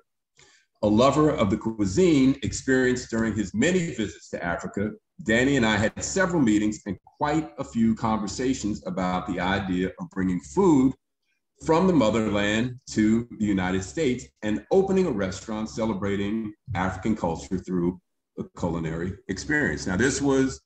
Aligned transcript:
A 0.82 0.88
lover 0.88 1.30
of 1.30 1.50
the 1.50 1.56
cuisine 1.56 2.38
experienced 2.42 3.10
during 3.10 3.36
his 3.36 3.52
many 3.52 3.95
visits 3.95 4.30
to 4.30 4.42
Africa, 4.42 4.92
Danny 5.24 5.56
and 5.56 5.66
I 5.66 5.77
had 5.77 6.02
several 6.02 6.41
meetings 6.41 6.80
and 6.86 6.96
quite 7.18 7.52
a 7.58 7.64
few 7.64 7.95
conversations 7.95 8.82
about 8.86 9.27
the 9.27 9.38
idea 9.38 9.91
of 10.00 10.10
bringing 10.10 10.41
food 10.41 10.94
from 11.64 11.86
the 11.86 11.92
motherland 11.92 12.80
to 12.91 13.28
the 13.38 13.44
United 13.44 13.84
States 13.84 14.25
and 14.42 14.64
opening 14.72 15.06
a 15.06 15.10
restaurant 15.10 15.69
celebrating 15.69 16.55
African 16.75 17.14
culture 17.14 17.58
through 17.58 18.00
a 18.38 18.44
culinary 18.58 19.12
experience. 19.28 19.86
Now, 19.86 19.97
this 19.97 20.22
was 20.22 20.62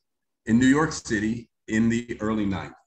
in 0.46 0.58
New 0.58 0.66
York 0.66 0.92
City 0.92 1.50
in 1.66 1.88
the 1.88 2.16
early 2.20 2.46
90s. 2.46 2.85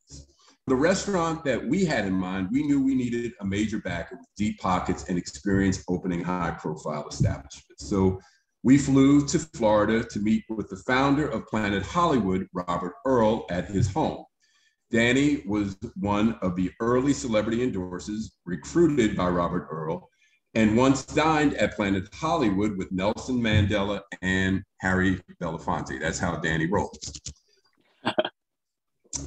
The 0.69 0.75
restaurant 0.75 1.43
that 1.45 1.67
we 1.67 1.83
had 1.83 2.05
in 2.05 2.13
mind, 2.13 2.49
we 2.51 2.61
knew 2.61 2.79
we 2.79 2.93
needed 2.93 3.33
a 3.41 3.45
major 3.45 3.79
backer 3.79 4.17
with 4.17 4.27
deep 4.37 4.59
pockets 4.59 5.05
and 5.09 5.17
experience 5.17 5.83
opening 5.89 6.23
high 6.23 6.51
profile 6.51 7.07
establishments. 7.09 7.89
So 7.89 8.19
we 8.61 8.77
flew 8.77 9.25
to 9.29 9.39
Florida 9.39 10.03
to 10.03 10.19
meet 10.19 10.43
with 10.47 10.69
the 10.69 10.75
founder 10.75 11.27
of 11.27 11.47
Planet 11.47 11.81
Hollywood, 11.81 12.47
Robert 12.53 12.93
Earl, 13.03 13.47
at 13.49 13.65
his 13.65 13.91
home. 13.91 14.25
Danny 14.91 15.41
was 15.47 15.75
one 15.95 16.37
of 16.43 16.55
the 16.55 16.71
early 16.79 17.13
celebrity 17.13 17.67
endorsers 17.67 18.25
recruited 18.45 19.17
by 19.17 19.27
Robert 19.27 19.67
Earl 19.71 20.07
and 20.53 20.77
once 20.77 21.03
dined 21.03 21.55
at 21.55 21.75
Planet 21.75 22.07
Hollywood 22.13 22.77
with 22.77 22.91
Nelson 22.91 23.41
Mandela 23.41 24.01
and 24.21 24.61
Harry 24.81 25.19
Belafonte. 25.41 25.99
That's 25.99 26.19
how 26.19 26.35
Danny 26.35 26.67
rolls. 26.67 27.11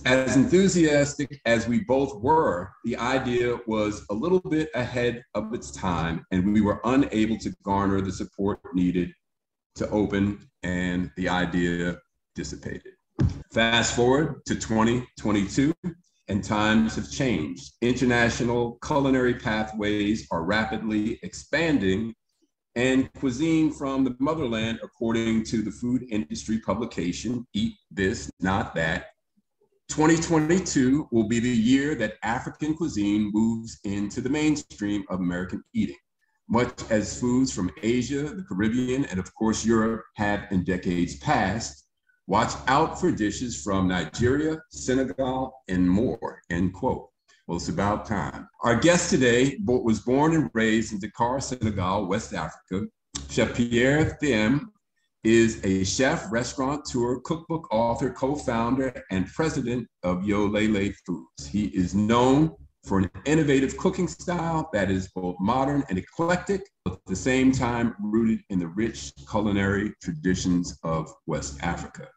As 0.04 0.36
enthusiastic 0.36 1.40
as 1.44 1.68
we 1.68 1.80
both 1.80 2.20
were, 2.20 2.70
the 2.84 2.96
idea 2.96 3.58
was 3.66 4.04
a 4.10 4.14
little 4.14 4.40
bit 4.40 4.70
ahead 4.74 5.24
of 5.34 5.52
its 5.52 5.70
time, 5.70 6.24
and 6.30 6.52
we 6.52 6.60
were 6.60 6.80
unable 6.84 7.38
to 7.38 7.54
garner 7.62 8.00
the 8.00 8.12
support 8.12 8.60
needed 8.74 9.12
to 9.76 9.88
open, 9.90 10.38
and 10.62 11.10
the 11.16 11.28
idea 11.28 11.98
dissipated. 12.34 12.92
Fast 13.52 13.94
forward 13.94 14.44
to 14.46 14.54
2022, 14.54 15.74
and 16.28 16.42
times 16.42 16.96
have 16.96 17.10
changed. 17.10 17.72
International 17.80 18.78
culinary 18.84 19.34
pathways 19.34 20.26
are 20.30 20.44
rapidly 20.44 21.18
expanding, 21.22 22.14
and 22.74 23.12
cuisine 23.14 23.70
from 23.70 24.04
the 24.04 24.16
motherland, 24.18 24.80
according 24.82 25.44
to 25.44 25.62
the 25.62 25.70
food 25.70 26.06
industry 26.10 26.58
publication 26.58 27.46
Eat 27.52 27.74
This, 27.90 28.30
Not 28.40 28.74
That, 28.74 29.06
2022 29.88 31.08
will 31.12 31.28
be 31.28 31.38
the 31.38 31.48
year 31.48 31.94
that 31.94 32.14
African 32.22 32.74
cuisine 32.74 33.30
moves 33.32 33.78
into 33.84 34.20
the 34.20 34.30
mainstream 34.30 35.04
of 35.10 35.20
American 35.20 35.62
eating, 35.74 35.96
much 36.48 36.72
as 36.90 37.20
foods 37.20 37.52
from 37.52 37.70
Asia, 37.82 38.22
the 38.22 38.44
Caribbean, 38.48 39.04
and 39.06 39.18
of 39.18 39.34
course 39.34 39.64
Europe 39.64 40.04
have 40.16 40.46
in 40.50 40.64
decades 40.64 41.18
past. 41.18 41.86
Watch 42.26 42.52
out 42.68 43.00
for 43.00 43.10
dishes 43.10 43.62
from 43.62 43.88
Nigeria, 43.88 44.58
Senegal, 44.70 45.52
and 45.68 45.88
more, 45.88 46.40
end 46.50 46.72
quote. 46.72 47.08
Well, 47.46 47.56
it's 47.56 47.68
about 47.68 48.06
time. 48.06 48.48
Our 48.62 48.76
guest 48.76 49.10
today 49.10 49.58
was 49.64 50.00
born 50.00 50.34
and 50.34 50.48
raised 50.54 50.92
in 50.92 51.00
Dakar, 51.00 51.40
Senegal, 51.40 52.06
West 52.06 52.32
Africa. 52.32 52.86
Chef 53.28 53.54
Pierre 53.54 54.18
Thiam 54.22 54.71
is 55.24 55.60
a 55.64 55.84
chef, 55.84 56.30
restaurateur, 56.32 57.20
cookbook 57.20 57.72
author, 57.72 58.10
co-founder, 58.10 59.04
and 59.10 59.26
president 59.28 59.86
of 60.02 60.18
Yolélé 60.18 60.94
Foods. 61.06 61.46
He 61.46 61.66
is 61.66 61.94
known 61.94 62.56
for 62.84 62.98
an 62.98 63.10
innovative 63.24 63.76
cooking 63.76 64.08
style 64.08 64.68
that 64.72 64.90
is 64.90 65.08
both 65.14 65.36
modern 65.38 65.84
and 65.88 65.98
eclectic, 65.98 66.68
but 66.84 66.94
at 66.94 67.06
the 67.06 67.14
same 67.14 67.52
time 67.52 67.94
rooted 68.02 68.40
in 68.50 68.58
the 68.58 68.66
rich 68.66 69.12
culinary 69.30 69.94
traditions 70.02 70.78
of 70.82 71.12
West 71.26 71.62
Africa. 71.62 72.08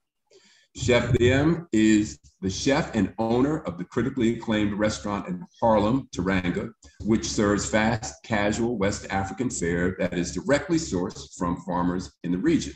Chef 0.76 1.12
Thiam 1.14 1.68
is 1.72 2.20
the 2.42 2.50
chef 2.50 2.94
and 2.96 3.14
owner 3.18 3.60
of 3.60 3.78
the 3.78 3.86
critically 3.86 4.36
acclaimed 4.36 4.74
restaurant 4.74 5.28
in 5.28 5.46
Harlem, 5.62 6.10
Teranga, 6.14 6.72
which 7.02 7.30
serves 7.30 7.70
fast, 7.70 8.16
casual 8.24 8.78
West 8.78 9.08
African 9.10 9.50
fare 9.50 9.96
that 10.00 10.16
is 10.16 10.34
directly 10.34 10.78
sourced 10.78 11.34
from 11.38 11.62
farmers 11.62 12.12
in 12.24 12.32
the 12.32 12.38
region. 12.38 12.74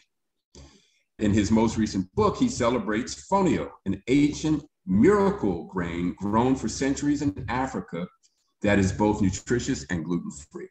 In 1.19 1.33
his 1.33 1.51
most 1.51 1.77
recent 1.77 2.13
book, 2.15 2.37
he 2.37 2.47
celebrates 2.47 3.27
fonio, 3.29 3.71
an 3.85 4.01
ancient 4.07 4.63
miracle 4.87 5.65
grain 5.65 6.15
grown 6.17 6.55
for 6.55 6.69
centuries 6.69 7.21
in 7.21 7.45
Africa 7.49 8.07
that 8.61 8.79
is 8.79 8.93
both 8.93 9.21
nutritious 9.21 9.85
and 9.89 10.05
gluten 10.05 10.31
free. 10.49 10.69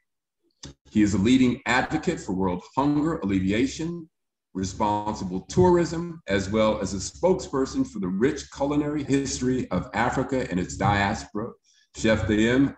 He 0.90 1.02
is 1.02 1.12
a 1.12 1.18
leading 1.18 1.60
advocate 1.66 2.18
for 2.18 2.32
world 2.32 2.62
hunger 2.74 3.18
alleviation, 3.18 4.08
responsible 4.54 5.42
tourism, 5.42 6.22
as 6.28 6.48
well 6.48 6.80
as 6.80 6.94
a 6.94 6.96
spokesperson 6.96 7.86
for 7.86 7.98
the 7.98 8.08
rich 8.08 8.50
culinary 8.50 9.04
history 9.04 9.70
of 9.70 9.90
Africa 9.92 10.46
and 10.50 10.58
its 10.58 10.78
diaspora. 10.78 11.50
Chef 11.94 12.26
Thiam 12.26 12.74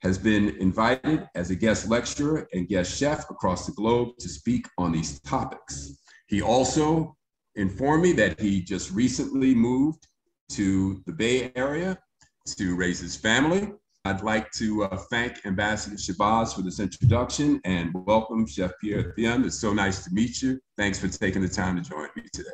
has 0.00 0.16
been 0.16 0.56
invited 0.56 1.28
as 1.34 1.50
a 1.50 1.54
guest 1.54 1.86
lecturer 1.86 2.48
and 2.54 2.66
guest 2.66 2.96
chef 2.96 3.28
across 3.28 3.66
the 3.66 3.72
globe 3.72 4.16
to 4.20 4.28
speak 4.28 4.66
on 4.78 4.92
these 4.92 5.20
topics. 5.20 5.98
He 6.26 6.40
also 6.40 7.16
informed 7.54 8.02
me 8.02 8.12
that 8.12 8.40
he 8.40 8.62
just 8.62 8.90
recently 8.90 9.54
moved 9.54 10.06
to 10.50 11.02
the 11.06 11.12
Bay 11.12 11.52
Area 11.54 11.98
to 12.46 12.76
raise 12.76 13.00
his 13.00 13.16
family. 13.16 13.72
I'd 14.06 14.22
like 14.22 14.50
to 14.52 14.84
uh, 14.84 14.96
thank 15.10 15.44
Ambassador 15.46 15.96
Shabazz 15.96 16.54
for 16.54 16.62
this 16.62 16.78
introduction 16.78 17.60
and 17.64 17.90
welcome 18.06 18.46
Chef 18.46 18.72
Pierre 18.80 19.14
Thiam. 19.16 19.46
It's 19.46 19.58
so 19.58 19.72
nice 19.72 20.04
to 20.04 20.12
meet 20.12 20.42
you. 20.42 20.60
Thanks 20.76 20.98
for 20.98 21.08
taking 21.08 21.40
the 21.40 21.48
time 21.48 21.76
to 21.76 21.82
join 21.82 22.08
me 22.16 22.24
today. 22.32 22.50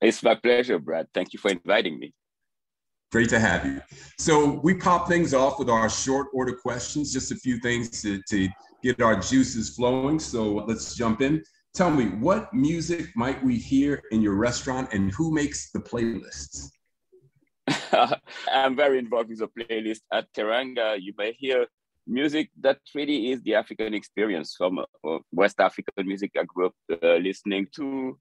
It's 0.00 0.22
my 0.22 0.34
pleasure, 0.34 0.78
Brad. 0.78 1.06
Thank 1.14 1.32
you 1.32 1.38
for 1.38 1.50
inviting 1.50 1.98
me. 1.98 2.12
Great 3.10 3.30
to 3.30 3.40
have 3.40 3.64
you. 3.64 3.80
So 4.18 4.60
we 4.62 4.74
pop 4.74 5.08
things 5.08 5.32
off 5.32 5.58
with 5.58 5.70
our 5.70 5.88
short 5.88 6.26
order 6.34 6.54
questions, 6.54 7.10
just 7.10 7.32
a 7.32 7.36
few 7.36 7.58
things 7.60 8.02
to, 8.02 8.20
to 8.28 8.48
get 8.82 9.00
our 9.00 9.18
juices 9.18 9.74
flowing. 9.74 10.18
So 10.18 10.56
let's 10.66 10.94
jump 10.94 11.22
in. 11.22 11.42
Tell 11.74 11.90
me, 11.90 12.06
what 12.06 12.52
music 12.52 13.06
might 13.14 13.42
we 13.44 13.56
hear 13.56 14.02
in 14.10 14.20
your 14.20 14.34
restaurant 14.34 14.92
and 14.92 15.12
who 15.12 15.32
makes 15.32 15.70
the 15.70 15.78
playlists? 15.78 16.70
I'm 18.52 18.76
very 18.76 18.98
involved 18.98 19.28
with 19.28 19.38
the 19.38 19.48
playlist 19.48 20.00
at 20.12 20.32
Teranga. 20.32 21.00
You 21.00 21.12
may 21.16 21.32
hear 21.32 21.66
music 22.06 22.50
that 22.60 22.78
really 22.94 23.30
is 23.30 23.42
the 23.42 23.54
African 23.54 23.94
experience 23.94 24.54
from 24.56 24.78
uh, 24.78 25.18
West 25.30 25.60
African 25.60 26.06
music. 26.06 26.32
I 26.38 26.44
grew 26.44 26.66
up 26.66 26.74
uh, 27.02 27.16
listening 27.16 27.68
to 27.76 28.18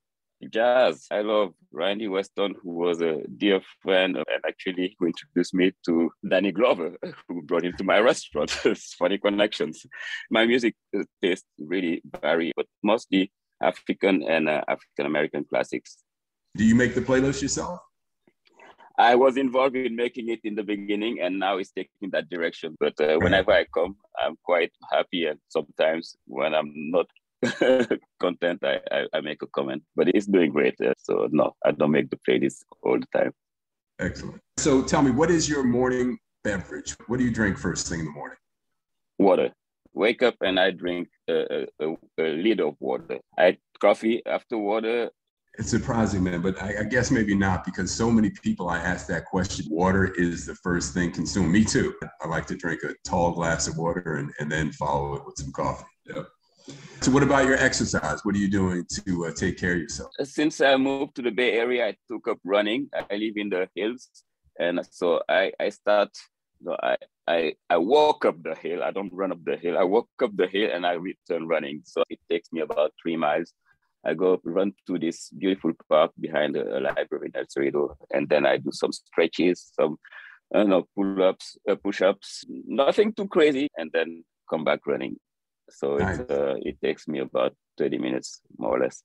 jazz. 0.52 1.08
I 1.10 1.22
love 1.22 1.54
Randy 1.72 2.08
Weston, 2.08 2.56
who 2.62 2.72
was 2.72 3.02
a 3.02 3.22
dear 3.38 3.62
friend 3.82 4.18
and 4.18 4.42
actually 4.48 4.96
who 5.00 5.08
introduced 5.08 5.54
me 5.54 5.72
to 5.86 6.12
Danny 6.30 6.52
Glover, 6.52 6.96
who 7.28 7.42
brought 7.42 7.66
him 7.66 7.74
to 7.78 7.84
my 7.84 8.00
restaurant. 8.00 8.56
it's 8.66 8.94
funny 8.94 9.18
connections. 9.18 9.86
My 10.30 10.46
music 10.46 10.76
taste 11.22 11.46
really 11.58 12.02
vary, 12.22 12.52
but 12.56 12.68
mostly 12.84 13.32
African 13.62 14.24
and 14.24 14.50
uh, 14.50 14.62
African 14.68 15.06
American 15.06 15.44
classics. 15.46 15.98
Do 16.56 16.64
you 16.64 16.76
make 16.76 16.96
the 16.96 17.02
playlist 17.02 17.42
yourself? 17.42 17.80
I 19.00 19.14
was 19.14 19.38
involved 19.38 19.76
in 19.76 19.96
making 19.96 20.30
it 20.30 20.40
in 20.44 20.56
the 20.56 20.64
beginning, 20.64 21.20
and 21.22 21.38
now 21.38 21.58
it's 21.58 21.72
taking 21.72 22.10
that 22.12 22.30
direction. 22.30 22.76
But 22.80 23.00
uh, 23.00 23.18
whenever 23.20 23.52
I 23.52 23.66
come, 23.72 23.96
I'm 24.20 24.38
quite 24.44 24.72
happy, 24.92 25.26
and 25.26 25.40
sometimes 25.50 26.16
when 26.26 26.56
I'm 26.56 26.74
not 26.74 27.06
content, 28.20 28.64
I, 28.64 28.80
I, 28.92 29.06
I, 29.14 29.22
make 29.22 29.44
a 29.44 29.48
comment. 29.48 29.84
But 29.96 30.08
it's 30.10 30.26
doing 30.26 30.52
great. 30.52 30.74
Uh, 30.82 30.94
so 30.98 31.28
no, 31.32 31.54
I 31.64 31.72
don't 31.72 31.92
make 31.92 32.10
the 32.10 32.18
playlist 32.28 32.64
all 32.82 33.00
the 33.00 33.06
time. 33.16 33.34
Excellent. 34.00 34.42
So 34.58 34.82
tell 34.82 35.04
me, 35.04 35.12
what 35.12 35.30
is 35.30 35.48
your 35.48 35.64
morning 35.64 36.18
beverage? 36.44 36.96
What 37.06 37.18
do 37.18 37.24
you 37.24 37.32
drink 37.32 37.60
first 37.60 37.88
thing 37.88 38.00
in 38.00 38.06
the 38.06 38.12
morning? 38.12 38.38
Water. 39.20 39.52
Wake 39.94 40.24
up 40.24 40.36
and 40.42 40.60
I 40.60 40.72
drink 40.72 41.08
a, 41.30 41.68
a, 41.80 41.96
a 42.20 42.24
liter 42.24 42.68
of 42.68 42.76
water. 42.80 43.20
I 43.38 43.58
coffee 43.80 44.26
after 44.26 44.58
water. 44.58 45.10
It's 45.60 45.72
surprising, 45.72 46.24
man, 46.24 46.42
but 46.42 46.62
I, 46.62 46.82
I, 46.82 46.84
guess 46.84 47.10
maybe 47.10 47.34
not 47.34 47.66
because 47.66 47.92
so 47.92 48.12
many 48.12 48.30
people 48.30 48.70
I 48.70 48.78
ask 48.78 49.08
that 49.08 49.26
question. 49.26 49.66
Water 49.72 50.14
is 50.16 50.46
the 50.46 50.54
first 50.54 50.94
thing 50.94 51.12
consumed. 51.12 51.52
Me 51.52 51.64
too. 51.64 51.96
I 52.22 52.28
like 52.28 52.46
to 52.48 52.56
drink 52.56 52.84
a 52.84 52.94
tall 53.04 53.32
glass 53.32 53.68
of 53.68 53.76
water 53.76 54.18
and, 54.18 54.32
and 54.40 54.52
then 54.52 54.72
follow 54.72 55.16
it 55.16 55.26
with 55.26 55.36
some 55.38 55.52
coffee. 55.52 55.86
Yep. 56.06 56.28
So, 57.02 57.12
what 57.12 57.24
about 57.24 57.46
your 57.46 57.58
exercise? 57.58 58.24
What 58.24 58.36
are 58.36 58.40
you 58.40 58.50
doing 58.50 58.86
to 59.06 59.26
uh, 59.26 59.32
take 59.32 59.58
care 59.58 59.74
of 59.74 59.80
yourself? 59.80 60.12
Since 60.24 60.62
I 60.62 60.76
moved 60.78 61.16
to 61.16 61.22
the 61.22 61.32
Bay 61.32 61.54
Area, 61.54 61.88
I 61.88 61.96
took 62.08 62.28
up 62.28 62.40
running. 62.44 62.90
I 62.94 63.16
live 63.16 63.38
in 63.38 63.50
the 63.50 63.68
hills, 63.74 64.10
and 64.60 64.80
so 64.92 65.22
I 65.30 65.52
I 65.60 65.70
start. 65.70 66.10
Know, 66.62 66.78
I 66.82 66.98
I 67.28 67.54
I 67.70 67.78
walk 67.78 68.26
up 68.26 68.42
the 68.42 68.56
hill. 68.56 68.84
I 68.84 68.92
don't 68.92 69.14
run 69.14 69.32
up 69.32 69.44
the 69.44 69.58
hill. 69.58 69.78
I 69.78 69.84
walk 69.84 70.10
up 70.24 70.36
the 70.36 70.48
hill 70.48 70.70
and 70.74 70.86
I 70.86 70.94
return 70.94 71.48
running. 71.48 71.82
So 71.86 72.04
it 72.10 72.20
takes 72.30 72.52
me 72.52 72.62
about 72.62 72.94
three 73.02 73.18
miles. 73.18 73.54
I 74.06 74.14
go 74.14 74.40
run 74.44 74.74
to 74.88 74.98
this 74.98 75.30
beautiful 75.30 75.74
park 75.90 76.12
behind 76.20 76.56
a, 76.56 76.80
library 76.80 77.32
in 77.34 77.40
El 77.40 77.46
Cerrito, 77.46 77.96
and 78.12 78.30
then 78.30 78.46
I 78.46 78.58
do 78.58 78.72
some 78.72 78.92
stretches, 78.92 79.72
some 79.74 79.98
I 80.54 80.60
don't 80.60 80.70
know, 80.70 80.88
pull-ups, 80.96 81.58
uh, 81.70 81.76
push-ups, 81.76 82.46
nothing 82.48 83.12
too 83.12 83.28
crazy, 83.28 83.68
and 83.76 83.92
then 83.92 84.24
come 84.50 84.64
back 84.64 84.88
running. 84.88 85.18
So 85.70 85.98
nice. 85.98 86.20
uh, 86.20 86.56
it 86.62 86.80
takes 86.82 87.08
me 87.08 87.20
about 87.20 87.54
30 87.78 87.98
minutes, 87.98 88.42
more 88.58 88.78
or 88.78 88.80
less. 88.80 89.04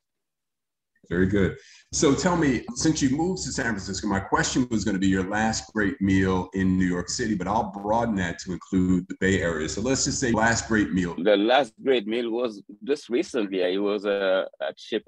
Very 1.09 1.27
good. 1.27 1.57
So 1.93 2.15
tell 2.15 2.37
me, 2.37 2.65
since 2.75 3.03
you 3.03 3.11
moved 3.11 3.43
to 3.45 3.53
San 3.53 3.67
Francisco, 3.67 4.07
my 4.07 4.21
question 4.21 4.67
was 4.71 4.83
going 4.83 4.95
to 4.95 5.01
be 5.01 5.09
your 5.09 5.29
last 5.29 5.71
great 5.75 6.01
meal 6.01 6.49
in 6.55 6.79
New 6.79 6.87
York 6.87 7.11
City, 7.11 7.35
but 7.35 7.47
I'll 7.47 7.71
broaden 7.71 8.15
that 8.17 8.39
to 8.41 8.53
include 8.53 9.07
the 9.09 9.17
Bay 9.21 9.43
Area. 9.43 9.69
So 9.69 9.83
let's 9.83 10.05
just 10.05 10.19
say 10.19 10.33
last 10.33 10.69
great 10.69 10.93
meal. 10.93 11.15
The 11.23 11.37
last 11.37 11.75
great 11.85 12.07
meal 12.07 12.31
was 12.31 12.63
just 12.85 13.11
recently. 13.11 13.61
It 13.61 13.79
was 13.79 14.07
uh, 14.07 14.47
at 14.67 14.79
Chez 14.79 15.03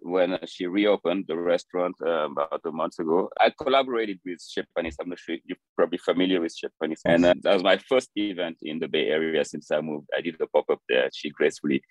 when 0.00 0.38
she 0.46 0.66
reopened 0.66 1.24
the 1.26 1.38
restaurant 1.38 1.96
uh, 2.04 2.28
about 2.30 2.60
a 2.66 2.72
month 2.72 2.98
ago. 2.98 3.30
I 3.40 3.50
collaborated 3.50 4.20
with 4.24 4.42
Chez. 4.42 4.66
I'm 4.76 5.08
not 5.08 5.18
sure 5.18 5.36
you're 5.44 5.56
probably 5.76 5.98
familiar 5.98 6.40
with 6.40 6.54
Chez. 6.54 6.70
And 7.06 7.24
uh, 7.24 7.34
that 7.42 7.54
was 7.54 7.62
my 7.62 7.78
first 7.88 8.10
event 8.16 8.58
in 8.62 8.78
the 8.78 8.88
Bay 8.88 9.06
Area 9.06 9.44
since 9.44 9.70
I 9.70 9.80
moved. 9.80 10.08
I 10.14 10.20
did 10.20 10.38
a 10.40 10.46
pop 10.48 10.66
up 10.70 10.82
there. 10.88 11.08
She 11.14 11.30
gracefully 11.30 11.82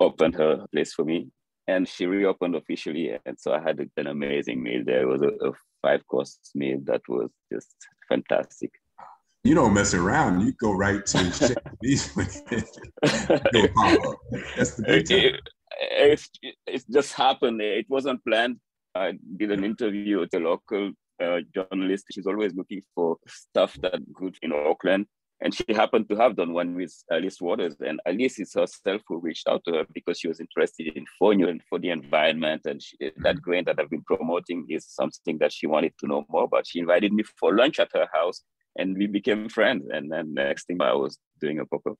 opened 0.00 0.34
her 0.34 0.66
place 0.72 0.92
for 0.92 1.04
me 1.04 1.30
and 1.70 1.88
she 1.88 2.06
reopened 2.06 2.56
officially. 2.56 3.16
And 3.24 3.38
so 3.38 3.52
I 3.52 3.60
had 3.60 3.78
an 3.96 4.06
amazing 4.06 4.62
meal 4.62 4.82
there. 4.84 5.02
It 5.02 5.08
was 5.08 5.22
a, 5.22 5.32
a 5.48 5.52
five 5.82 6.06
course 6.06 6.38
meal 6.54 6.78
that 6.84 7.02
was 7.08 7.30
just 7.52 7.74
fantastic. 8.08 8.70
You 9.44 9.54
don't 9.54 9.72
mess 9.72 9.94
around. 9.94 10.42
You 10.42 10.52
go 10.52 10.72
right 10.72 11.04
to. 11.06 11.18
That's 11.82 12.12
the 14.76 14.84
big 14.86 15.08
time. 15.08 15.34
It, 15.80 16.28
it, 16.42 16.54
it, 16.66 16.84
just 16.92 17.14
happened. 17.14 17.62
It 17.62 17.86
wasn't 17.88 18.22
planned. 18.24 18.56
I 18.94 19.12
did 19.36 19.50
an 19.52 19.64
interview 19.64 20.20
with 20.20 20.34
a 20.34 20.40
local 20.40 20.92
uh, 21.22 21.38
journalist. 21.54 22.06
She's 22.12 22.26
always 22.26 22.54
looking 22.54 22.82
for 22.94 23.16
stuff 23.26 23.78
that 23.80 24.00
good 24.12 24.36
in 24.42 24.52
Oakland. 24.52 25.06
And 25.42 25.54
she 25.54 25.64
happened 25.70 26.08
to 26.10 26.16
have 26.16 26.36
done 26.36 26.52
one 26.52 26.74
with 26.74 26.92
Alice 27.10 27.40
Waters. 27.40 27.74
And 27.80 27.98
Alice 28.06 28.38
is 28.38 28.52
herself 28.52 29.00
who 29.08 29.18
reached 29.18 29.48
out 29.48 29.62
to 29.64 29.72
her 29.72 29.86
because 29.94 30.18
she 30.18 30.28
was 30.28 30.38
interested 30.38 30.88
in 30.94 31.06
Fonio 31.20 31.48
and 31.48 31.62
for 31.68 31.78
the 31.78 31.88
environment. 31.90 32.62
And 32.66 32.82
she, 32.82 32.96
that 33.00 33.12
mm-hmm. 33.12 33.38
grain 33.38 33.64
that 33.64 33.78
I've 33.78 33.88
been 33.88 34.02
promoting 34.02 34.66
is 34.68 34.86
something 34.86 35.38
that 35.38 35.52
she 35.52 35.66
wanted 35.66 35.94
to 36.00 36.06
know 36.06 36.26
more 36.28 36.44
about. 36.44 36.66
She 36.66 36.78
invited 36.78 37.12
me 37.12 37.24
for 37.38 37.56
lunch 37.56 37.78
at 37.78 37.90
her 37.94 38.06
house 38.12 38.42
and 38.76 38.96
we 38.96 39.06
became 39.06 39.48
friends. 39.48 39.86
And 39.90 40.12
then 40.12 40.34
next 40.34 40.66
thing 40.66 40.80
I 40.82 40.92
was 40.92 41.18
doing 41.40 41.58
a 41.58 41.64
pop-up. 41.64 41.96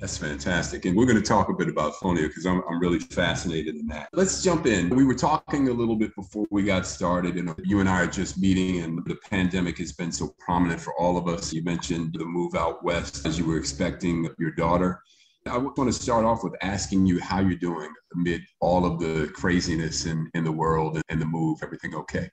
That's 0.00 0.16
fantastic. 0.16 0.84
And 0.84 0.96
we're 0.96 1.06
going 1.06 1.20
to 1.20 1.22
talk 1.22 1.48
a 1.48 1.52
bit 1.52 1.68
about 1.68 1.94
Fonio 1.94 2.28
because 2.28 2.46
I'm, 2.46 2.62
I'm 2.68 2.78
really 2.78 3.00
fascinated 3.00 3.74
in 3.74 3.88
that. 3.88 4.08
Let's 4.12 4.44
jump 4.44 4.66
in. 4.66 4.90
We 4.90 5.04
were 5.04 5.14
talking 5.14 5.68
a 5.68 5.72
little 5.72 5.96
bit 5.96 6.14
before 6.14 6.46
we 6.50 6.62
got 6.62 6.86
started, 6.86 7.36
and 7.36 7.52
you 7.64 7.80
and 7.80 7.88
I 7.88 8.02
are 8.02 8.06
just 8.06 8.38
meeting, 8.38 8.82
and 8.82 9.04
the 9.04 9.16
pandemic 9.28 9.78
has 9.78 9.92
been 9.92 10.12
so 10.12 10.34
prominent 10.38 10.80
for 10.80 10.94
all 10.94 11.16
of 11.16 11.26
us. 11.26 11.52
You 11.52 11.64
mentioned 11.64 12.14
the 12.16 12.24
move 12.24 12.54
out 12.54 12.84
west 12.84 13.26
as 13.26 13.38
you 13.38 13.44
were 13.44 13.58
expecting 13.58 14.28
your 14.38 14.52
daughter. 14.52 15.02
I 15.46 15.56
want 15.56 15.76
to 15.76 15.92
start 15.92 16.24
off 16.24 16.44
with 16.44 16.54
asking 16.62 17.06
you 17.06 17.20
how 17.20 17.40
you're 17.40 17.58
doing 17.58 17.92
amid 18.14 18.42
all 18.60 18.84
of 18.84 19.00
the 19.00 19.30
craziness 19.34 20.06
in, 20.06 20.30
in 20.34 20.44
the 20.44 20.52
world 20.52 21.00
and 21.08 21.20
the 21.20 21.26
move. 21.26 21.58
Everything 21.62 21.94
okay? 21.94 22.30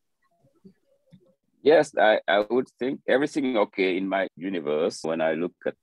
Yes, 1.63 1.91
I, 1.97 2.19
I 2.27 2.45
would 2.49 2.67
think 2.77 2.99
everything 3.07 3.57
okay 3.57 3.97
in 3.97 4.07
my 4.07 4.27
universe 4.35 4.99
when 5.01 5.19
I 5.19 5.33
look 5.33 5.53
at 5.65 5.73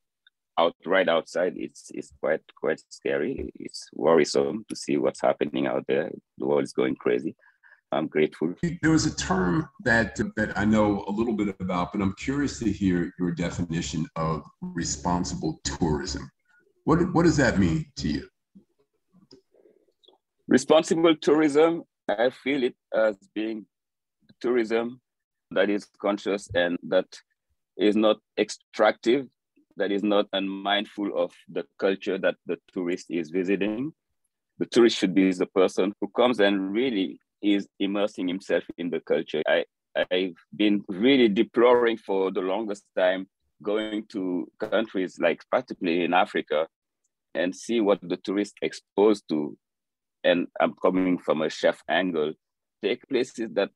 out 0.59 0.75
right 0.87 1.09
outside, 1.09 1.55
it's 1.57 1.91
it's 1.95 2.13
quite 2.21 2.41
quite 2.61 2.81
scary. 2.89 3.51
It's 3.57 3.89
worrisome 3.95 4.65
to 4.69 4.77
see 4.77 4.97
what's 4.97 5.21
happening 5.21 5.67
out 5.67 5.85
there. 5.89 6.11
The 6.39 6.47
world 6.47 6.65
is 6.65 6.73
going 6.73 6.97
crazy. 6.97 7.35
I'm 7.91 8.07
grateful. 8.07 8.55
There 8.81 8.91
was 8.91 9.07
a 9.07 9.15
term 9.15 9.69
that 9.85 10.19
that 10.37 10.57
I 10.57 10.65
know 10.65 11.05
a 11.09 11.13
little 11.13 11.35
bit 11.35 11.55
about, 11.61 11.93
but 11.93 12.01
I'm 12.01 12.15
curious 12.15 12.59
to 12.61 12.73
hear 12.73 13.13
your 13.19 13.33
definition 13.33 14.07
of 14.17 14.43
responsible 14.61 15.61
tourism. 15.65 16.31
What 16.85 17.13
what 17.15 17.25
does 17.25 17.37
that 17.37 17.59
mean 17.59 17.87
to 17.97 18.09
you? 18.09 18.29
Responsible 20.49 21.15
tourism, 21.17 21.85
I 22.09 22.31
feel 22.31 22.63
it 22.65 22.77
as 22.95 23.17
being 23.35 23.67
tourism 24.41 25.01
that 25.53 25.71
is 25.71 25.87
conscious 26.01 26.49
and 26.55 26.79
that 26.89 27.07
is 27.77 27.97
not 27.97 28.19
extractive 28.39 29.27
that 29.77 29.93
is 29.93 30.03
not 30.03 30.27
unmindful 30.33 31.11
of 31.17 31.33
the 31.49 31.65
culture 31.79 32.19
that 32.19 32.37
the 32.47 32.59
tourist 32.73 33.07
is 33.11 33.31
visiting. 33.31 33.93
The 34.59 34.67
tourist 34.67 34.99
should 34.99 35.15
be 35.15 35.33
the 35.33 35.47
person 35.47 35.93
who 36.01 36.09
comes 36.09 36.41
and 36.41 36.73
really 36.73 37.19
is 37.43 37.67
immersing 37.81 38.29
himself 38.29 38.65
in 38.79 38.91
the 38.91 39.01
culture. 39.01 39.43
I, 39.47 39.65
I've 40.11 40.37
been 40.55 40.85
really 40.89 41.29
deploring 41.29 41.97
for 41.97 42.31
the 42.31 42.41
longest 42.41 42.85
time 42.97 43.27
going 43.63 44.05
to 44.09 44.51
countries 44.59 45.19
like 45.21 45.43
particularly 45.51 46.05
in 46.05 46.13
Africa 46.13 46.67
and 47.35 47.55
see 47.55 47.81
what 47.81 47.99
the 48.03 48.17
tourist 48.17 48.55
exposed 48.63 49.25
to. 49.29 49.57
And 50.25 50.47
I'm 50.61 50.75
coming 50.81 51.19
from 51.19 51.43
a 51.43 51.51
chef 51.51 51.83
angle, 51.89 52.35
take 52.83 53.09
places 53.09 53.51
that 53.55 53.71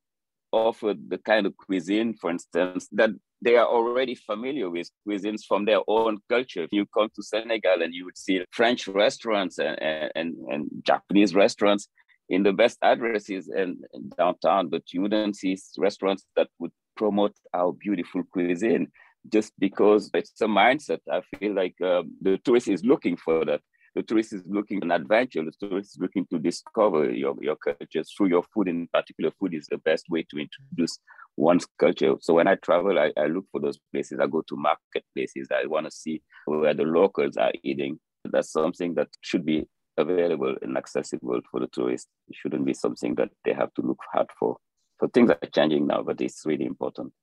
offer 0.52 0.94
the 1.08 1.18
kind 1.18 1.46
of 1.46 1.56
cuisine, 1.56 2.14
for 2.14 2.30
instance, 2.30 2.88
that 2.92 3.10
they 3.42 3.56
are 3.56 3.66
already 3.66 4.14
familiar 4.14 4.70
with 4.70 4.90
cuisines 5.06 5.42
from 5.46 5.64
their 5.64 5.80
own 5.86 6.18
culture. 6.28 6.66
You 6.70 6.86
come 6.86 7.08
to 7.14 7.22
Senegal 7.22 7.82
and 7.82 7.94
you 7.94 8.04
would 8.06 8.16
see 8.16 8.44
French 8.50 8.88
restaurants 8.88 9.58
and, 9.58 9.80
and, 10.14 10.34
and 10.48 10.68
Japanese 10.82 11.34
restaurants 11.34 11.88
in 12.28 12.42
the 12.42 12.52
best 12.52 12.78
addresses 12.82 13.48
and 13.48 13.76
downtown, 14.16 14.68
but 14.68 14.82
you 14.92 15.02
wouldn't 15.02 15.36
see 15.36 15.56
restaurants 15.78 16.24
that 16.34 16.48
would 16.58 16.72
promote 16.96 17.34
our 17.54 17.72
beautiful 17.72 18.22
cuisine 18.32 18.88
just 19.28 19.52
because 19.58 20.10
it's 20.14 20.40
a 20.40 20.46
mindset. 20.46 21.00
I 21.10 21.20
feel 21.38 21.54
like 21.54 21.74
um, 21.82 22.12
the 22.20 22.38
tourist 22.38 22.68
is 22.68 22.84
looking 22.84 23.16
for 23.16 23.44
that. 23.44 23.60
The 23.96 24.02
tourist 24.02 24.34
is 24.34 24.42
looking 24.46 24.82
an 24.82 24.90
adventure. 24.90 25.42
The 25.42 25.68
tourist 25.68 25.92
is 25.94 25.98
looking 25.98 26.26
to 26.26 26.38
discover 26.38 27.10
your, 27.10 27.34
your 27.40 27.56
culture 27.56 28.04
through 28.04 28.28
your 28.28 28.42
food. 28.42 28.68
In 28.68 28.88
particular, 28.88 29.30
food 29.40 29.54
is 29.54 29.66
the 29.70 29.78
best 29.78 30.10
way 30.10 30.22
to 30.30 30.38
introduce 30.38 30.98
one's 31.38 31.66
culture. 31.78 32.14
So 32.20 32.34
when 32.34 32.46
I 32.46 32.56
travel, 32.56 32.98
I, 32.98 33.10
I 33.16 33.24
look 33.28 33.46
for 33.50 33.58
those 33.58 33.78
places. 33.94 34.20
I 34.20 34.26
go 34.26 34.42
to 34.42 34.56
marketplaces. 34.56 35.48
I 35.50 35.64
want 35.64 35.86
to 35.86 35.90
see 35.90 36.20
where 36.44 36.74
the 36.74 36.82
locals 36.82 37.38
are 37.38 37.52
eating. 37.62 37.98
That's 38.26 38.52
something 38.52 38.94
that 38.96 39.08
should 39.22 39.46
be 39.46 39.66
available 39.96 40.54
and 40.60 40.76
accessible 40.76 41.40
for 41.50 41.60
the 41.60 41.68
tourist. 41.68 42.08
It 42.28 42.36
shouldn't 42.36 42.66
be 42.66 42.74
something 42.74 43.14
that 43.14 43.30
they 43.46 43.54
have 43.54 43.72
to 43.74 43.82
look 43.82 44.00
hard 44.12 44.28
for. 44.38 44.58
So 45.00 45.08
things 45.08 45.30
are 45.30 45.38
changing 45.54 45.86
now, 45.86 46.02
but 46.02 46.20
it's 46.20 46.42
really 46.44 46.66
important. 46.66 47.14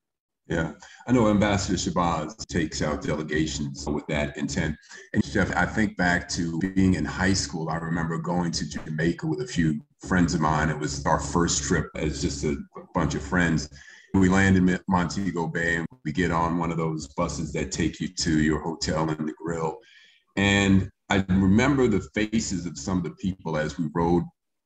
Yeah, 0.48 0.74
I 1.08 1.14
know 1.14 1.30
Ambassador 1.30 1.78
Shabazz 1.78 2.46
takes 2.48 2.82
out 2.82 3.02
delegations 3.02 3.86
with 3.88 4.06
that 4.08 4.36
intent. 4.36 4.76
And 5.14 5.24
Chef, 5.24 5.56
I 5.56 5.66
think 5.66 5.96
back 5.96 6.28
to 6.30 6.60
being 6.60 6.96
in 6.96 7.06
high 7.06 7.34
school. 7.34 7.70
I 7.70 7.78
remember 7.78 8.18
going 8.18 8.52
to 8.52 8.68
Jamaica 8.68 9.26
with 9.26 9.40
a 9.42 9.48
few 9.48 9.80
friends 10.06 10.34
of 10.34 10.42
mine. 10.42 10.70
It 10.70 10.78
was 10.78 11.06
our 11.06 11.20
first 11.20 11.64
trip 11.64 11.90
as 11.96 12.22
just 12.22 12.44
a 12.44 12.58
bunch 12.94 13.16
of 13.16 13.22
friends. 13.22 13.70
We 14.14 14.28
land 14.28 14.58
in 14.58 14.80
Montego 14.90 15.48
Bay 15.48 15.78
and 15.78 15.88
we 16.04 16.12
get 16.12 16.32
on 16.32 16.58
one 16.58 16.72
of 16.72 16.78
those 16.78 17.08
buses 17.08 17.54
that 17.54 17.72
take 17.72 18.02
you 18.02 18.10
to 18.10 18.42
your 18.42 18.60
hotel 18.60 19.10
in 19.10 19.26
the 19.26 19.34
grill. 19.42 19.80
And 20.36 20.92
I 21.10 21.26
remember 21.30 21.88
the 21.88 22.02
faces 22.14 22.66
of 22.66 22.78
some 22.78 22.98
of 22.98 23.04
the 23.04 23.12
people 23.12 23.58
as 23.58 23.78
we 23.78 23.88
rode 23.94 24.24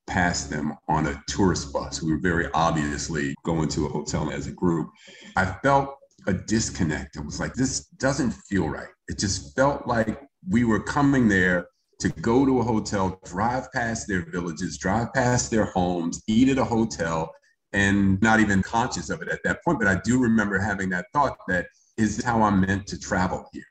past 0.07 0.49
them 0.49 0.73
on 0.87 1.07
a 1.07 1.21
tourist 1.27 1.71
bus. 1.71 2.01
We 2.01 2.11
were 2.11 2.19
very 2.19 2.47
obviously 2.53 3.35
going 3.43 3.69
to 3.69 3.85
a 3.85 3.89
hotel 3.89 4.31
as 4.31 4.47
a 4.47 4.51
group. 4.51 4.89
I 5.35 5.45
felt 5.45 5.95
a 6.27 6.33
disconnect. 6.33 7.15
It 7.15 7.25
was 7.25 7.39
like, 7.39 7.53
this 7.53 7.85
doesn't 7.97 8.31
feel 8.31 8.67
right. 8.67 8.89
It 9.07 9.19
just 9.19 9.55
felt 9.55 9.87
like 9.87 10.21
we 10.49 10.63
were 10.63 10.81
coming 10.81 11.27
there 11.27 11.67
to 11.99 12.09
go 12.09 12.45
to 12.45 12.59
a 12.59 12.63
hotel, 12.63 13.19
drive 13.25 13.71
past 13.71 14.07
their 14.07 14.29
villages, 14.29 14.77
drive 14.77 15.13
past 15.13 15.49
their 15.51 15.65
homes, 15.65 16.21
eat 16.27 16.49
at 16.49 16.57
a 16.57 16.63
hotel, 16.63 17.31
and 17.73 18.21
not 18.21 18.39
even 18.39 18.61
conscious 18.61 19.09
of 19.09 19.21
it 19.21 19.29
at 19.29 19.39
that 19.43 19.63
point. 19.63 19.79
But 19.79 19.87
I 19.87 19.99
do 20.03 20.19
remember 20.19 20.59
having 20.59 20.89
that 20.89 21.05
thought 21.13 21.37
that 21.47 21.67
is 21.97 22.23
how 22.23 22.41
I'm 22.43 22.61
meant 22.61 22.87
to 22.87 22.99
travel 22.99 23.47
here. 23.51 23.63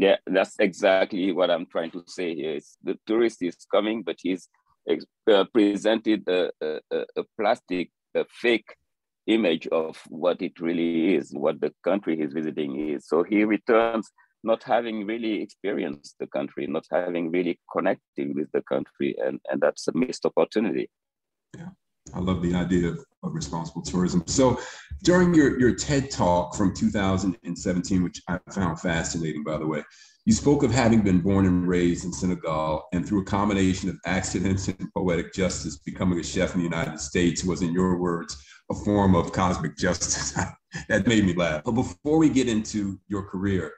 Yeah, 0.00 0.16
that's 0.26 0.56
exactly 0.58 1.30
what 1.38 1.50
I'm 1.50 1.66
trying 1.66 1.90
to 1.90 2.02
say 2.06 2.34
here. 2.34 2.54
It's 2.54 2.78
the 2.82 2.96
tourist 3.06 3.42
is 3.42 3.66
coming, 3.70 4.02
but 4.02 4.16
he's 4.18 4.48
uh, 5.30 5.44
presented 5.52 6.26
a, 6.26 6.50
a, 6.62 7.04
a 7.20 7.24
plastic, 7.38 7.90
a 8.14 8.24
fake 8.42 8.70
image 9.26 9.66
of 9.66 10.00
what 10.08 10.40
it 10.40 10.58
really 10.58 11.14
is, 11.16 11.24
what 11.44 11.60
the 11.60 11.72
country 11.84 12.16
he's 12.16 12.32
visiting 12.32 12.72
is. 12.94 13.06
So 13.06 13.22
he 13.22 13.44
returns 13.44 14.10
not 14.42 14.62
having 14.64 15.06
really 15.06 15.42
experienced 15.42 16.16
the 16.18 16.28
country, 16.28 16.66
not 16.66 16.86
having 16.90 17.30
really 17.30 17.60
connected 17.70 18.34
with 18.34 18.48
the 18.54 18.62
country, 18.62 19.14
and, 19.22 19.38
and 19.50 19.60
that's 19.60 19.86
a 19.88 19.92
missed 19.94 20.24
opportunity. 20.24 20.88
Yeah. 21.54 21.72
I 22.14 22.20
love 22.20 22.40
the 22.40 22.54
idea 22.54 22.88
of, 22.88 23.04
of, 23.22 23.34
responsible 23.34 23.82
tourism. 23.82 24.22
So, 24.26 24.60
during 25.02 25.34
your, 25.34 25.58
your 25.58 25.74
TED 25.74 26.10
talk 26.10 26.54
from 26.54 26.74
2017, 26.74 28.02
which 28.02 28.20
I 28.28 28.38
found 28.50 28.80
fascinating, 28.80 29.42
by 29.44 29.56
the 29.56 29.66
way, 29.66 29.82
you 30.26 30.34
spoke 30.34 30.62
of 30.62 30.70
having 30.70 31.00
been 31.00 31.20
born 31.20 31.46
and 31.46 31.66
raised 31.66 32.04
in 32.04 32.12
Senegal 32.12 32.84
and 32.92 33.06
through 33.06 33.22
a 33.22 33.24
combination 33.24 33.88
of 33.88 33.98
accidents 34.04 34.68
and 34.68 34.92
poetic 34.94 35.32
justice, 35.32 35.78
becoming 35.78 36.20
a 36.20 36.22
chef 36.22 36.54
in 36.54 36.58
the 36.58 36.64
United 36.64 37.00
States 37.00 37.44
was, 37.44 37.62
in 37.62 37.72
your 37.72 37.96
words, 37.98 38.36
a 38.70 38.74
form 38.74 39.14
of 39.14 39.32
cosmic 39.32 39.76
justice. 39.78 40.38
that 40.88 41.06
made 41.06 41.24
me 41.24 41.32
laugh. 41.32 41.62
But 41.64 41.72
before 41.72 42.18
we 42.18 42.28
get 42.28 42.48
into 42.48 43.00
your 43.08 43.22
career, 43.22 43.72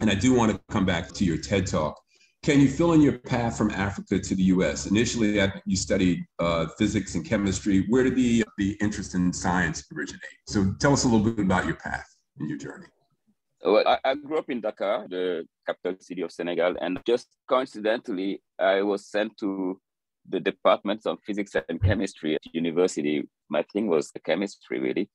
and 0.00 0.10
I 0.10 0.14
do 0.14 0.34
want 0.34 0.52
to 0.52 0.60
come 0.68 0.84
back 0.84 1.12
to 1.12 1.24
your 1.24 1.38
TED 1.38 1.66
talk, 1.66 1.96
can 2.42 2.60
you 2.60 2.68
fill 2.68 2.92
in 2.94 3.02
your 3.02 3.18
path 3.18 3.58
from 3.58 3.70
Africa 3.70 4.18
to 4.18 4.34
the 4.34 4.42
U.S.? 4.44 4.86
Initially, 4.86 5.40
you 5.66 5.76
studied 5.76 6.24
uh, 6.38 6.66
physics 6.78 7.14
and 7.14 7.24
chemistry. 7.24 7.84
Where 7.88 8.02
did 8.02 8.16
the, 8.16 8.44
the 8.56 8.78
interest 8.80 9.14
in 9.14 9.32
science 9.32 9.84
originate? 9.94 10.22
So 10.46 10.72
tell 10.80 10.94
us 10.94 11.04
a 11.04 11.08
little 11.08 11.30
bit 11.32 11.44
about 11.44 11.66
your 11.66 11.76
path 11.76 12.06
and 12.38 12.48
your 12.48 12.58
journey. 12.58 12.86
Well, 13.62 13.86
I, 13.86 13.98
I 14.04 14.14
grew 14.14 14.38
up 14.38 14.48
in 14.48 14.62
Dakar, 14.62 15.06
the 15.08 15.46
capital 15.66 15.96
city 16.00 16.22
of 16.22 16.32
Senegal, 16.32 16.76
and 16.80 16.98
just 17.04 17.28
coincidentally, 17.46 18.40
I 18.58 18.80
was 18.80 19.06
sent 19.06 19.36
to 19.40 19.78
the 20.26 20.40
departments 20.40 21.04
of 21.04 21.18
physics 21.26 21.54
and 21.68 21.82
chemistry 21.82 22.36
at 22.36 22.54
university. 22.54 23.28
My 23.50 23.64
thing 23.70 23.88
was 23.88 24.12
the 24.12 24.20
chemistry, 24.20 24.80
really, 24.80 25.10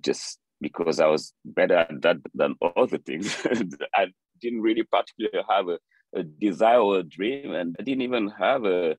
just 0.00 0.38
because 0.60 1.00
I 1.00 1.08
was 1.08 1.32
better 1.44 1.78
at 1.78 2.00
that 2.02 2.18
than 2.32 2.54
other 2.76 2.98
things. 2.98 3.36
I 3.94 4.06
didn't 4.40 4.62
really 4.62 4.84
particularly 4.84 5.44
have 5.50 5.68
a 5.68 5.78
a 6.14 6.22
desire 6.22 6.80
or 6.80 6.98
a 6.98 7.02
dream, 7.02 7.52
and 7.52 7.76
I 7.78 7.82
didn't 7.82 8.02
even 8.02 8.28
have 8.30 8.64
a, 8.64 8.96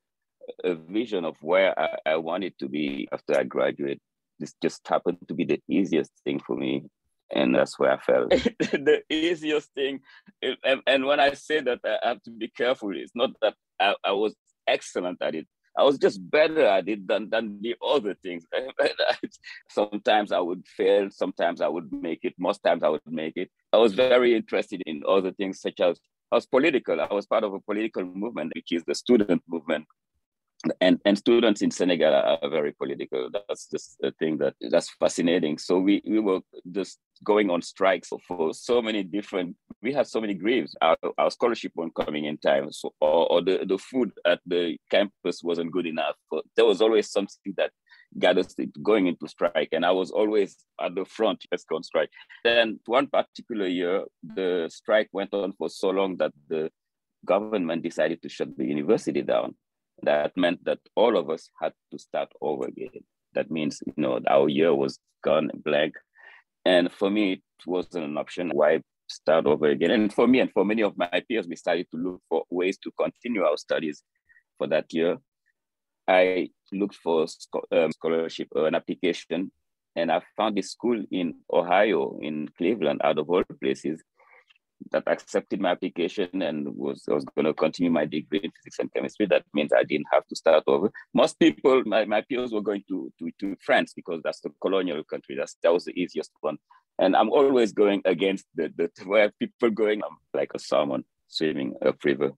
a 0.64 0.76
vision 0.76 1.26
of 1.26 1.38
where 1.42 1.78
I, 1.80 1.96
I 2.06 2.16
wanted 2.18 2.58
to 2.60 2.68
be 2.68 3.08
after 3.12 3.38
I 3.38 3.44
graduated. 3.44 4.00
This 4.40 4.54
just 4.62 4.88
happened 4.88 5.18
to 5.28 5.34
be 5.34 5.46
the 5.46 5.62
easiest 5.70 6.12
thing 6.24 6.40
for 6.40 6.56
me, 6.56 6.84
and 7.32 7.56
that's 7.56 7.80
where 7.80 7.94
I 7.94 7.98
felt 8.00 8.30
the 8.30 9.02
easiest 9.10 9.74
thing. 9.74 10.02
And, 10.42 10.82
and, 10.86 11.06
when 11.06 11.20
I 11.20 11.34
say 11.34 11.62
that, 11.62 11.80
I 11.86 12.10
have 12.10 12.22
to 12.24 12.32
be 12.32 12.50
careful. 12.50 12.96
It's 12.96 13.16
not 13.16 13.32
that 13.42 13.56
I, 13.80 13.96
I 14.04 14.12
was 14.12 14.36
excellent 14.68 15.22
at 15.22 15.36
it. 15.36 15.48
I 15.78 15.84
was 15.84 15.98
just 15.98 16.20
better 16.30 16.66
at 16.66 16.88
it 16.88 17.06
than, 17.06 17.30
than 17.30 17.62
the 17.62 17.76
other 17.86 18.14
things. 18.14 18.46
sometimes 19.70 20.32
I 20.32 20.40
would 20.40 20.66
fail, 20.66 21.10
sometimes 21.12 21.60
I 21.60 21.68
would 21.68 21.92
make 21.92 22.20
it, 22.24 22.34
most 22.40 22.64
times 22.64 22.82
I 22.82 22.90
would 22.90 23.02
make 23.06 23.36
it. 23.36 23.52
I 23.74 23.78
was 23.78 23.94
very 23.94 24.36
interested 24.36 24.82
in 24.86 25.04
other 25.08 25.32
things 25.32 25.60
such 25.60 25.82
as 25.82 26.00
Was 26.36 26.46
political. 26.46 27.00
I 27.00 27.14
was 27.14 27.26
part 27.26 27.46
of 27.46 27.54
a 27.54 27.62
political 27.62 28.04
movement, 28.04 28.52
which 28.56 28.74
is 28.74 28.84
the 28.86 28.94
student 28.94 29.42
movement. 29.48 29.86
And, 30.82 31.00
and 31.06 31.18
students 31.18 31.62
in 31.62 31.72
Senegal 31.72 32.14
are 32.14 32.50
very 32.50 32.74
political. 32.74 33.30
That's 33.32 33.68
just 33.74 33.96
a 34.04 34.12
thing 34.20 34.38
that 34.40 34.54
that's 34.70 34.90
fascinating. 35.00 35.58
So 35.60 35.80
we, 35.80 36.02
we 36.06 36.20
were 36.20 36.42
just 36.70 37.00
going 37.24 37.50
on 37.50 37.62
strikes 37.62 38.10
for 38.28 38.54
so 38.54 38.82
many 38.82 39.02
different, 39.04 39.56
we 39.82 39.94
had 39.94 40.08
so 40.08 40.20
many 40.20 40.34
grieves. 40.34 40.76
Our, 40.82 40.98
our 41.18 41.32
scholarship 41.32 41.72
wasn't 41.74 41.96
coming 41.96 42.26
in 42.26 42.38
time, 42.38 42.70
so, 42.74 42.94
or, 43.00 43.32
or 43.32 43.42
the, 43.42 43.66
the 43.66 43.78
food 43.78 44.12
at 44.26 44.42
the 44.46 44.78
campus 44.92 45.42
wasn't 45.42 45.72
good 45.72 45.86
enough. 45.86 46.16
But 46.30 46.44
there 46.58 46.66
was 46.66 46.82
always 46.82 47.10
something 47.10 47.54
that 47.56 47.72
us 48.24 48.56
going 48.82 49.08
into 49.08 49.28
strike. 49.28 49.70
And 49.72 49.86
I 49.86 49.92
was 49.92 50.12
always 50.12 50.58
at 50.82 50.96
the 50.96 51.06
front, 51.06 51.44
let's 51.52 51.64
go 51.66 51.76
on 51.76 51.84
strike. 51.84 52.10
Then 52.44 52.80
one 52.86 53.08
particular 53.08 53.68
year, 53.68 54.04
the 54.24 54.70
strike 54.72 55.10
went 55.12 55.34
on 55.34 55.54
for 55.54 55.70
so 55.70 55.90
long 55.90 56.18
that 56.18 56.32
the 56.48 56.72
government 57.26 57.84
decided 57.84 58.22
to 58.22 58.30
shut 58.30 58.58
the 58.58 58.66
university 58.66 59.22
down. 59.22 59.56
That 60.04 60.36
meant 60.36 60.64
that 60.66 60.80
all 60.96 61.18
of 61.18 61.30
us 61.30 61.50
had 61.62 61.74
to 61.92 62.00
start 62.00 62.30
over 62.42 62.68
again. 62.68 62.90
That 63.34 63.52
means, 63.52 63.82
you 63.86 63.94
know, 63.98 64.20
our 64.28 64.50
year 64.50 64.74
was 64.74 65.00
gone 65.24 65.52
blank. 65.64 65.96
And 66.66 66.92
for 66.92 67.10
me, 67.10 67.34
it 67.34 67.42
wasn't 67.66 68.06
an 68.06 68.18
option. 68.18 68.52
Why 68.54 68.82
start 69.08 69.46
over 69.46 69.68
again? 69.68 69.92
And 69.92 70.14
for 70.14 70.28
me 70.28 70.40
and 70.40 70.52
for 70.52 70.66
many 70.66 70.82
of 70.82 70.98
my 70.98 71.24
peers, 71.28 71.48
we 71.48 71.56
started 71.56 71.88
to 71.92 71.98
look 71.98 72.22
for 72.30 72.44
ways 72.50 72.78
to 72.80 72.92
continue 73.00 73.44
our 73.44 73.58
studies 73.58 74.04
for 74.58 74.68
that 74.68 74.86
year. 74.92 75.18
I 76.08 76.50
looked 76.72 76.96
for 76.96 77.26
um, 77.72 77.92
scholarship, 77.92 78.48
uh, 78.56 78.66
an 78.66 78.76
application, 78.76 79.52
and 79.96 80.12
I 80.12 80.22
found 80.38 80.58
a 80.60 80.64
school 80.64 81.04
in 81.12 81.36
Ohio, 81.52 82.20
in 82.22 82.50
Cleveland, 82.58 83.02
out 83.04 83.18
of 83.18 83.30
all 83.30 83.44
places, 83.62 84.04
that 84.92 85.04
accepted 85.08 85.60
my 85.60 85.72
application 85.72 86.42
and 86.42 86.68
was 86.76 87.04
I 87.10 87.14
was 87.14 87.26
going 87.26 87.46
to 87.46 87.54
continue 87.54 87.92
my 87.92 88.06
degree 88.06 88.42
in 88.44 88.52
physics 88.52 88.80
and 88.80 88.94
chemistry. 88.94 89.26
That 89.26 89.44
means 89.54 89.72
I 89.74 89.84
didn't 89.84 90.08
have 90.12 90.28
to 90.28 90.36
start 90.36 90.64
over. 90.68 90.92
Most 91.14 91.40
people, 91.40 91.84
my, 91.86 92.06
my 92.06 92.22
peers, 92.22 92.52
were 92.52 92.62
going 92.62 92.84
to, 92.90 93.12
to, 93.20 93.32
to 93.40 93.56
France 93.62 93.94
because 93.96 94.22
that's 94.24 94.42
the 94.42 94.52
colonial 94.62 95.04
country. 95.04 95.36
That's 95.38 95.58
that 95.64 95.74
was 95.74 95.86
the 95.86 96.00
easiest 96.00 96.32
one. 96.42 96.58
And 97.00 97.16
I'm 97.16 97.30
always 97.30 97.74
going 97.74 98.02
against 98.06 98.46
the, 98.56 98.72
the 98.76 98.90
where 99.06 99.32
people 99.40 99.70
going 99.70 100.02
I'm 100.04 100.18
like 100.34 100.52
a 100.54 100.60
salmon 100.60 101.04
swimming 101.28 101.74
upriver. 101.84 102.32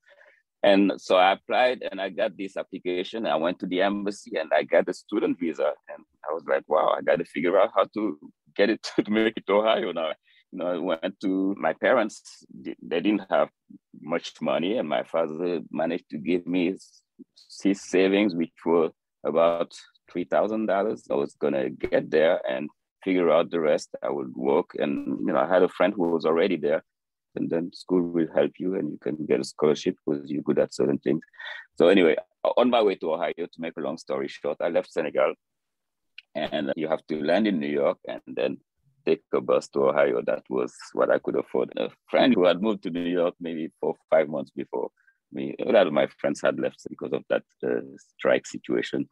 And 0.64 0.94
so 0.98 1.16
I 1.16 1.34
applied 1.34 1.84
and 1.90 2.02
I 2.02 2.10
got 2.10 2.36
this 2.38 2.58
application. 2.58 3.26
I 3.28 3.36
went 3.36 3.60
to 3.60 3.68
the 3.68 3.82
embassy 3.82 4.38
and 4.38 4.50
I 4.54 4.64
got 4.64 4.90
a 4.90 4.94
student 4.94 5.40
visa. 5.40 5.72
And 5.90 6.04
I 6.30 6.34
was 6.34 6.44
like, 6.48 6.64
wow, 6.68 6.96
I 6.98 7.02
got 7.02 7.20
to 7.20 7.26
figure 7.26 7.60
out 7.60 7.72
how 7.76 7.86
to 7.94 8.20
get 8.56 8.70
it 8.70 8.82
to 9.06 9.12
make 9.12 9.38
it 9.38 9.46
to 9.48 9.54
Ohio 9.54 9.92
now. 9.92 10.14
You 10.52 10.60
know, 10.60 10.68
I 10.68 10.78
went 10.78 11.20
to 11.22 11.56
my 11.58 11.74
parents, 11.74 12.46
they 12.64 13.02
didn't 13.02 13.24
have 13.30 13.50
much 14.00 14.32
money, 14.42 14.78
and 14.78 14.88
my 14.88 15.04
father 15.04 15.60
managed 15.72 16.10
to 16.12 16.18
give 16.18 16.48
me 16.48 16.72
his, 16.72 17.02
his 17.62 17.82
savings, 17.84 18.34
which 18.34 18.54
were 18.66 18.92
about 19.26 19.74
$3,000. 20.16 21.02
I 21.12 21.14
was 21.16 21.36
going 21.36 21.54
to 21.54 21.70
get 21.70 22.10
there 22.10 22.40
and 22.50 22.70
figure 23.04 23.30
out 23.30 23.52
the 23.52 23.60
rest. 23.60 23.90
I 24.02 24.10
would 24.10 24.34
work. 24.36 24.72
And, 24.80 25.20
you 25.20 25.34
know, 25.34 25.40
I 25.40 25.48
had 25.48 25.64
a 25.64 25.70
friend 25.70 25.94
who 25.94 26.10
was 26.10 26.26
already 26.26 26.56
there 26.56 26.84
and 27.36 27.50
then 27.50 27.72
school 27.74 28.02
will 28.02 28.28
help 28.34 28.52
you 28.58 28.76
and 28.76 28.92
you 28.92 29.00
can 29.02 29.26
get 29.26 29.40
a 29.40 29.44
scholarship 29.44 29.96
because 30.06 30.30
you're 30.30 30.44
good 30.44 30.60
at 30.60 30.74
certain 30.74 30.98
things. 31.00 31.22
So 31.76 31.88
anyway, 31.88 32.16
on 32.44 32.70
my 32.70 32.82
way 32.82 32.96
to 32.96 33.14
Ohio, 33.14 33.34
to 33.38 33.60
make 33.60 33.78
a 33.78 33.82
long 33.82 33.98
story 33.98 34.28
short, 34.28 34.58
I 34.62 34.70
left 34.70 34.92
Senegal 34.92 35.34
and 36.36 36.74
you 36.76 36.88
have 36.88 37.06
to 37.08 37.24
land 37.24 37.48
in 37.48 37.60
New 37.60 37.68
York 37.70 37.98
and 38.08 38.22
then 38.28 38.58
take 39.06 39.22
a 39.34 39.42
bus 39.42 39.68
to 39.70 39.90
Ohio. 39.90 40.22
That 40.26 40.44
was 40.50 40.74
what 40.94 41.10
I 41.10 41.20
could 41.20 41.36
afford. 41.36 41.72
A 41.78 41.90
friend 42.10 42.34
who 42.34 42.46
had 42.46 42.62
moved 42.62 42.84
to 42.84 42.90
New 42.90 43.02
York 43.02 43.36
maybe 43.40 43.72
four, 43.80 43.96
five 44.10 44.28
months 44.30 44.52
before 44.52 44.90
me, 45.32 45.56
a 45.60 45.72
lot 45.72 45.88
of 45.88 45.94
my 45.94 46.08
friends 46.20 46.42
had 46.42 46.60
left 46.60 46.82
because 46.90 47.14
of 47.14 47.24
that 47.30 47.44
uh, 47.66 47.82
strike 48.18 48.46
situation. 48.46 49.08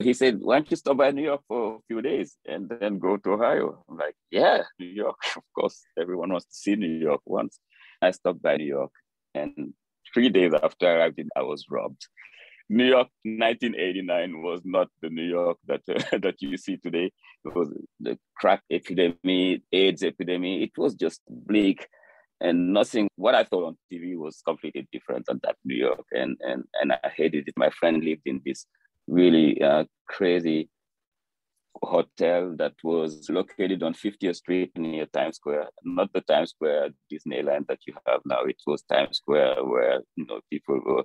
He 0.00 0.14
said, 0.14 0.40
Why 0.40 0.56
don't 0.56 0.70
you 0.70 0.76
stop 0.76 0.96
by 0.96 1.10
New 1.10 1.24
York 1.24 1.42
for 1.46 1.76
a 1.76 1.78
few 1.86 2.00
days 2.00 2.36
and 2.46 2.68
then 2.68 2.98
go 2.98 3.16
to 3.18 3.32
Ohio? 3.32 3.84
I'm 3.88 3.98
like, 3.98 4.14
Yeah, 4.30 4.62
New 4.78 4.86
York. 4.86 5.16
Of 5.36 5.42
course, 5.54 5.82
everyone 5.98 6.32
wants 6.32 6.46
to 6.46 6.54
see 6.54 6.76
New 6.76 6.98
York 6.98 7.20
once. 7.26 7.60
I 8.00 8.10
stopped 8.12 8.40
by 8.40 8.56
New 8.56 8.64
York, 8.64 8.92
and 9.34 9.74
three 10.14 10.30
days 10.30 10.52
after 10.54 10.86
I 10.88 10.92
arrived, 10.92 11.18
in, 11.18 11.28
I 11.36 11.42
was 11.42 11.66
robbed. 11.70 12.06
New 12.70 12.84
York 12.84 13.08
1989 13.24 14.42
was 14.42 14.60
not 14.64 14.88
the 15.02 15.10
New 15.10 15.28
York 15.28 15.58
that 15.66 15.82
uh, 15.88 16.18
that 16.24 16.36
you 16.40 16.56
see 16.56 16.76
today. 16.76 17.12
It 17.44 17.54
was 17.54 17.68
the 17.98 18.18
crack 18.36 18.62
epidemic, 18.70 19.62
AIDS 19.72 20.02
epidemic. 20.02 20.62
It 20.62 20.78
was 20.78 20.94
just 20.94 21.20
bleak, 21.28 21.86
and 22.40 22.72
nothing. 22.72 23.08
What 23.16 23.34
I 23.34 23.44
thought 23.44 23.66
on 23.66 23.76
TV 23.92 24.16
was 24.16 24.40
completely 24.46 24.88
different 24.92 25.26
than 25.26 25.40
that 25.42 25.56
New 25.64 25.76
York, 25.76 26.06
and 26.12 26.38
and 26.40 26.64
and 26.80 26.92
I 26.92 27.08
hated 27.14 27.48
it. 27.48 27.54
My 27.56 27.70
friend 27.70 28.02
lived 28.02 28.22
in 28.24 28.40
this 28.46 28.64
really 29.06 29.60
uh, 29.62 29.84
crazy 30.08 30.68
hotel 31.82 32.54
that 32.58 32.74
was 32.82 33.28
located 33.30 33.82
on 33.82 33.94
50th 33.94 34.36
Street 34.36 34.70
near 34.76 35.06
Times 35.06 35.36
Square, 35.36 35.68
not 35.84 36.12
the 36.12 36.20
Times 36.20 36.50
Square 36.50 36.90
Disneyland 37.12 37.66
that 37.68 37.80
you 37.86 37.94
have 38.06 38.20
now. 38.24 38.42
It 38.44 38.60
was 38.66 38.82
Times 38.82 39.18
Square 39.18 39.64
where 39.64 40.00
you 40.16 40.26
know 40.26 40.40
people 40.50 40.80
were 40.84 41.04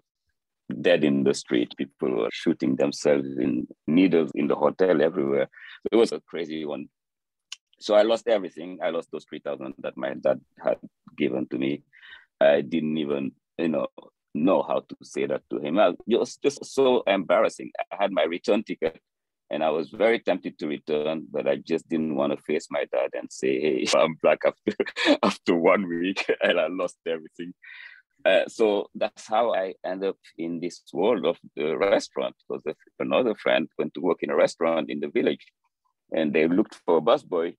dead 0.82 1.04
in 1.04 1.24
the 1.24 1.34
street. 1.34 1.74
People 1.78 2.12
were 2.12 2.30
shooting 2.32 2.76
themselves 2.76 3.28
in 3.38 3.68
needles 3.88 4.32
in 4.36 4.48
the 4.48 4.56
hotel 4.56 5.02
everywhere. 5.02 5.48
It 5.92 5.96
was 5.96 6.12
a 6.12 6.22
crazy 6.22 6.66
one. 6.66 6.88
So 7.80 7.96
I 7.96 8.04
lost 8.04 8.28
everything. 8.28 8.80
I 8.84 8.90
lost 8.90 9.10
those 9.12 9.26
three 9.30 9.40
thousand 9.40 9.76
that 9.80 9.98
my 9.98 10.14
dad 10.14 10.42
had 10.64 10.80
given 11.18 11.48
to 11.50 11.58
me. 11.58 11.84
I 12.42 12.62
didn't 12.62 12.98
even 12.98 13.32
you 13.58 13.70
know, 13.70 13.88
know 14.36 14.62
how 14.62 14.82
to 14.82 14.96
say 15.02 15.26
that 15.26 15.44
to 15.50 15.60
him. 15.60 15.80
It 15.80 16.20
was 16.20 16.38
just 16.38 16.64
so 16.66 17.02
embarrassing. 17.08 17.72
I 17.92 18.04
had 18.04 18.12
my 18.12 18.24
return 18.24 18.64
ticket 18.64 19.00
and 19.50 19.64
I 19.64 19.70
was 19.70 19.90
very 19.90 20.20
tempted 20.20 20.58
to 20.60 20.68
return, 20.68 21.28
but 21.32 21.48
I 21.48 21.58
just 21.58 21.88
didn't 21.88 22.16
want 22.16 22.34
to 22.34 22.44
face 22.44 22.68
my 22.70 22.86
dad 22.92 23.12
and 23.14 23.32
say, 23.32 23.60
hey, 23.60 23.88
I'm 23.98 24.16
black 24.22 24.40
after, 24.46 25.18
after 25.24 25.56
one 25.56 25.88
week 25.88 26.26
and 26.42 26.60
I 26.60 26.68
lost 26.68 26.98
everything. 27.08 27.54
Uh, 28.26 28.48
so 28.48 28.88
that's 28.96 29.28
how 29.28 29.54
I 29.54 29.76
end 29.86 30.04
up 30.04 30.18
in 30.38 30.60
this 30.60 30.82
world 30.92 31.26
of 31.28 31.38
the 31.56 31.78
restaurant 31.78 32.36
because 32.50 32.64
another 33.00 33.36
friend 33.36 33.70
went 33.78 33.94
to 33.94 34.02
work 34.02 34.24
in 34.24 34.32
a 34.32 34.36
restaurant 34.36 34.90
in 34.90 35.00
the 35.00 35.10
village 35.10 35.46
and 36.12 36.34
they 36.34 36.48
looked 36.48 36.76
for 36.86 36.98
a 36.98 37.02
busboy. 37.02 37.56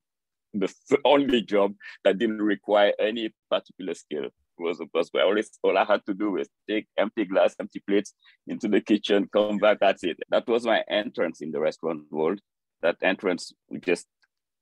The 0.55 0.73
only 1.05 1.43
job 1.43 1.75
that 2.03 2.19
didn't 2.19 2.43
require 2.43 2.93
any 2.99 3.33
particular 3.51 3.95
skill 3.95 4.31
was 4.59 4.81
a 4.81 4.85
busboy. 4.85 5.23
Always, 5.25 5.51
all 5.63 5.77
I 5.77 5.85
had 5.85 6.05
to 6.07 6.15
do 6.15 6.33
was 6.33 6.49
take 6.69 6.87
empty 6.97 7.25
glass, 7.25 7.55
empty 7.61 7.83
plates 7.87 8.15
into 8.47 8.69
the 8.69 8.81
kitchen, 8.81 9.29
come 9.33 9.59
back, 9.59 9.79
that's 9.81 10.05
it. 10.05 10.19
That 10.31 10.47
was 10.47 10.65
my 10.65 10.83
entrance 10.89 11.41
in 11.41 11.51
the 11.51 11.61
restaurant 11.61 12.03
world. 12.11 12.41
That 12.83 12.97
entrance 13.03 13.53
just 13.81 14.07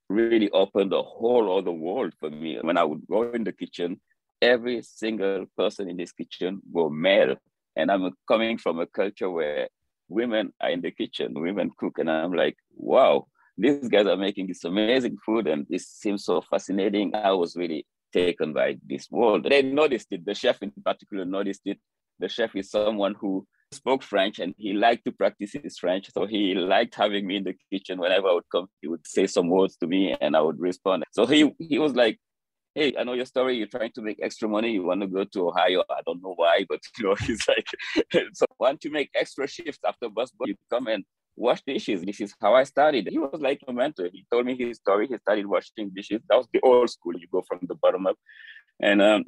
really 0.09 0.51
opened 0.51 0.93
a 0.93 1.03
whole 1.03 1.59
other 1.59 1.73
world 1.73 2.13
for 2.21 2.31
me. 2.31 2.59
When 2.61 2.79
I 2.79 2.85
would 2.85 3.07
go 3.09 3.31
in 3.33 3.45
the 3.45 3.53
kitchen, 3.53 4.01
every 4.41 4.83
single 4.83 5.47
person 5.57 5.89
in 5.89 5.97
this 5.97 6.13
kitchen 6.13 6.61
were 6.71 6.91
male. 6.91 7.37
And 7.77 7.91
I'm 7.91 8.13
coming 8.29 8.59
from 8.59 8.79
a 8.79 8.87
culture 8.87 9.31
where 9.31 9.69
women 10.09 10.53
are 10.61 10.71
in 10.71 10.81
the 10.81 10.91
kitchen, 10.91 11.33
women 11.35 11.71
cook. 11.79 11.99
And 11.99 12.11
I'm 12.11 12.33
like, 12.33 12.57
wow, 12.77 13.27
these 13.57 13.89
guys 13.89 14.07
are 14.07 14.17
making 14.17 14.49
this 14.49 14.65
amazing 14.65 15.17
food 15.25 15.47
and 15.47 15.67
this 15.69 15.89
seems 15.89 16.25
so 16.25 16.41
fascinating. 16.41 17.15
I 17.15 17.33
was 17.33 17.57
really 17.57 17.87
taken 18.15 18.53
by 18.53 18.77
this 18.87 19.09
world. 19.11 19.47
They 19.49 19.63
noticed 19.63 20.09
it. 20.13 20.25
The 20.25 20.35
chef 20.35 20.63
in 20.63 20.73
particular 20.85 21.25
noticed 21.25 21.63
it. 21.65 21.79
The 22.21 22.29
chef 22.29 22.55
is 22.55 22.71
someone 22.71 23.15
who 23.21 23.47
spoke 23.73 24.03
French 24.03 24.39
and 24.39 24.55
he 24.57 24.73
liked 24.73 25.05
to 25.07 25.13
practice 25.13 25.53
his 25.53 25.79
French. 25.79 26.11
So 26.13 26.27
he 26.27 26.55
liked 26.55 26.95
having 26.95 27.27
me 27.27 27.37
in 27.37 27.45
the 27.45 27.57
kitchen. 27.73 27.99
Whenever 27.99 28.29
I 28.29 28.35
would 28.35 28.51
come, 28.53 28.69
he 28.81 28.89
would 28.89 29.07
say 29.07 29.27
some 29.27 29.49
words 29.49 29.77
to 29.79 29.87
me 29.87 30.17
and 30.21 30.37
I 30.37 30.41
would 30.41 30.61
respond. 30.61 31.05
So 31.11 31.27
he, 31.27 31.53
he 31.59 31.79
was 31.79 31.95
like, 31.95 32.19
hey, 32.75 32.95
I 32.99 33.05
know 33.05 33.15
your 33.15 33.27
story. 33.27 33.57
You're 33.57 33.67
trying 33.67 33.93
to 33.97 34.03
make 34.03 34.19
extra 34.23 34.49
money. 34.49 34.73
You 34.73 34.85
want 34.85 35.01
to 35.01 35.09
go 35.09 35.25
to 35.25 35.49
Ohio. 35.49 35.83
I 35.91 36.01
don't 36.07 36.23
know 36.23 36.35
why, 36.37 36.65
but 36.69 36.81
you 36.99 37.05
know, 37.05 37.17
he's 37.21 37.47
like, 37.49 37.67
so 38.35 38.47
want 38.59 38.81
to 38.83 38.91
make 38.91 39.11
extra 39.15 39.49
shifts 39.49 39.81
after 39.87 40.09
bus, 40.09 40.31
but 40.39 40.49
you 40.49 40.55
come 40.71 40.87
and 40.87 41.05
wash 41.37 41.63
dishes. 41.67 42.03
This 42.03 42.21
is 42.21 42.35
how 42.41 42.55
I 42.55 42.65
started. 42.65 43.09
He 43.09 43.19
was 43.19 43.41
like 43.41 43.61
a 43.67 43.73
mentor. 43.73 44.09
He 44.13 44.25
told 44.31 44.47
me 44.47 44.57
his 44.57 44.79
story. 44.79 45.07
He 45.07 45.17
started 45.19 45.47
washing 45.47 45.91
dishes. 45.91 46.21
That 46.29 46.37
was 46.37 46.49
the 46.53 46.61
old 46.61 46.91
school. 46.91 47.17
You 47.17 47.27
go 47.31 47.43
from 47.47 47.61
the 47.63 47.75
bottom 47.75 48.07
up 48.07 48.17
and 48.81 49.03
um, 49.03 49.25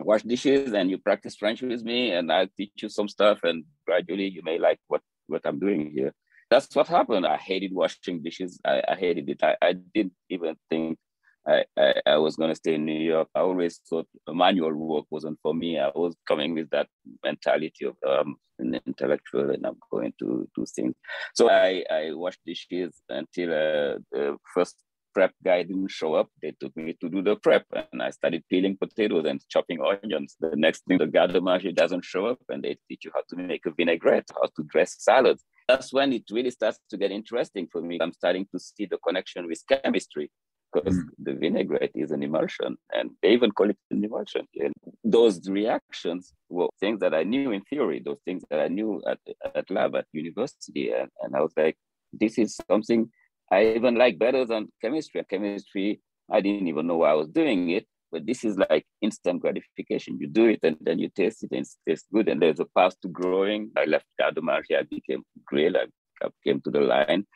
wash 0.00 0.22
dishes 0.22 0.72
and 0.72 0.90
you 0.90 0.98
practice 0.98 1.36
French 1.36 1.62
with 1.62 1.84
me 1.84 2.12
and 2.12 2.32
I'll 2.32 2.48
teach 2.56 2.72
you 2.76 2.88
some 2.88 3.08
stuff 3.08 3.40
and 3.44 3.64
gradually 3.86 4.28
you 4.28 4.42
may 4.42 4.58
like 4.58 4.80
what, 4.88 5.02
what 5.26 5.42
I'm 5.44 5.58
doing 5.58 5.90
here. 5.94 6.12
That's 6.50 6.74
what 6.74 6.88
happened. 6.88 7.26
I 7.26 7.36
hated 7.36 7.72
washing 7.72 8.22
dishes. 8.22 8.60
I, 8.64 8.82
I 8.86 8.94
hated 8.94 9.28
it. 9.30 9.42
I, 9.42 9.56
I 9.62 9.72
didn't 9.72 10.12
even 10.28 10.56
think 10.68 10.98
I, 11.46 11.64
I, 11.78 11.94
I 12.06 12.16
was 12.18 12.36
going 12.36 12.50
to 12.50 12.56
stay 12.56 12.74
in 12.74 12.84
New 12.84 13.00
York. 13.00 13.28
I 13.34 13.40
always 13.40 13.80
thought 13.88 14.06
manual 14.28 14.74
work 14.74 15.06
wasn't 15.10 15.38
for 15.42 15.54
me. 15.54 15.78
I 15.78 15.90
was 15.94 16.14
coming 16.26 16.54
with 16.54 16.70
that 16.70 16.88
mentality 17.24 17.86
of 17.86 17.96
um, 18.08 18.36
an 18.58 18.80
intellectual 18.86 19.50
and 19.50 19.66
I'm 19.66 19.78
going 19.90 20.12
to 20.20 20.48
do 20.54 20.64
things. 20.66 20.94
So 21.34 21.50
I, 21.50 21.84
I 21.90 22.12
washed 22.12 22.40
dishes 22.46 23.00
until 23.08 23.50
uh, 23.50 23.98
the 24.12 24.36
first 24.54 24.76
prep 25.14 25.32
guy 25.44 25.62
didn't 25.62 25.90
show 25.90 26.14
up. 26.14 26.28
They 26.40 26.52
took 26.58 26.76
me 26.76 26.96
to 27.00 27.08
do 27.08 27.22
the 27.22 27.36
prep 27.36 27.66
and 27.92 28.02
I 28.02 28.10
started 28.10 28.44
peeling 28.48 28.76
potatoes 28.76 29.26
and 29.26 29.42
chopping 29.48 29.80
onions. 29.82 30.36
The 30.40 30.54
next 30.56 30.84
thing, 30.86 30.98
the 30.98 31.06
garde 31.06 31.36
doesn't 31.74 32.04
show 32.04 32.26
up 32.26 32.38
and 32.48 32.62
they 32.62 32.78
teach 32.88 33.04
you 33.04 33.10
how 33.14 33.22
to 33.30 33.36
make 33.36 33.66
a 33.66 33.72
vinaigrette, 33.72 34.28
how 34.34 34.48
to 34.56 34.62
dress 34.68 34.96
salads. 34.98 35.44
That's 35.68 35.92
when 35.92 36.12
it 36.12 36.24
really 36.30 36.50
starts 36.50 36.78
to 36.90 36.96
get 36.96 37.10
interesting 37.10 37.68
for 37.70 37.82
me. 37.82 37.98
I'm 38.00 38.12
starting 38.12 38.46
to 38.52 38.60
see 38.60 38.86
the 38.86 38.98
connection 38.98 39.46
with 39.46 39.62
chemistry 39.68 40.30
because 40.72 40.96
mm. 40.96 41.04
the 41.18 41.34
vinaigrette 41.34 41.90
is 41.94 42.10
an 42.10 42.22
emulsion 42.22 42.76
and 42.94 43.10
they 43.22 43.32
even 43.32 43.50
call 43.50 43.70
it 43.70 43.76
an 43.90 44.04
emulsion. 44.04 44.46
And 44.56 44.72
those 45.04 45.48
reactions 45.48 46.32
were 46.48 46.68
things 46.80 47.00
that 47.00 47.14
I 47.14 47.24
knew 47.24 47.50
in 47.50 47.62
theory, 47.62 48.02
those 48.04 48.20
things 48.24 48.42
that 48.50 48.60
I 48.60 48.68
knew 48.68 49.02
at, 49.06 49.18
at 49.54 49.70
lab 49.70 49.94
at 49.96 50.06
university. 50.12 50.90
And, 50.92 51.08
and 51.20 51.36
I 51.36 51.40
was 51.40 51.52
like, 51.56 51.76
this 52.12 52.38
is 52.38 52.58
something 52.70 53.10
I 53.50 53.74
even 53.74 53.96
like 53.96 54.18
better 54.18 54.44
than 54.44 54.68
chemistry. 54.80 55.22
Chemistry, 55.28 56.00
I 56.30 56.40
didn't 56.40 56.68
even 56.68 56.86
know 56.86 56.96
why 56.96 57.10
I 57.10 57.14
was 57.14 57.28
doing 57.28 57.70
it, 57.70 57.86
but 58.10 58.26
this 58.26 58.44
is 58.44 58.56
like 58.56 58.86
instant 59.00 59.40
gratification. 59.40 60.18
You 60.20 60.28
do 60.28 60.46
it 60.46 60.60
and 60.62 60.76
then 60.80 60.98
you 60.98 61.10
taste 61.14 61.42
it 61.44 61.52
and 61.52 61.66
it 61.66 61.90
tastes 61.90 62.06
good. 62.12 62.28
And 62.28 62.40
there's 62.40 62.60
a 62.60 62.66
path 62.76 62.98
to 63.02 63.08
growing. 63.08 63.70
I 63.76 63.84
left 63.84 64.06
Garde-Manger, 64.18 64.78
I 64.78 64.82
became 64.82 65.22
grill, 65.44 65.76
I, 65.76 65.86
I 66.24 66.28
came 66.44 66.60
to 66.62 66.70
the 66.70 66.80
line. 66.80 67.26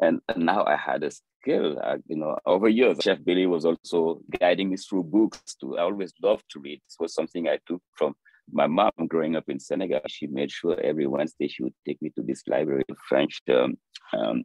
And, 0.00 0.20
and 0.28 0.44
now 0.44 0.64
I 0.64 0.76
had 0.76 1.02
a 1.04 1.10
skill. 1.46 1.78
Uh, 1.82 1.96
you 2.06 2.16
know, 2.16 2.36
over 2.46 2.68
years, 2.68 2.98
Chef 3.02 3.18
Billy 3.24 3.46
was 3.46 3.64
also 3.64 4.20
guiding 4.40 4.70
me 4.70 4.76
through 4.76 5.04
books. 5.04 5.54
To 5.60 5.78
I 5.78 5.82
always 5.82 6.12
loved 6.22 6.44
to 6.50 6.60
read. 6.60 6.80
This 6.84 6.96
was 6.98 7.14
something 7.14 7.48
I 7.48 7.58
took 7.66 7.82
from 7.94 8.14
my 8.50 8.66
mom 8.66 8.90
growing 9.08 9.36
up 9.36 9.48
in 9.48 9.58
Senegal. 9.58 10.00
She 10.08 10.26
made 10.26 10.50
sure 10.50 10.78
every 10.80 11.06
Wednesday 11.06 11.48
she 11.48 11.62
would 11.62 11.74
take 11.86 12.00
me 12.02 12.10
to 12.16 12.22
this 12.22 12.42
library, 12.46 12.84
French 13.08 13.40
um, 13.50 13.76
um, 14.16 14.44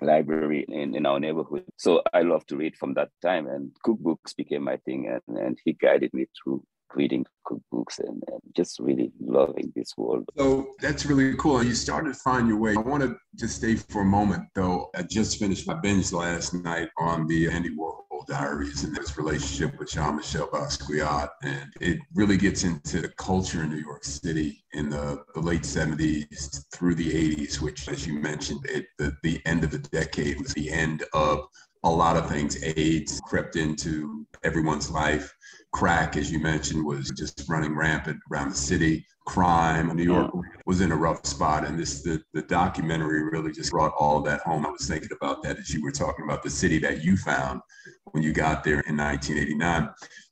library 0.00 0.64
in, 0.68 0.94
in 0.94 1.06
our 1.06 1.20
neighborhood. 1.20 1.64
So 1.76 2.02
I 2.12 2.22
love 2.22 2.44
to 2.46 2.56
read 2.56 2.76
from 2.76 2.94
that 2.94 3.10
time, 3.22 3.46
and 3.46 3.70
cookbooks 3.86 4.36
became 4.36 4.64
my 4.64 4.78
thing, 4.78 5.08
and, 5.08 5.38
and 5.38 5.58
he 5.64 5.72
guided 5.72 6.12
me 6.12 6.26
through 6.36 6.62
reading 6.94 7.24
cookbooks 7.46 7.98
and, 7.98 8.22
and, 8.28 8.40
just 8.54 8.78
really 8.78 9.10
loving 9.18 9.72
this 9.74 9.96
world. 9.96 10.28
So 10.36 10.74
that's 10.80 11.06
really 11.06 11.34
cool. 11.36 11.62
You 11.62 11.74
started 11.74 12.12
to 12.12 12.20
find 12.20 12.46
your 12.46 12.58
way. 12.58 12.74
I 12.76 12.80
want 12.80 13.02
to 13.02 13.16
just 13.34 13.56
stay 13.56 13.76
for 13.76 14.02
a 14.02 14.04
moment, 14.04 14.42
though. 14.54 14.90
I 14.94 15.02
just 15.02 15.38
finished 15.38 15.66
my 15.66 15.74
binge 15.74 16.12
last 16.12 16.52
night 16.52 16.90
on 16.98 17.26
the 17.26 17.48
Andy 17.48 17.70
Warhol 17.70 18.26
Diaries 18.28 18.84
and 18.84 18.96
his 18.96 19.16
relationship 19.16 19.78
with 19.78 19.90
Jean-Michel 19.90 20.48
Basquiat. 20.48 21.30
And 21.42 21.72
it 21.80 21.98
really 22.14 22.36
gets 22.36 22.64
into 22.64 23.00
the 23.00 23.08
culture 23.08 23.62
in 23.62 23.70
New 23.70 23.76
York 23.76 24.04
City 24.04 24.62
in 24.72 24.90
the, 24.90 25.24
the 25.34 25.40
late 25.40 25.62
70s 25.62 26.64
through 26.74 26.94
the 26.96 27.10
80s, 27.36 27.60
which, 27.60 27.88
as 27.88 28.06
you 28.06 28.18
mentioned, 28.18 28.66
it, 28.68 28.84
the, 28.98 29.16
the 29.22 29.40
end 29.46 29.64
of 29.64 29.70
the 29.70 29.78
decade 29.78 30.40
was 30.40 30.52
the 30.52 30.70
end 30.70 31.04
of 31.14 31.46
a 31.84 31.90
lot 31.90 32.16
of 32.16 32.28
things. 32.28 32.62
AIDS 32.62 33.20
crept 33.24 33.56
into 33.56 34.26
everyone's 34.44 34.90
life 34.90 35.34
crack, 35.72 36.16
as 36.16 36.30
you 36.30 36.38
mentioned, 36.38 36.84
was 36.84 37.10
just 37.10 37.48
running 37.48 37.74
rampant 37.74 38.20
around 38.30 38.50
the 38.50 38.56
city. 38.56 39.06
Crime, 39.24 39.94
New 39.94 40.02
York 40.02 40.32
was 40.66 40.80
in 40.80 40.90
a 40.90 40.96
rough 40.96 41.24
spot, 41.24 41.64
and 41.64 41.78
this 41.78 42.02
the, 42.02 42.20
the 42.34 42.42
documentary 42.42 43.22
really 43.22 43.52
just 43.52 43.70
brought 43.70 43.94
all 43.96 44.20
that 44.20 44.40
home. 44.40 44.66
I 44.66 44.70
was 44.70 44.88
thinking 44.88 45.10
about 45.12 45.44
that 45.44 45.58
as 45.58 45.70
you 45.72 45.80
were 45.80 45.92
talking 45.92 46.24
about 46.24 46.42
the 46.42 46.50
city 46.50 46.78
that 46.80 47.04
you 47.04 47.16
found 47.16 47.60
when 48.10 48.24
you 48.24 48.32
got 48.32 48.64
there 48.64 48.80
in 48.80 48.96
1989. 48.96 49.90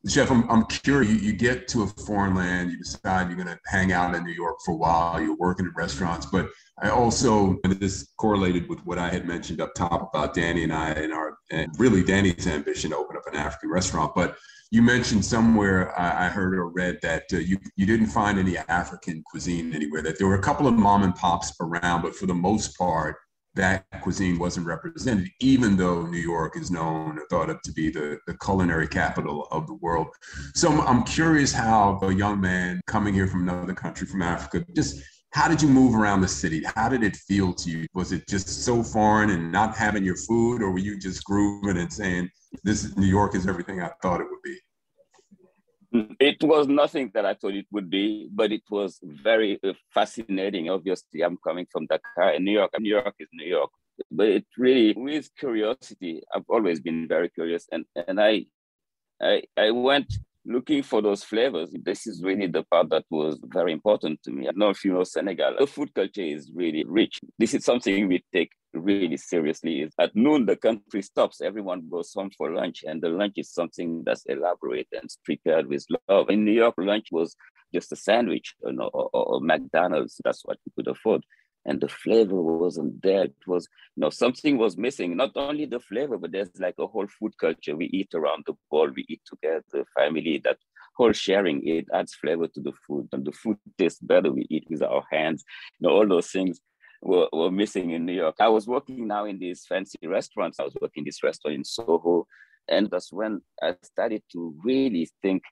Chef, 0.09 0.31
I'm, 0.31 0.51
I'm 0.51 0.65
curious. 0.67 1.13
You, 1.13 1.19
you 1.19 1.33
get 1.33 1.69
to 1.69 1.83
a 1.85 1.87
foreign 1.87 2.35
land, 2.35 2.73
you 2.73 2.79
decide 2.79 3.29
you're 3.29 3.37
going 3.37 3.47
to 3.47 3.61
hang 3.67 3.93
out 3.93 4.13
in 4.15 4.25
New 4.25 4.33
York 4.33 4.57
for 4.65 4.73
a 4.73 4.77
while. 4.77 5.21
You're 5.21 5.37
working 5.37 5.67
in 5.67 5.73
restaurants, 5.77 6.27
but 6.27 6.49
I 6.83 6.89
also, 6.91 7.61
and 7.63 7.73
this 7.75 8.09
correlated 8.17 8.69
with 8.69 8.85
what 8.87 8.99
I 8.99 9.09
had 9.09 9.27
mentioned 9.27 9.61
up 9.61 9.75
top 9.75 10.13
about 10.13 10.35
Danny 10.35 10.65
and 10.65 10.73
I 10.73 10.91
and 10.91 11.13
our, 11.13 11.39
and 11.53 11.71
really 11.79 12.03
Danny's 12.03 12.47
ambition 12.47 12.91
to 12.91 12.97
open 12.97 13.17
up 13.17 13.27
an 13.27 13.37
African 13.37 13.71
restaurant. 13.71 14.15
But 14.15 14.37
you 14.71 14.83
mentioned 14.83 15.25
somewhere 15.25 15.99
I, 15.99 16.29
heard 16.29 16.55
or 16.55 16.69
read 16.69 17.01
that 17.03 17.25
uh, 17.33 17.39
you 17.39 17.59
you 17.77 17.87
didn't 17.87 18.07
find 18.07 18.39
any 18.39 18.57
African 18.57 19.23
cuisine 19.29 19.75
anywhere. 19.75 20.01
That 20.03 20.19
there 20.19 20.29
were 20.29 20.37
a 20.37 20.43
couple 20.43 20.69
of 20.69 20.75
mom 20.75 21.03
and 21.03 21.15
pops 21.15 21.53
around, 21.61 22.03
but 22.03 22.15
for 22.15 22.27
the 22.27 22.35
most 22.35 22.79
part, 22.79 23.17
that 23.55 23.85
cuisine 24.01 24.39
wasn't 24.39 24.67
represented. 24.67 25.29
Even 25.41 25.77
though 25.77 26.07
New 26.07 26.19
York 26.19 26.57
is 26.57 26.71
known 26.71 27.19
or 27.19 27.27
thought 27.31 27.51
of 27.51 27.61
to 27.63 27.73
be 27.73 27.91
the 27.91 28.19
the 28.29 28.35
culinary 28.39 28.87
capital 28.87 29.49
of 29.51 29.67
the 29.67 29.75
world. 29.75 30.07
So 30.55 30.71
I'm, 30.71 30.81
I'm 30.83 31.03
curious 31.03 31.53
how 31.53 31.99
a 32.03 32.15
young 32.15 32.41
man 32.41 32.81
coming 32.87 33.13
here 33.13 33.27
from 33.27 33.49
another 33.49 33.75
country, 33.75 34.07
from 34.07 34.23
Africa, 34.23 34.65
just 34.77 35.03
how 35.33 35.49
did 35.49 35.61
you 35.63 35.69
move 35.69 35.95
around 35.97 36.21
the 36.21 36.29
city? 36.29 36.63
How 36.77 36.89
did 36.89 37.03
it 37.03 37.17
feel 37.17 37.53
to 37.55 37.71
you? 37.71 37.87
Was 37.95 38.13
it 38.13 38.29
just 38.29 38.65
so 38.65 38.83
foreign 38.85 39.31
and 39.31 39.51
not 39.51 39.77
having 39.77 40.05
your 40.05 40.17
food, 40.17 40.63
or 40.63 40.71
were 40.71 40.79
you 40.79 40.99
just 40.99 41.25
grooving 41.25 41.77
and 41.77 41.93
saying, 41.93 42.31
"This 42.63 42.97
New 42.97 43.07
York 43.07 43.35
is 43.35 43.47
everything 43.47 43.81
I 43.81 43.91
thought 44.03 44.21
it 44.21 44.29
would 44.31 44.43
be"? 44.43 44.59
It 46.21 46.43
was 46.43 46.69
nothing 46.69 47.11
that 47.15 47.27
I 47.27 47.35
thought 47.35 47.55
it 47.55 47.67
would 47.73 47.91
be, 47.91 48.29
but 48.33 48.53
it 48.53 48.63
was 48.71 49.01
very 49.03 49.59
uh, 49.65 49.73
fascinating. 49.93 50.71
Obviously, 50.71 51.23
I'm 51.23 51.37
coming 51.39 51.67
from 51.73 51.87
Dakar, 51.87 52.31
and 52.35 52.45
New 52.45 52.53
York. 52.53 52.71
New 52.79 52.91
York 52.91 53.15
is 53.19 53.29
New 53.33 53.49
York, 53.49 53.71
but 54.11 54.29
it 54.29 54.47
really, 54.57 54.95
with 54.97 55.29
curiosity, 55.37 56.23
I've 56.33 56.49
always 56.49 56.81
been 56.81 57.09
very 57.09 57.29
curious, 57.29 57.67
and 57.73 57.85
and 58.07 58.21
I, 58.21 58.47
I, 59.21 59.43
I 59.57 59.71
went 59.73 60.13
looking 60.45 60.83
for 60.83 61.03
those 61.03 61.23
flavors. 61.25 61.71
This 61.83 62.07
is 62.07 62.23
really 62.23 62.47
the 62.47 62.63
part 62.65 62.91
that 62.91 63.05
was 63.11 63.39
very 63.45 63.73
important 63.73 64.23
to 64.25 64.31
me. 64.31 64.49
I 64.49 64.53
know 64.55 64.71
if 64.71 64.85
you 64.85 64.93
know 64.93 65.05
Senegal. 65.05 65.57
The 65.59 65.67
food 65.67 65.93
culture 65.95 66.23
is 66.23 66.51
really 66.55 66.85
rich. 66.85 67.19
This 67.39 67.55
is 67.55 67.65
something 67.65 68.09
we 68.09 68.25
take 68.33 68.51
really 68.81 69.17
seriously 69.17 69.81
is 69.83 69.93
at 69.99 70.15
noon 70.15 70.47
the 70.47 70.57
country 70.57 71.03
stops. 71.03 71.41
Everyone 71.41 71.89
goes 71.91 72.13
home 72.15 72.31
for 72.37 72.51
lunch 72.53 72.85
and 72.87 73.03
the 73.03 73.09
lunch 73.09 73.35
is 73.37 73.53
something 73.53 74.03
that's 74.05 74.25
elaborate 74.27 74.89
and 74.93 75.09
prepared 75.25 75.67
with 75.67 75.85
love. 76.09 76.31
In 76.31 76.45
new 76.45 76.53
york 76.53 76.75
lunch 76.79 77.09
was 77.11 77.37
just 77.73 77.93
a 77.93 77.97
sandwich 77.97 78.55
you 78.65 78.73
know, 78.73 78.91
or, 78.93 79.11
or 79.13 79.41
mcdonald's. 79.41 80.21
That's 80.25 80.43
what 80.45 80.59
you 80.65 80.73
could 80.75 80.89
afford. 80.89 81.23
And 81.67 81.81
the 81.81 81.89
flavor 81.89 82.41
wasn't 82.41 83.03
there. 83.03 83.25
It 83.25 83.35
was 83.47 83.69
you 83.97 84.01
know 84.03 84.11
something 84.11 84.57
was 84.57 84.77
missing. 84.77 85.17
Not 85.17 85.33
only 85.37 85.67
the 85.67 85.81
flavor 85.81 86.17
but 86.19 86.33
there's 86.33 86.51
like 86.59 86.77
a 86.79 86.87
whole 86.87 87.07
food 87.07 87.37
culture. 87.39 87.77
We 87.77 87.87
eat 87.87 88.15
around 88.15 88.45
the 88.47 88.55
bowl 88.71 88.91
we 88.95 89.05
eat 89.09 89.23
together 89.27 89.85
family 89.97 90.41
that 90.45 90.59
whole 90.97 91.13
sharing 91.13 91.67
it 91.67 91.87
adds 91.95 92.15
flavor 92.15 92.49
to 92.49 92.61
the 92.61 92.73
food. 92.87 93.09
And 93.13 93.25
the 93.25 93.33
food 93.33 93.59
tastes 93.79 94.01
better. 94.01 94.33
We 94.33 94.47
eat 94.51 94.67
with 94.69 94.83
our 94.83 95.05
hands. 95.11 95.45
You 95.79 95.89
know 95.89 95.95
all 95.97 96.09
those 96.09 96.31
things 96.31 96.61
were, 97.03 97.29
were 97.33 97.51
missing 97.51 97.91
in 97.91 98.05
New 98.05 98.13
York. 98.13 98.37
I 98.41 98.49
was 98.49 98.67
working 98.67 99.07
now 99.07 99.25
in 99.25 99.39
these 99.39 99.65
fancy 99.69 99.99
restaurants. 100.07 100.59
I 100.59 100.65
was 100.65 100.77
working 100.81 101.05
this 101.05 101.23
restaurant 101.23 101.57
in 101.57 101.65
Soho. 101.65 102.27
And 102.69 102.91
that's 102.91 103.13
when 103.13 103.41
I 103.63 103.75
started 103.83 104.23
to 104.33 104.55
really 104.65 105.11
think 105.23 105.43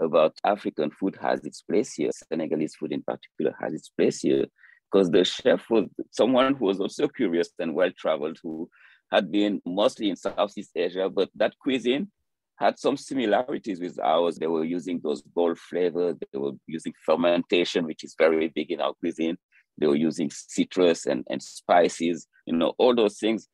about 0.00 0.36
African 0.44 0.90
food 0.90 1.16
has 1.22 1.44
its 1.44 1.62
place 1.62 1.94
here. 1.94 2.10
Senegalese 2.12 2.74
food 2.74 2.92
in 2.92 3.02
particular 3.02 3.54
has 3.60 3.72
its 3.72 3.88
place 3.88 4.20
here. 4.20 4.46
Because 4.90 5.10
the 5.10 5.24
chef 5.24 5.64
was 5.70 5.86
someone 6.10 6.54
who 6.54 6.66
was 6.66 6.80
also 6.80 7.08
curious 7.08 7.48
and 7.58 7.74
well-traveled, 7.74 8.38
who 8.42 8.68
had 9.10 9.32
been 9.32 9.60
mostly 9.64 10.10
in 10.10 10.16
Southeast 10.16 10.70
Asia, 10.74 11.08
but 11.08 11.28
that 11.34 11.54
cuisine 11.60 12.10
had 12.58 12.78
some 12.78 12.96
similarities 12.96 13.80
with 13.80 13.98
ours. 14.00 14.36
They 14.36 14.46
were 14.46 14.64
using 14.64 15.00
those 15.02 15.22
bold 15.22 15.58
flavors. 15.58 16.16
They 16.32 16.38
were 16.38 16.52
using 16.66 16.92
fermentation, 17.04 17.84
which 17.84 18.04
is 18.04 18.14
very 18.18 18.48
big 18.48 18.70
in 18.70 18.80
our 18.80 18.94
cuisine. 18.94 19.36
They 19.78 19.86
were 19.86 19.96
using 19.96 20.30
citrus 20.30 21.06
and, 21.06 21.24
and 21.28 21.42
spices, 21.42 22.26
you 22.46 22.56
know, 22.56 22.74
all 22.78 22.94
those 22.94 23.18
things. 23.18 23.48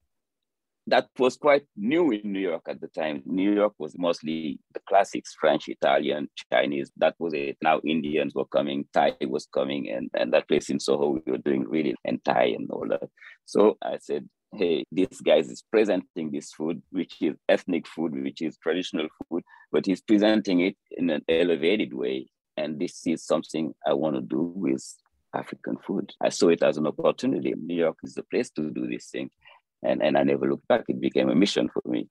That 0.89 1.09
was 1.17 1.37
quite 1.37 1.63
new 1.77 2.11
in 2.11 2.33
New 2.33 2.41
York 2.41 2.63
at 2.67 2.81
the 2.81 2.89
time. 2.89 3.23
New 3.25 3.55
York 3.55 3.75
was 3.79 3.97
mostly 3.97 4.59
the 4.75 4.81
classics, 4.89 5.33
French, 5.41 5.69
Italian, 5.69 6.29
Chinese. 6.53 6.91
That 6.97 7.15
was 7.21 7.35
it. 7.35 7.57
Now 7.63 7.81
Indians 7.85 8.35
were 8.35 8.47
coming, 8.47 8.87
Thai 8.93 9.17
was 9.29 9.47
coming, 9.47 9.91
and, 9.91 10.11
and 10.15 10.33
that 10.33 10.49
place 10.49 10.71
in 10.71 10.81
Soho, 10.81 11.11
we 11.11 11.33
were 11.33 11.39
doing 11.39 11.69
really, 11.69 11.95
and 12.05 12.23
Thai 12.25 12.55
and 12.57 12.69
all 12.71 12.89
that. 12.89 13.09
So 13.45 13.79
I 13.81 13.99
said, 13.99 14.29
hey, 14.55 14.85
this 14.91 15.21
guy 15.21 15.37
is 15.37 15.63
presenting 15.71 16.31
this 16.31 16.53
food, 16.53 16.83
which 16.91 17.23
is 17.23 17.37
ethnic 17.49 17.87
food, 17.87 18.21
which 18.21 18.43
is 18.43 18.59
traditional 18.59 19.07
food, 19.29 19.45
but 19.71 19.87
he's 19.87 20.03
presenting 20.03 20.61
it 20.61 20.77
in 20.91 21.11
an 21.11 21.23
elevated 21.29 21.95
way. 21.95 22.27
And 22.57 22.79
this 22.79 23.07
is 23.07 23.25
something 23.25 23.73
I 23.87 23.95
want 23.95 24.17
to 24.17 24.21
do 24.21 24.53
with 24.55 24.85
African 25.35 25.77
food. 25.87 26.13
I 26.21 26.29
saw 26.29 26.49
it 26.49 26.63
as 26.63 26.77
an 26.77 26.87
opportunity. 26.87 27.55
New 27.57 27.77
York 27.77 27.99
is 28.03 28.15
the 28.15 28.23
place 28.25 28.51
to 28.51 28.71
do 28.71 28.87
this 28.87 29.07
thing. 29.07 29.31
And, 29.83 30.03
and 30.03 30.17
I 30.17 30.23
never 30.23 30.49
looked 30.49 30.69
back. 30.69 30.85
It 30.89 31.01
became 31.01 31.29
a 31.29 31.35
mission 31.35 31.69
for 31.69 31.83
me. 31.87 32.09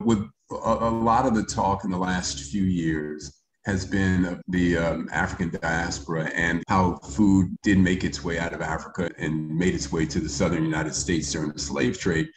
With 0.00 0.28
a, 0.50 0.54
a 0.54 0.90
lot 0.90 1.26
of 1.26 1.34
the 1.34 1.44
talk 1.44 1.84
in 1.84 1.90
the 1.90 1.98
last 1.98 2.50
few 2.50 2.64
years 2.64 3.40
has 3.64 3.86
been 3.86 4.42
the 4.48 4.76
um, 4.76 5.08
African 5.12 5.50
diaspora 5.50 6.24
and 6.34 6.64
how 6.68 6.96
food 6.96 7.56
did 7.62 7.78
make 7.78 8.02
its 8.02 8.24
way 8.24 8.38
out 8.38 8.52
of 8.52 8.60
Africa 8.60 9.10
and 9.18 9.56
made 9.56 9.74
its 9.74 9.92
way 9.92 10.04
to 10.06 10.18
the 10.18 10.28
southern 10.28 10.64
United 10.64 10.94
States 10.94 11.30
during 11.30 11.52
the 11.52 11.58
slave 11.60 11.98
trade 11.98 12.28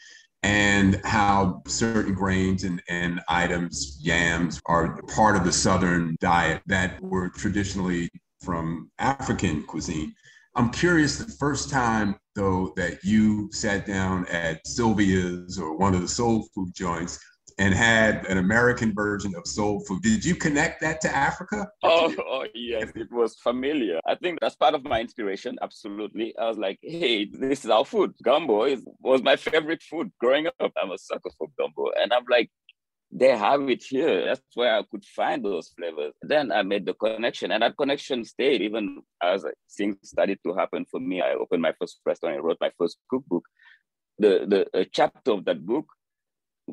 and 0.46 1.02
how 1.04 1.64
certain 1.66 2.14
grains 2.14 2.66
and, 2.66 2.80
and 2.88 3.20
items, 3.28 3.98
yams, 4.00 4.62
are 4.68 5.02
part 5.16 5.36
of 5.36 5.44
the 5.44 5.52
Southern 5.52 6.16
diet 6.20 6.62
that 6.68 7.02
were 7.02 7.30
traditionally 7.30 8.08
from 8.46 8.92
African 9.00 9.64
cuisine. 9.64 10.14
I'm 10.56 10.70
curious 10.70 11.18
the 11.18 11.32
first 11.34 11.70
time, 11.70 12.16
though, 12.36 12.72
that 12.78 13.04
you 13.04 13.50
sat 13.52 13.86
down 13.86 14.26
at 14.28 14.66
Sylvia's 14.66 15.60
or 15.60 15.76
one 15.76 15.94
of 15.94 16.02
the 16.02 16.08
soul 16.08 16.48
food 16.54 16.74
joints 16.74 17.20
and 17.58 17.74
had 17.74 18.26
an 18.26 18.38
American 18.38 18.94
version 18.94 19.34
of 19.36 19.48
soul 19.48 19.80
food. 19.82 20.02
Did 20.02 20.24
you 20.24 20.36
connect 20.36 20.82
that 20.82 21.02
to 21.02 21.16
Africa? 21.16 21.68
Oh, 21.84 22.14
oh, 22.20 22.46
yes, 22.54 22.92
it 22.96 23.12
was 23.12 23.36
familiar. 23.36 24.00
I 24.06 24.16
think 24.16 24.40
that's 24.42 24.56
part 24.56 24.76
of 24.76 24.84
my 24.84 25.00
inspiration. 25.02 25.58
Absolutely. 25.62 26.36
I 26.38 26.48
was 26.48 26.58
like, 26.58 26.80
hey, 26.82 27.26
this 27.26 27.64
is 27.64 27.70
our 27.70 27.86
food. 27.86 28.14
Gumbo 28.24 28.64
is, 28.64 28.84
was 29.00 29.22
my 29.22 29.36
favorite 29.36 29.84
food 29.84 30.12
growing 30.20 30.48
up. 30.48 30.74
I'm 30.82 30.92
a 30.92 30.98
sucker 30.98 31.30
for 31.38 31.48
gumbo. 31.58 31.92
And 32.02 32.12
I'm 32.12 32.26
like, 32.30 32.50
they 33.18 33.36
have 33.38 33.70
it 33.70 33.82
here. 33.82 34.26
That's 34.26 34.42
where 34.56 34.76
I 34.76 34.84
could 34.92 35.06
find 35.06 35.44
those 35.44 35.70
flavors. 35.70 36.14
Then 36.22 36.52
I 36.52 36.64
made 36.64 36.86
the 36.86 36.94
connection, 36.94 37.52
and 37.52 37.64
that 37.64 37.78
connection 37.78 38.26
stayed 38.26 38.62
even 38.62 39.04
as 39.24 39.46
things 39.72 39.96
started 40.04 40.40
to 40.46 40.54
happen 40.54 40.86
for 40.92 41.00
me. 41.00 41.22
I 41.22 41.34
opened 41.34 41.62
my 41.62 41.72
first 41.80 42.02
restaurant, 42.06 42.36
I 42.36 42.40
wrote 42.40 42.58
my 42.60 42.72
first 42.78 42.98
cookbook. 43.10 43.46
The 44.20 44.68
the 44.74 44.86
chapter 44.92 45.32
of 45.32 45.46
that 45.46 45.66
book 45.66 45.86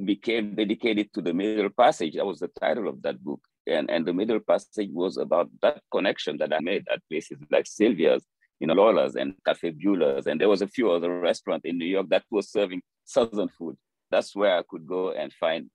became 0.05 0.57
dedicated 0.57 1.12
to 1.14 1.22
the 1.22 1.33
Middle 1.33 1.70
Passage. 1.70 2.14
That 2.14 2.26
was 2.26 2.40
the 2.40 2.50
title 2.61 2.88
of 2.88 3.00
that 3.02 3.22
book, 3.22 3.40
and 3.68 3.88
and 3.88 4.05
the 4.05 4.12
Middle 4.12 4.40
Passage 4.40 4.90
was 4.92 5.18
about 5.18 5.48
that 5.62 5.81
connection 5.92 6.38
that 6.38 6.52
I 6.52 6.59
made 6.59 6.85
at 6.92 7.07
places 7.09 7.38
like 7.52 7.66
Sylvia's, 7.66 8.26
you 8.59 8.66
know, 8.66 8.74
Lola's 8.74 9.14
and 9.14 9.35
Cafe 9.46 9.74
Beulah's, 9.74 10.26
and 10.26 10.40
there 10.40 10.48
was 10.48 10.62
a 10.62 10.66
few 10.66 10.90
other 10.90 11.20
restaurants 11.20 11.66
in 11.66 11.78
New 11.78 11.87
York 11.96 12.09
that 12.09 12.24
was 12.33 12.50
serving 12.50 12.83
Southern 13.05 13.48
food. 13.48 13.76
That's 14.11 14.35
where 14.35 14.59
I 14.59 14.62
could 14.68 14.88
go 14.88 15.12
and 15.12 15.33
find 15.33 15.70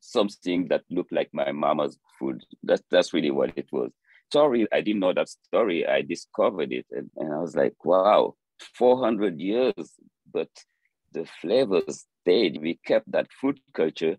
something 0.00 0.68
that 0.68 0.82
looked 0.90 1.12
like 1.12 1.30
my 1.32 1.52
mama's 1.52 1.98
food. 2.18 2.42
That's 2.62 2.82
that's 2.90 3.12
really 3.12 3.30
what 3.30 3.52
it 3.56 3.68
was. 3.72 3.90
Sorry, 4.32 4.66
I 4.72 4.80
didn't 4.80 5.00
know 5.00 5.12
that 5.12 5.28
story. 5.28 5.86
I 5.86 6.02
discovered 6.02 6.72
it 6.72 6.86
and, 6.90 7.10
and 7.16 7.34
I 7.34 7.38
was 7.38 7.56
like, 7.56 7.74
wow, 7.84 8.34
400 8.74 9.40
years, 9.40 9.94
but 10.32 10.48
the 11.12 11.26
flavors 11.40 12.06
stayed. 12.22 12.60
We 12.60 12.78
kept 12.86 13.10
that 13.12 13.26
food 13.40 13.60
culture. 13.74 14.16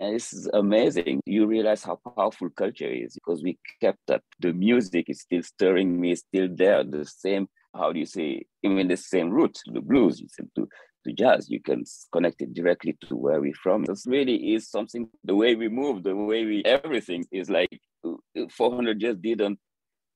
And 0.00 0.14
this 0.14 0.32
is 0.32 0.48
amazing. 0.52 1.20
You 1.24 1.46
realize 1.46 1.82
how 1.82 1.98
powerful 2.14 2.50
culture 2.50 2.90
is 2.90 3.14
because 3.14 3.42
we 3.42 3.58
kept 3.80 3.98
that. 4.08 4.22
The 4.38 4.52
music 4.52 5.06
is 5.08 5.22
still 5.22 5.42
stirring 5.42 5.98
me, 5.98 6.14
still 6.14 6.48
there. 6.54 6.84
The 6.84 7.06
same, 7.06 7.48
how 7.74 7.92
do 7.92 7.98
you 7.98 8.06
say, 8.06 8.44
even 8.62 8.86
the 8.88 8.96
same 8.96 9.30
root, 9.30 9.58
the 9.66 9.80
blues, 9.80 10.20
you 10.20 10.28
to 10.56 10.68
to 11.08 11.14
jazz. 11.14 11.50
You 11.50 11.60
can 11.60 11.84
connect 12.12 12.42
it 12.42 12.54
directly 12.54 12.96
to 13.08 13.16
where 13.16 13.40
we're 13.40 13.54
from. 13.54 13.84
This 13.84 14.06
really 14.06 14.54
is 14.54 14.70
something, 14.70 15.08
the 15.24 15.34
way 15.34 15.54
we 15.54 15.68
move, 15.68 16.02
the 16.02 16.14
way 16.14 16.44
we, 16.44 16.62
everything 16.64 17.24
is 17.32 17.50
like 17.50 17.80
uh, 18.04 18.14
400 18.50 19.00
years 19.02 19.16
didn't 19.16 19.58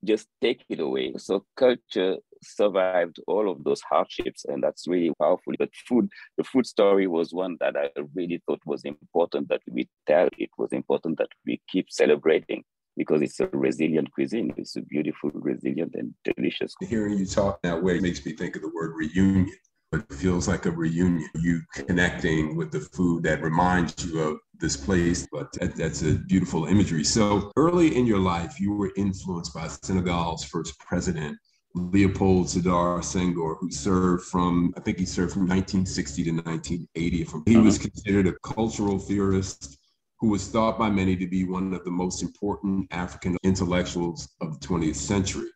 just 0.04 0.28
take 0.40 0.64
it 0.68 0.80
away. 0.80 1.14
So 1.18 1.44
culture 1.56 2.16
survived 2.42 3.20
all 3.26 3.50
of 3.50 3.62
those 3.64 3.80
hardships, 3.82 4.44
and 4.44 4.62
that's 4.62 4.88
really 4.88 5.12
powerful. 5.18 5.52
But 5.58 5.70
food, 5.88 6.08
the 6.36 6.44
food 6.44 6.66
story 6.66 7.06
was 7.06 7.32
one 7.32 7.56
that 7.60 7.76
I 7.76 7.90
really 8.14 8.42
thought 8.46 8.60
was 8.66 8.84
important 8.84 9.48
that 9.48 9.62
we 9.70 9.88
tell. 10.06 10.28
It 10.38 10.50
was 10.58 10.72
important 10.72 11.18
that 11.18 11.30
we 11.46 11.60
keep 11.68 11.90
celebrating 11.90 12.64
because 12.96 13.22
it's 13.22 13.40
a 13.40 13.46
resilient 13.46 14.12
cuisine. 14.12 14.52
It's 14.56 14.76
a 14.76 14.82
beautiful, 14.82 15.30
resilient, 15.34 15.94
and 15.94 16.14
delicious. 16.24 16.74
Hearing 16.80 17.18
you 17.18 17.26
talk 17.26 17.62
that 17.62 17.82
way 17.82 18.00
makes 18.00 18.24
me 18.26 18.32
think 18.32 18.56
of 18.56 18.62
the 18.62 18.70
word 18.74 18.92
reunion. 18.94 19.50
It 19.92 20.10
feels 20.12 20.48
like 20.48 20.66
a 20.66 20.70
reunion, 20.70 21.28
you 21.34 21.60
connecting 21.74 22.56
with 22.56 22.70
the 22.70 22.80
food 22.80 23.24
that 23.24 23.42
reminds 23.42 24.04
you 24.04 24.20
of 24.20 24.38
this 24.58 24.76
place. 24.76 25.26
But 25.30 25.52
that, 25.54 25.76
that's 25.76 26.02
a 26.02 26.14
beautiful 26.14 26.64
imagery. 26.64 27.04
So 27.04 27.52
early 27.56 27.96
in 27.96 28.06
your 28.06 28.18
life, 28.18 28.58
you 28.58 28.72
were 28.72 28.92
influenced 28.96 29.52
by 29.52 29.68
Senegal's 29.68 30.44
first 30.44 30.78
president, 30.78 31.36
Leopold 31.74 32.46
Sedar 32.46 33.00
Senghor, 33.00 33.56
who 33.60 33.70
served 33.70 34.24
from, 34.24 34.72
I 34.76 34.80
think 34.80 34.98
he 34.98 35.06
served 35.06 35.32
from 35.32 35.42
1960 35.42 36.24
to 36.24 36.30
1980. 36.30 37.50
He 37.50 37.56
was 37.58 37.76
uh-huh. 37.76 37.88
considered 37.88 38.26
a 38.28 38.38
cultural 38.42 38.98
theorist 38.98 39.78
who 40.20 40.28
was 40.28 40.48
thought 40.48 40.78
by 40.78 40.88
many 40.88 41.16
to 41.16 41.26
be 41.26 41.44
one 41.44 41.74
of 41.74 41.84
the 41.84 41.90
most 41.90 42.22
important 42.22 42.86
African 42.92 43.36
intellectuals 43.42 44.28
of 44.40 44.58
the 44.58 44.66
20th 44.66 44.94
century. 44.94 45.48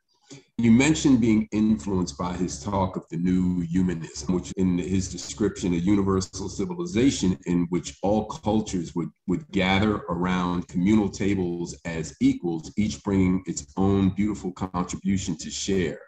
You 0.58 0.72
mentioned 0.72 1.20
being 1.20 1.48
influenced 1.52 2.16
by 2.16 2.32
his 2.32 2.58
talk 2.58 2.96
of 2.96 3.06
the 3.10 3.18
new 3.18 3.60
humanism, 3.60 4.34
which 4.34 4.52
in 4.56 4.78
his 4.78 5.12
description, 5.12 5.74
a 5.74 5.76
universal 5.76 6.48
civilization 6.48 7.38
in 7.44 7.66
which 7.68 7.98
all 8.02 8.24
cultures 8.24 8.94
would, 8.94 9.10
would 9.26 9.46
gather 9.52 9.96
around 10.08 10.66
communal 10.66 11.10
tables 11.10 11.76
as 11.84 12.16
equals, 12.22 12.72
each 12.78 13.04
bringing 13.04 13.42
its 13.44 13.66
own 13.76 14.08
beautiful 14.08 14.50
contribution 14.52 15.36
to 15.36 15.50
share. 15.50 15.98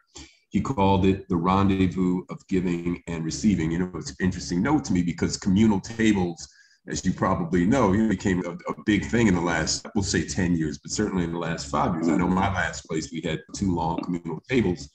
He 0.49 0.63
called 0.63 1.05
it 1.05 1.29
the 1.29 1.37
rendezvous 1.37 2.23
of 2.31 2.41
giving 2.49 3.03
and 3.07 3.27
receiving. 3.27 3.71
You 3.71 3.81
know, 3.81 3.91
it's 3.97 4.11
an 4.13 4.17
interesting 4.19 4.63
note 4.63 4.83
to 4.87 4.95
me 4.95 5.03
because 5.03 5.37
communal 5.37 5.79
tables 5.79 6.49
as 6.89 7.05
you 7.05 7.13
probably 7.13 7.67
know, 7.67 7.93
it 7.93 8.09
became 8.09 8.45
a, 8.47 8.51
a, 8.51 8.75
big 8.87 9.05
thing 9.05 9.27
in 9.27 9.35
the 9.35 9.41
last, 9.41 9.87
we'll 9.95 10.03
say 10.03 10.27
10 10.27 10.57
years, 10.57 10.79
but 10.79 10.91
certainly 10.91 11.25
in 11.25 11.33
the 11.33 11.39
last 11.39 11.69
five 11.71 11.95
years. 11.95 12.09
I 12.09 12.17
know 12.17 12.27
my 12.27 12.53
last 12.53 12.87
place, 12.87 13.13
we 13.13 13.21
had 13.21 13.41
two 13.55 13.75
long 13.75 14.03
communal 14.03 14.41
tables. 14.49 14.89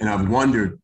And 0.00 0.10
I've 0.10 0.28
wondered 0.28 0.80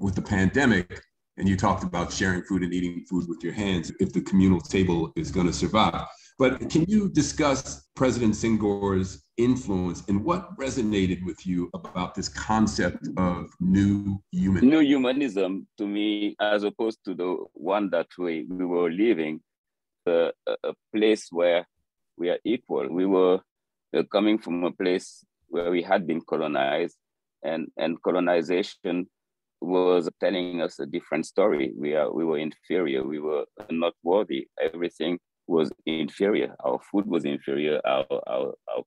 with 0.00 0.14
the 0.14 0.22
pandemic, 0.22 1.02
and 1.36 1.48
you 1.48 1.56
talked 1.56 1.84
about 1.84 2.10
sharing 2.10 2.42
food 2.42 2.62
and 2.62 2.72
eating 2.72 3.04
food 3.08 3.28
with 3.28 3.42
your 3.42 3.52
hands, 3.52 3.92
if 4.00 4.12
the 4.12 4.22
communal 4.22 4.60
table 4.60 5.12
is 5.14 5.30
going 5.30 5.46
to 5.46 5.52
survive. 5.52 6.06
But 6.38 6.70
can 6.70 6.84
you 6.86 7.08
discuss 7.08 7.86
President 7.94 8.34
Senghor's 8.34 9.24
influence 9.38 10.02
and 10.08 10.22
what 10.22 10.56
resonated 10.58 11.24
with 11.24 11.46
you 11.46 11.70
about 11.72 12.14
this 12.14 12.28
concept 12.28 13.08
of 13.16 13.50
new 13.60 14.18
humanism? 14.32 14.68
New 14.68 14.80
humanism, 14.80 15.66
to 15.78 15.86
me, 15.86 16.36
as 16.40 16.62
opposed 16.62 16.98
to 17.06 17.14
the 17.14 17.36
one 17.54 17.88
that 17.90 18.06
we, 18.18 18.46
we 18.50 18.66
were 18.66 18.90
living, 18.90 19.40
uh, 20.06 20.30
a 20.46 20.74
place 20.94 21.28
where 21.30 21.66
we 22.16 22.30
are 22.30 22.38
equal. 22.44 22.88
We 22.88 23.06
were 23.06 23.40
uh, 23.96 24.02
coming 24.10 24.38
from 24.38 24.64
a 24.64 24.72
place 24.72 25.24
where 25.48 25.70
we 25.70 25.82
had 25.82 26.06
been 26.06 26.20
colonized, 26.20 26.96
and, 27.42 27.68
and 27.76 28.02
colonization 28.02 29.08
was 29.60 30.08
telling 30.20 30.60
us 30.62 30.78
a 30.78 30.86
different 30.86 31.26
story. 31.26 31.72
We 31.76 31.94
are 31.94 32.12
we 32.12 32.24
were 32.24 32.38
inferior. 32.38 33.02
We 33.04 33.18
were 33.18 33.44
not 33.70 33.94
worthy. 34.02 34.48
Everything 34.60 35.18
was 35.46 35.70
inferior. 35.86 36.54
Our 36.64 36.78
food 36.90 37.06
was 37.06 37.24
inferior. 37.24 37.80
Our 37.84 38.06
our 38.26 38.54
our, 38.68 38.84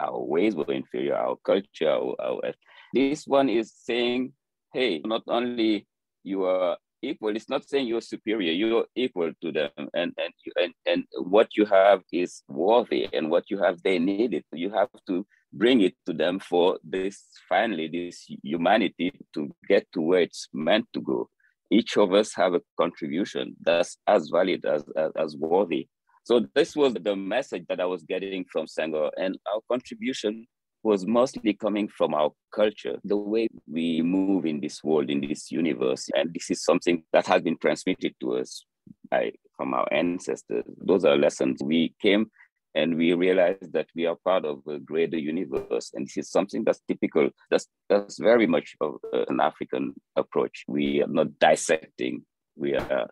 our 0.00 0.20
ways 0.20 0.54
were 0.54 0.72
inferior. 0.72 1.14
Our 1.14 1.36
culture. 1.44 1.90
Our, 1.90 2.14
our, 2.20 2.52
this 2.92 3.26
one 3.26 3.48
is 3.48 3.72
saying, 3.72 4.32
hey, 4.72 5.00
not 5.04 5.22
only 5.26 5.86
you 6.22 6.44
are 6.44 6.76
equal. 7.10 7.36
It's 7.36 7.48
not 7.48 7.68
saying 7.68 7.86
you're 7.86 8.00
superior. 8.00 8.52
You're 8.52 8.86
equal 8.94 9.32
to 9.42 9.52
them, 9.52 9.70
and 9.76 10.12
and 10.16 10.32
and 10.56 10.72
and 10.86 11.04
what 11.14 11.48
you 11.56 11.64
have 11.66 12.02
is 12.12 12.42
worthy, 12.48 13.08
and 13.12 13.30
what 13.30 13.50
you 13.50 13.58
have 13.58 13.82
they 13.82 13.98
need 13.98 14.34
it. 14.34 14.44
You 14.52 14.70
have 14.70 14.88
to 15.08 15.26
bring 15.52 15.80
it 15.82 15.94
to 16.06 16.12
them 16.12 16.40
for 16.40 16.78
this 16.82 17.22
finally 17.48 17.88
this 17.88 18.26
humanity 18.42 19.12
to 19.34 19.54
get 19.68 19.86
to 19.94 20.00
where 20.00 20.20
it's 20.20 20.48
meant 20.52 20.86
to 20.94 21.00
go. 21.00 21.28
Each 21.70 21.96
of 21.96 22.12
us 22.12 22.34
have 22.34 22.54
a 22.54 22.62
contribution 22.78 23.56
that's 23.60 23.96
as 24.06 24.28
valid 24.28 24.64
as 24.64 24.84
as, 24.96 25.10
as 25.16 25.36
worthy. 25.36 25.88
So 26.24 26.46
this 26.54 26.74
was 26.74 26.94
the 26.94 27.14
message 27.14 27.66
that 27.68 27.80
I 27.80 27.84
was 27.84 28.02
getting 28.02 28.44
from 28.50 28.66
Senghor, 28.66 29.10
and 29.16 29.38
our 29.52 29.60
contribution 29.70 30.46
was 30.84 31.06
mostly 31.06 31.54
coming 31.54 31.88
from 31.88 32.14
our 32.14 32.30
culture, 32.54 32.98
the 33.04 33.16
way 33.16 33.48
we 33.66 34.02
move 34.02 34.44
in 34.44 34.60
this 34.60 34.84
world, 34.84 35.10
in 35.10 35.20
this 35.22 35.50
universe. 35.50 36.08
And 36.14 36.32
this 36.32 36.50
is 36.50 36.62
something 36.62 37.02
that 37.12 37.26
has 37.26 37.42
been 37.42 37.56
transmitted 37.58 38.14
to 38.20 38.36
us 38.36 38.64
by, 39.10 39.32
from 39.56 39.72
our 39.72 39.88
ancestors. 39.90 40.64
Those 40.76 41.06
are 41.06 41.16
lessons 41.16 41.60
we 41.64 41.94
came 42.00 42.30
and 42.74 42.96
we 42.96 43.14
realized 43.14 43.72
that 43.72 43.86
we 43.94 44.04
are 44.04 44.16
part 44.24 44.44
of 44.44 44.60
a 44.68 44.78
greater 44.78 45.16
universe. 45.16 45.90
And 45.94 46.06
this 46.06 46.18
is 46.18 46.30
something 46.30 46.64
that's 46.64 46.82
typical, 46.86 47.30
that's, 47.50 47.66
that's 47.88 48.18
very 48.18 48.46
much 48.46 48.76
of 48.80 48.96
an 49.28 49.40
African 49.40 49.94
approach. 50.16 50.64
We 50.68 51.02
are 51.02 51.08
not 51.08 51.38
dissecting, 51.38 52.24
we 52.56 52.74
are 52.74 53.08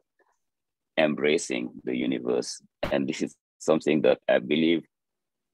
embracing 0.98 1.70
the 1.84 1.96
universe. 1.96 2.60
And 2.90 3.08
this 3.08 3.22
is 3.22 3.34
something 3.60 4.02
that 4.02 4.18
I 4.28 4.40
believe 4.40 4.82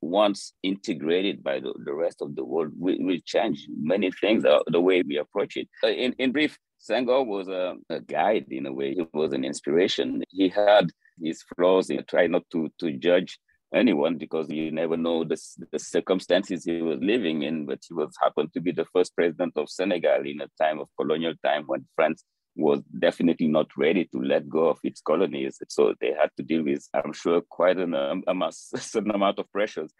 once 0.01 0.53
integrated 0.63 1.43
by 1.43 1.61
the, 1.61 1.73
the 1.85 1.93
rest 1.93 2.23
of 2.23 2.35
the 2.37 2.45
world, 2.45 2.73
will, 2.77 2.97
will 2.99 3.19
change 3.25 3.67
many 3.81 4.11
things, 4.11 4.45
uh, 4.45 4.59
the 4.69 4.81
way 4.81 5.03
we 5.03 5.19
approach 5.19 5.57
it. 5.57 5.69
Uh, 5.83 5.89
in, 5.89 6.13
in 6.19 6.33
brief, 6.33 6.59
Senghor 6.81 7.27
was 7.27 7.49
a, 7.49 7.75
a, 7.91 8.01
guide 8.01 8.47
in 8.51 8.67
a 8.67 8.73
way. 8.73 8.95
He 8.95 9.07
was 9.13 9.33
an 9.33 9.45
inspiration. 9.45 10.23
He 10.31 10.49
had 10.49 10.91
his 11.21 11.43
flaws. 11.57 11.89
He 11.89 11.99
tried 12.03 12.31
not 12.31 12.45
to, 12.53 12.71
to 12.79 12.93
judge 12.93 13.39
anyone 13.75 14.17
because 14.17 14.49
you 14.49 14.71
never 14.71 14.97
know 14.97 15.25
the, 15.25 15.39
the 15.73 15.79
circumstances 15.79 16.65
he 16.65 16.81
was 16.81 16.99
living 17.01 17.43
in. 17.43 17.67
But 17.67 17.81
he 17.87 17.95
was 17.95 18.15
happened 18.23 18.53
to 18.55 18.61
be 18.61 18.73
the 18.73 18.87
first 18.93 19.15
president 19.17 19.55
of 19.57 19.69
Senegal 19.69 20.25
in 20.25 20.41
a 20.41 20.49
time 20.63 20.79
of 20.79 20.89
colonial 20.97 21.35
time 21.45 21.65
when 21.67 21.87
France 21.97 22.25
was 22.59 22.81
definitely 22.99 23.47
not 23.47 23.69
ready 23.77 24.05
to 24.07 24.19
let 24.21 24.49
go 24.49 24.69
of 24.69 24.79
its 24.83 25.01
colonies. 25.01 25.61
So 25.69 25.95
they 26.01 26.13
had 26.13 26.31
to 26.37 26.43
deal 26.43 26.65
with, 26.65 26.87
I'm 26.93 27.13
sure, 27.13 27.41
quite 27.41 27.79
an, 27.79 27.95
um, 27.95 28.25
a 28.27 28.53
certain 28.53 29.13
amount 29.13 29.39
of 29.39 29.51
pressures. 29.53 29.93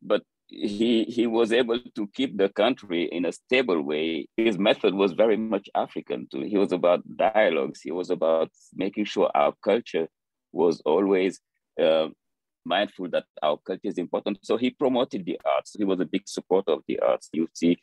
But 0.00 0.22
he, 0.46 1.04
he 1.04 1.26
was 1.26 1.52
able 1.52 1.80
to 1.80 2.06
keep 2.14 2.36
the 2.38 2.48
country 2.48 3.08
in 3.10 3.24
a 3.24 3.32
stable 3.32 3.82
way. 3.82 4.28
His 4.36 4.58
method 4.58 4.94
was 4.94 5.12
very 5.12 5.36
much 5.36 5.68
African 5.74 6.28
too. 6.30 6.42
He 6.42 6.56
was 6.56 6.72
about 6.72 7.02
dialogues. 7.16 7.80
He 7.82 7.90
was 7.90 8.10
about 8.10 8.50
making 8.74 9.06
sure 9.06 9.30
our 9.34 9.54
culture 9.64 10.06
was 10.52 10.80
always 10.84 11.40
uh, 11.82 12.08
mindful 12.64 13.08
that 13.10 13.24
our 13.42 13.58
culture 13.66 13.80
is 13.88 13.98
important. 13.98 14.38
So 14.42 14.56
he 14.56 14.70
promoted 14.70 15.24
the 15.24 15.40
arts. 15.44 15.72
He 15.76 15.84
was 15.84 15.98
a 16.00 16.04
big 16.04 16.28
supporter 16.28 16.72
of 16.72 16.82
the 16.86 17.00
arts. 17.00 17.28
You 17.32 17.48
see 17.54 17.78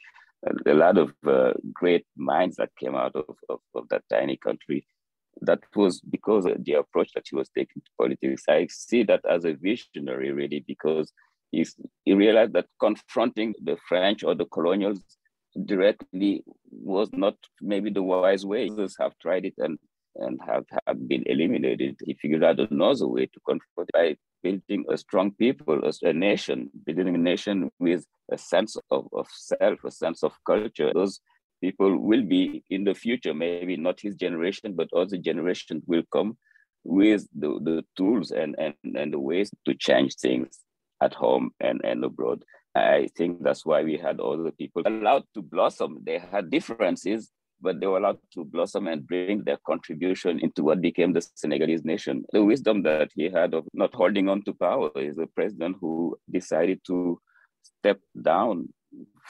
a 0.66 0.74
lot 0.74 0.98
of 0.98 1.14
uh, 1.28 1.54
great 1.74 2.06
minds 2.16 2.58
that 2.58 2.70
came 2.80 2.96
out 2.96 3.16
of, 3.16 3.36
of, 3.50 3.60
of, 3.76 3.88
that 3.90 4.04
tiny 4.10 4.38
country. 4.38 4.88
That 5.42 5.60
was 5.76 6.02
because 6.02 6.46
of 6.46 6.64
the 6.64 6.74
approach 6.74 7.12
that 7.14 7.26
he 7.30 7.36
was 7.36 7.50
taking 7.50 7.82
to 7.82 7.92
politics. 7.98 8.44
I 8.50 8.68
see 8.70 9.04
that 9.04 9.22
as 9.30 9.46
a 9.46 9.54
visionary, 9.54 10.32
really, 10.32 10.64
because 10.68 11.14
he's, 11.52 11.76
he 12.04 12.14
realized 12.14 12.54
that 12.54 12.68
confronting 12.80 13.54
the 13.64 13.78
French 13.88 14.24
or 14.24 14.36
the 14.36 14.46
colonials 14.46 15.00
directly 15.66 16.44
was 16.72 17.10
not 17.14 17.36
maybe 17.62 17.90
the 17.90 18.04
wise 18.04 18.46
way. 18.46 18.70
Others 18.70 18.96
have 19.00 19.14
tried 19.20 19.46
it 19.46 19.54
and 19.58 19.78
and 20.16 20.40
have, 20.46 20.66
have 20.88 21.08
been 21.08 21.24
eliminated. 21.26 21.98
He 22.04 22.16
figured 22.16 22.44
out 22.44 22.60
another 22.60 23.08
way 23.08 23.28
to 23.28 23.40
confront 23.48 23.90
by 23.94 24.18
building 24.44 24.86
a 24.90 24.98
strong 24.98 25.32
people, 25.32 25.82
a, 25.84 26.08
a, 26.08 26.14
nation, 26.14 26.70
building 26.86 27.16
a 27.16 27.18
nation 27.18 27.72
with 27.80 28.06
a 28.32 28.38
sense 28.38 28.76
of, 28.90 29.08
of 29.14 29.28
self, 29.32 29.84
a 29.84 29.92
sense 29.92 30.24
of 30.24 30.34
culture. 30.46 30.92
Those 30.94 31.20
people 31.62 31.98
will 31.98 32.24
be 32.24 32.64
in 32.70 32.84
the 32.84 32.94
future, 32.94 33.34
maybe 33.34 33.78
not 33.78 34.00
his 34.00 34.16
generation, 34.16 34.74
but 34.74 34.90
other 34.94 35.18
generations 35.18 35.84
will 35.86 36.04
come 36.12 36.38
with 36.84 37.28
the, 37.38 37.60
the 37.62 37.86
tools 37.96 38.32
and, 38.32 38.56
and, 38.58 38.74
and 38.96 39.14
the 39.14 39.20
ways 39.20 39.52
to 39.66 39.74
change 39.76 40.16
things 40.16 40.60
at 41.02 41.14
home 41.14 41.52
and, 41.60 41.82
and 41.84 42.04
abroad. 42.04 42.44
I 42.76 43.10
think 43.18 43.44
that's 43.44 43.66
why 43.66 43.84
we 43.84 43.98
had 43.98 44.20
all 44.20 44.42
the 44.42 44.52
people 44.54 44.84
allowed 44.86 45.24
to 45.34 45.42
blossom. 45.42 46.00
They 46.06 46.20
had 46.20 46.50
differences, 46.50 47.30
but 47.62 47.80
they 47.80 47.88
were 47.88 47.98
allowed 47.98 48.20
to 48.34 48.46
blossom 48.46 48.88
and 48.88 49.08
bring 49.08 49.44
their 49.44 49.58
contribution 49.66 50.40
into 50.40 50.64
what 50.64 50.82
became 50.82 51.14
the 51.14 51.26
Senegalese 51.36 51.86
nation. 51.86 52.24
The 52.34 52.44
wisdom 52.44 52.84
that 52.84 53.10
he 53.16 53.30
had 53.30 53.54
of 53.54 53.66
not 53.74 53.94
holding 53.94 54.30
on 54.30 54.44
to 54.44 54.54
power 54.54 54.90
is 54.96 55.18
a 55.18 55.28
president 55.28 55.78
who 55.80 56.18
decided 56.32 56.82
to 56.88 57.20
step 57.62 58.00
down 58.22 58.70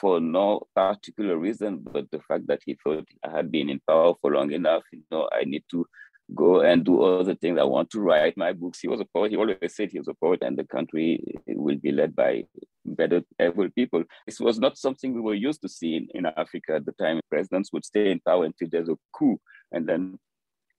for 0.00 0.20
no 0.20 0.62
particular 0.74 1.36
reason, 1.36 1.84
but 1.92 2.10
the 2.10 2.20
fact 2.20 2.46
that 2.48 2.60
he 2.64 2.76
thought 2.82 3.06
I 3.24 3.30
had 3.30 3.52
been 3.52 3.68
in 3.68 3.80
power 3.86 4.14
for 4.20 4.32
long 4.32 4.52
enough, 4.52 4.82
you 4.92 5.02
know, 5.10 5.28
I 5.32 5.44
need 5.44 5.64
to 5.70 5.86
go 6.34 6.60
and 6.60 6.84
do 6.84 7.02
other 7.02 7.34
things. 7.34 7.58
I 7.58 7.64
want 7.64 7.90
to 7.90 8.00
write 8.00 8.36
my 8.36 8.52
books. 8.52 8.80
He 8.80 8.88
was 8.88 9.00
a 9.00 9.04
poet. 9.04 9.30
He 9.30 9.36
always 9.36 9.58
said 9.68 9.90
he 9.90 9.98
was 9.98 10.08
a 10.08 10.14
poet, 10.14 10.42
and 10.42 10.56
the 10.56 10.64
country 10.64 11.22
will 11.46 11.76
be 11.76 11.92
led 11.92 12.14
by 12.14 12.44
better 12.84 13.22
able 13.40 13.68
people. 13.70 14.04
This 14.26 14.40
was 14.40 14.58
not 14.58 14.78
something 14.78 15.14
we 15.14 15.20
were 15.20 15.34
used 15.34 15.62
to 15.62 15.68
seeing 15.68 16.08
in 16.14 16.26
Africa 16.26 16.76
at 16.76 16.86
the 16.86 16.92
time. 16.92 17.20
Presidents 17.30 17.72
would 17.72 17.84
stay 17.84 18.10
in 18.10 18.20
power 18.20 18.44
until 18.44 18.68
there's 18.70 18.88
a 18.88 18.96
coup, 19.12 19.38
and 19.72 19.88
then 19.88 20.18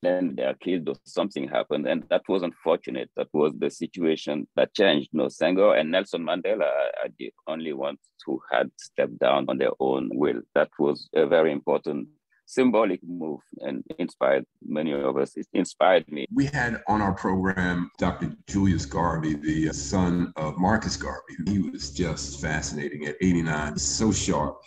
then 0.04 0.36
they 0.36 0.44
are 0.44 0.54
killed 0.56 0.88
or 0.90 0.96
something 1.06 1.48
happened. 1.48 1.88
And 1.88 2.04
that 2.10 2.24
was 2.28 2.44
unfortunate. 2.44 3.10
That 3.16 3.30
was 3.34 3.54
the 3.58 3.70
situation 3.70 4.48
that 4.56 4.76
changed. 4.76 5.10
No, 5.14 5.26
Senghor 5.26 5.80
and 5.80 5.90
Nelson 5.92 6.24
Mandela 6.24 6.66
are 6.66 7.10
the 7.18 7.32
only 7.48 7.74
ones 7.74 8.00
who 8.26 8.42
had 8.52 8.70
stepped 8.78 9.18
down 9.18 9.46
on 9.48 9.58
their 9.58 9.72
own 9.80 10.10
will. 10.14 10.42
That 10.54 10.70
was 10.78 11.10
a 11.16 11.26
very 11.26 11.52
important 11.52 12.10
symbolic 12.46 13.00
move 13.04 13.42
and 13.60 13.84
inspired 14.00 14.46
many 14.66 14.94
of 14.94 15.18
us. 15.18 15.36
It 15.36 15.48
inspired 15.54 16.12
me. 16.12 16.26
We 16.34 16.46
had 16.46 16.84
on 16.88 17.02
our 17.02 17.14
program 17.14 17.92
Dr. 17.98 18.36
Julius 18.48 18.86
Garvey, 18.86 19.36
the 19.36 19.74
son 19.74 20.34
of 20.36 20.58
Marcus 20.58 20.98
Garvey. 20.98 21.36
He 21.48 21.60
was 21.60 21.92
just 21.92 22.42
fascinating 22.42 23.06
at 23.06 23.16
89, 23.22 23.78
so 23.78 24.12
sharp. 24.12 24.62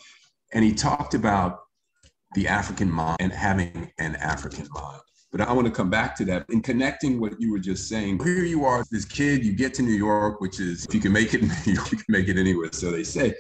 And 0.55 0.65
he 0.65 0.73
talked 0.73 1.15
about 1.15 1.61
the 2.35 2.49
African 2.49 2.91
mind 2.91 3.19
and 3.21 3.33
having 3.33 3.93
an 3.99 4.17
African 4.17 4.67
mind. 4.73 5.01
But 5.33 5.41
I 5.41 5.53
want 5.53 5.67
to 5.67 5.73
come 5.73 5.91
back 5.91 6.17
to 6.17 6.25
that 6.27 6.47
in 6.51 6.62
connecting 6.62 7.21
what 7.21 7.39
you 7.41 7.51
were 7.53 7.59
just 7.59 7.89
saying. 7.89 8.23
Here 8.23 8.45
you 8.45 8.65
are, 8.65 8.85
this 8.91 9.05
kid, 9.05 9.45
you 9.45 9.53
get 9.53 9.75
to 9.75 9.83
New 9.83 9.93
York, 9.93 10.41
which 10.41 10.61
is, 10.61 10.87
if 10.87 10.95
you 10.95 11.01
can 11.01 11.12
make 11.12 11.35
it 11.35 11.43
you 11.67 11.77
can 11.77 12.03
make 12.09 12.29
it 12.29 12.39
anywhere, 12.39 12.71
so 12.73 12.91
they 12.91 13.03
say 13.03 13.35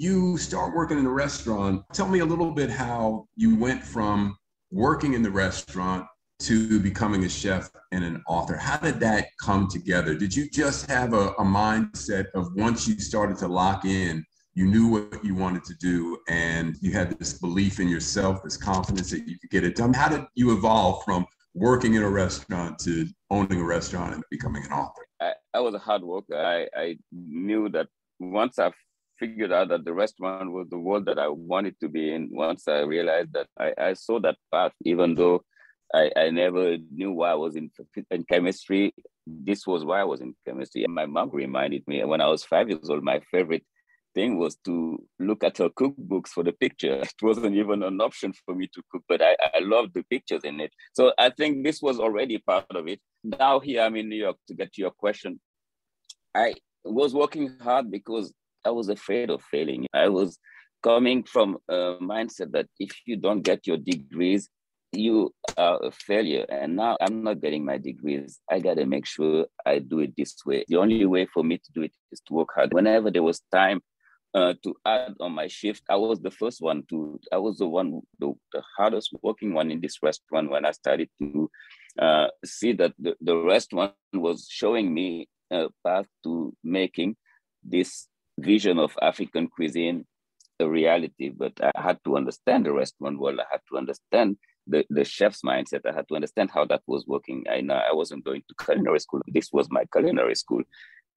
you 0.00 0.38
start 0.38 0.74
working 0.74 0.98
in 0.98 1.04
a 1.04 1.10
restaurant. 1.10 1.84
Tell 1.92 2.08
me 2.08 2.20
a 2.20 2.24
little 2.24 2.52
bit 2.52 2.70
how 2.70 3.26
you 3.36 3.54
went 3.54 3.84
from 3.84 4.34
working 4.70 5.12
in 5.12 5.22
the 5.22 5.30
restaurant 5.30 6.06
to 6.38 6.80
becoming 6.80 7.24
a 7.24 7.28
chef 7.28 7.70
and 7.92 8.02
an 8.02 8.22
author. 8.26 8.56
How 8.56 8.78
did 8.78 8.98
that 9.00 9.26
come 9.44 9.68
together? 9.68 10.14
Did 10.14 10.34
you 10.34 10.48
just 10.48 10.86
have 10.86 11.12
a, 11.12 11.32
a 11.32 11.44
mindset 11.44 12.28
of 12.34 12.48
once 12.56 12.88
you 12.88 12.98
started 12.98 13.36
to 13.38 13.46
lock 13.46 13.84
in, 13.84 14.24
you 14.54 14.64
knew 14.64 14.88
what 14.88 15.22
you 15.22 15.34
wanted 15.34 15.64
to 15.64 15.74
do 15.74 16.16
and 16.30 16.76
you 16.80 16.92
had 16.92 17.18
this 17.18 17.34
belief 17.34 17.78
in 17.78 17.86
yourself, 17.86 18.42
this 18.42 18.56
confidence 18.56 19.10
that 19.10 19.28
you 19.28 19.38
could 19.38 19.50
get 19.50 19.64
it 19.64 19.76
done? 19.76 19.92
How 19.92 20.08
did 20.08 20.24
you 20.34 20.56
evolve 20.56 21.04
from 21.04 21.26
working 21.52 21.92
in 21.92 22.02
a 22.02 22.08
restaurant 22.08 22.78
to 22.78 23.06
owning 23.28 23.60
a 23.60 23.64
restaurant 23.64 24.14
and 24.14 24.24
becoming 24.30 24.64
an 24.64 24.72
author? 24.72 25.02
I, 25.20 25.34
I 25.52 25.60
was 25.60 25.74
a 25.74 25.78
hard 25.78 26.02
worker. 26.02 26.38
I, 26.38 26.68
I 26.74 26.96
knew 27.12 27.68
that 27.68 27.88
once 28.18 28.58
I 28.58 28.70
figured 29.20 29.52
out 29.52 29.68
that 29.68 29.84
the 29.84 29.92
restaurant 29.92 30.50
was 30.50 30.66
the 30.68 30.78
world 30.78 31.04
that 31.04 31.18
I 31.18 31.28
wanted 31.28 31.78
to 31.80 31.88
be 31.88 32.12
in 32.12 32.30
once 32.32 32.66
I 32.66 32.80
realized 32.80 33.34
that 33.34 33.46
I, 33.58 33.74
I 33.78 33.92
saw 33.92 34.18
that 34.20 34.36
path, 34.52 34.72
even 34.84 35.14
though 35.14 35.44
I, 35.94 36.10
I 36.16 36.30
never 36.30 36.78
knew 36.92 37.12
why 37.12 37.32
I 37.32 37.34
was 37.34 37.54
in, 37.54 37.70
in 38.10 38.24
chemistry. 38.24 38.94
This 39.26 39.66
was 39.66 39.84
why 39.84 40.00
I 40.00 40.04
was 40.04 40.20
in 40.20 40.34
chemistry. 40.46 40.84
And 40.84 40.94
my 40.94 41.06
mom 41.06 41.30
reminded 41.32 41.86
me 41.86 42.02
when 42.04 42.20
I 42.20 42.28
was 42.28 42.44
five 42.44 42.68
years 42.68 42.88
old, 42.88 43.04
my 43.04 43.20
favorite 43.30 43.64
thing 44.14 44.38
was 44.38 44.56
to 44.64 44.98
look 45.18 45.44
at 45.44 45.58
her 45.58 45.68
cookbooks 45.68 46.28
for 46.28 46.42
the 46.42 46.52
picture. 46.52 47.02
It 47.02 47.22
wasn't 47.22 47.56
even 47.56 47.82
an 47.82 48.00
option 48.00 48.32
for 48.44 48.54
me 48.54 48.68
to 48.74 48.82
cook, 48.90 49.02
but 49.08 49.20
I, 49.22 49.36
I 49.54 49.60
loved 49.60 49.94
the 49.94 50.02
pictures 50.04 50.44
in 50.44 50.60
it. 50.60 50.72
So 50.94 51.12
I 51.18 51.30
think 51.30 51.64
this 51.64 51.82
was 51.82 52.00
already 52.00 52.38
part 52.38 52.66
of 52.74 52.88
it. 52.88 53.00
Now 53.22 53.60
here 53.60 53.82
I'm 53.82 53.96
in 53.96 54.08
New 54.08 54.16
York 54.16 54.36
to 54.48 54.54
get 54.54 54.72
to 54.74 54.80
your 54.80 54.90
question. 54.90 55.40
I 56.34 56.54
was 56.84 57.14
working 57.14 57.56
hard 57.60 57.90
because 57.90 58.32
I 58.64 58.70
was 58.70 58.88
afraid 58.88 59.30
of 59.30 59.42
failing. 59.42 59.86
I 59.92 60.08
was 60.08 60.38
coming 60.82 61.22
from 61.24 61.58
a 61.68 61.96
mindset 62.00 62.52
that 62.52 62.66
if 62.78 62.90
you 63.06 63.16
don't 63.16 63.42
get 63.42 63.66
your 63.66 63.76
degrees, 63.76 64.48
you 64.92 65.32
are 65.56 65.78
a 65.84 65.90
failure. 65.90 66.46
And 66.48 66.76
now 66.76 66.96
I'm 67.00 67.22
not 67.22 67.40
getting 67.40 67.64
my 67.64 67.78
degrees. 67.78 68.40
I 68.50 68.60
got 68.60 68.76
to 68.76 68.86
make 68.86 69.06
sure 69.06 69.46
I 69.64 69.78
do 69.78 70.00
it 70.00 70.14
this 70.16 70.34
way. 70.44 70.64
The 70.68 70.76
only 70.76 71.04
way 71.06 71.26
for 71.32 71.44
me 71.44 71.58
to 71.58 71.72
do 71.72 71.82
it 71.82 71.92
is 72.10 72.20
to 72.26 72.34
work 72.34 72.48
hard. 72.54 72.72
Whenever 72.72 73.10
there 73.10 73.22
was 73.22 73.42
time 73.52 73.80
uh, 74.34 74.54
to 74.62 74.74
add 74.84 75.14
on 75.20 75.32
my 75.32 75.46
shift, 75.46 75.82
I 75.88 75.96
was 75.96 76.20
the 76.20 76.30
first 76.30 76.60
one 76.60 76.82
to, 76.90 77.20
I 77.32 77.38
was 77.38 77.58
the 77.58 77.68
one, 77.68 78.00
the, 78.18 78.32
the 78.52 78.62
hardest 78.76 79.10
working 79.22 79.54
one 79.54 79.70
in 79.70 79.80
this 79.80 80.02
restaurant 80.02 80.50
when 80.50 80.64
I 80.64 80.72
started 80.72 81.08
to 81.20 81.50
uh, 81.98 82.28
see 82.44 82.72
that 82.74 82.92
the, 82.98 83.14
the 83.20 83.36
restaurant 83.36 83.94
was 84.12 84.46
showing 84.50 84.92
me 84.92 85.28
a 85.52 85.68
path 85.84 86.06
to 86.24 86.54
making 86.64 87.16
this 87.62 88.08
vision 88.40 88.78
of 88.78 88.96
African 89.00 89.48
cuisine 89.48 90.04
a 90.60 90.68
reality. 90.68 91.30
But 91.30 91.52
I 91.62 91.72
had 91.80 91.98
to 92.04 92.16
understand 92.16 92.66
the 92.66 92.72
restaurant 92.72 93.18
world. 93.18 93.40
I 93.40 93.46
had 93.50 93.62
to 93.70 93.78
understand 93.78 94.36
the, 94.66 94.84
the 94.90 95.04
chef's 95.04 95.42
mindset. 95.42 95.80
I 95.86 95.94
had 95.94 96.06
to 96.08 96.14
understand 96.14 96.50
how 96.52 96.64
that 96.66 96.82
was 96.86 97.06
working. 97.06 97.44
I 97.50 97.60
know 97.60 97.74
I 97.74 97.92
wasn't 97.92 98.24
going 98.24 98.42
to 98.48 98.64
culinary 98.64 99.00
school. 99.00 99.22
This 99.26 99.50
was 99.52 99.68
my 99.70 99.84
culinary 99.92 100.34
school. 100.34 100.62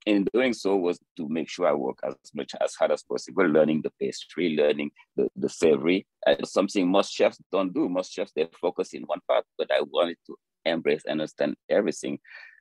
In 0.05 0.27
doing 0.33 0.51
so 0.51 0.75
was 0.75 0.99
to 1.15 1.29
make 1.29 1.49
sure 1.49 1.67
I 1.67 1.73
work 1.73 1.99
as 2.03 2.15
much 2.33 2.51
as 2.59 2.75
hard 2.75 2.91
as 2.91 3.03
possible, 3.03 3.45
learning 3.45 3.83
the 3.83 3.91
pastry, 4.01 4.49
learning 4.49 4.91
the, 5.15 5.29
the 5.36 5.47
savory. 5.47 6.05
Something 6.43 6.89
most 6.89 7.13
chefs 7.13 7.39
don't 7.53 7.73
do. 7.73 7.88
Most 7.88 8.12
chefs, 8.12 8.33
they 8.36 8.47
focus 8.59 8.93
in 8.93 9.03
one 9.03 9.21
part, 9.29 9.45
but 9.57 9.71
I 9.71 9.81
wanted 9.81 10.17
to 10.27 10.36
embrace 10.65 11.03
and 11.05 11.21
understand 11.21 11.55
everything. 11.69 12.19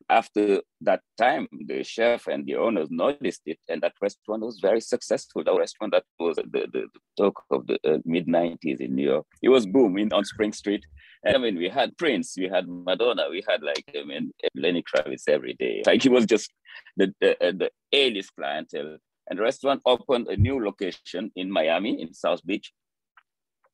After 0.08 0.60
that 0.82 1.00
time, 1.18 1.48
the 1.66 1.82
chef 1.82 2.26
and 2.26 2.46
the 2.46 2.56
owners 2.56 2.88
noticed 2.90 3.42
it, 3.46 3.58
and 3.68 3.80
that 3.82 3.94
restaurant 4.00 4.42
was 4.42 4.58
very 4.60 4.80
successful. 4.80 5.44
The 5.44 5.56
restaurant 5.56 5.92
that 5.92 6.04
was 6.18 6.36
the, 6.36 6.66
the, 6.72 6.86
talk 7.16 7.42
of 7.50 7.66
the 7.66 7.78
uh, 7.84 7.98
mid 8.04 8.26
90s 8.26 8.80
in 8.80 8.94
New 8.94 9.04
York. 9.04 9.26
It 9.42 9.48
was 9.48 9.66
booming 9.66 10.12
on 10.12 10.24
Spring 10.24 10.52
Street. 10.52 10.84
I 11.26 11.38
mean, 11.38 11.56
we 11.56 11.68
had 11.68 11.96
Prince, 11.98 12.34
we 12.36 12.48
had 12.48 12.66
Madonna, 12.68 13.26
we 13.30 13.44
had 13.48 13.62
like, 13.62 13.84
I 13.96 14.04
mean, 14.04 14.32
Lenny 14.56 14.82
Kravitz 14.82 15.28
every 15.28 15.54
day. 15.54 15.82
Like 15.86 16.04
it 16.04 16.10
was 16.10 16.26
just 16.26 16.50
the, 16.96 17.14
the, 17.20 17.32
uh, 17.44 17.52
the 17.52 17.70
A-list 17.92 18.32
clientele. 18.36 18.98
And 19.28 19.38
the 19.38 19.42
restaurant 19.42 19.82
opened 19.86 20.28
a 20.28 20.36
new 20.36 20.62
location 20.64 21.30
in 21.36 21.50
Miami, 21.50 22.02
in 22.02 22.12
South 22.12 22.44
Beach. 22.44 22.72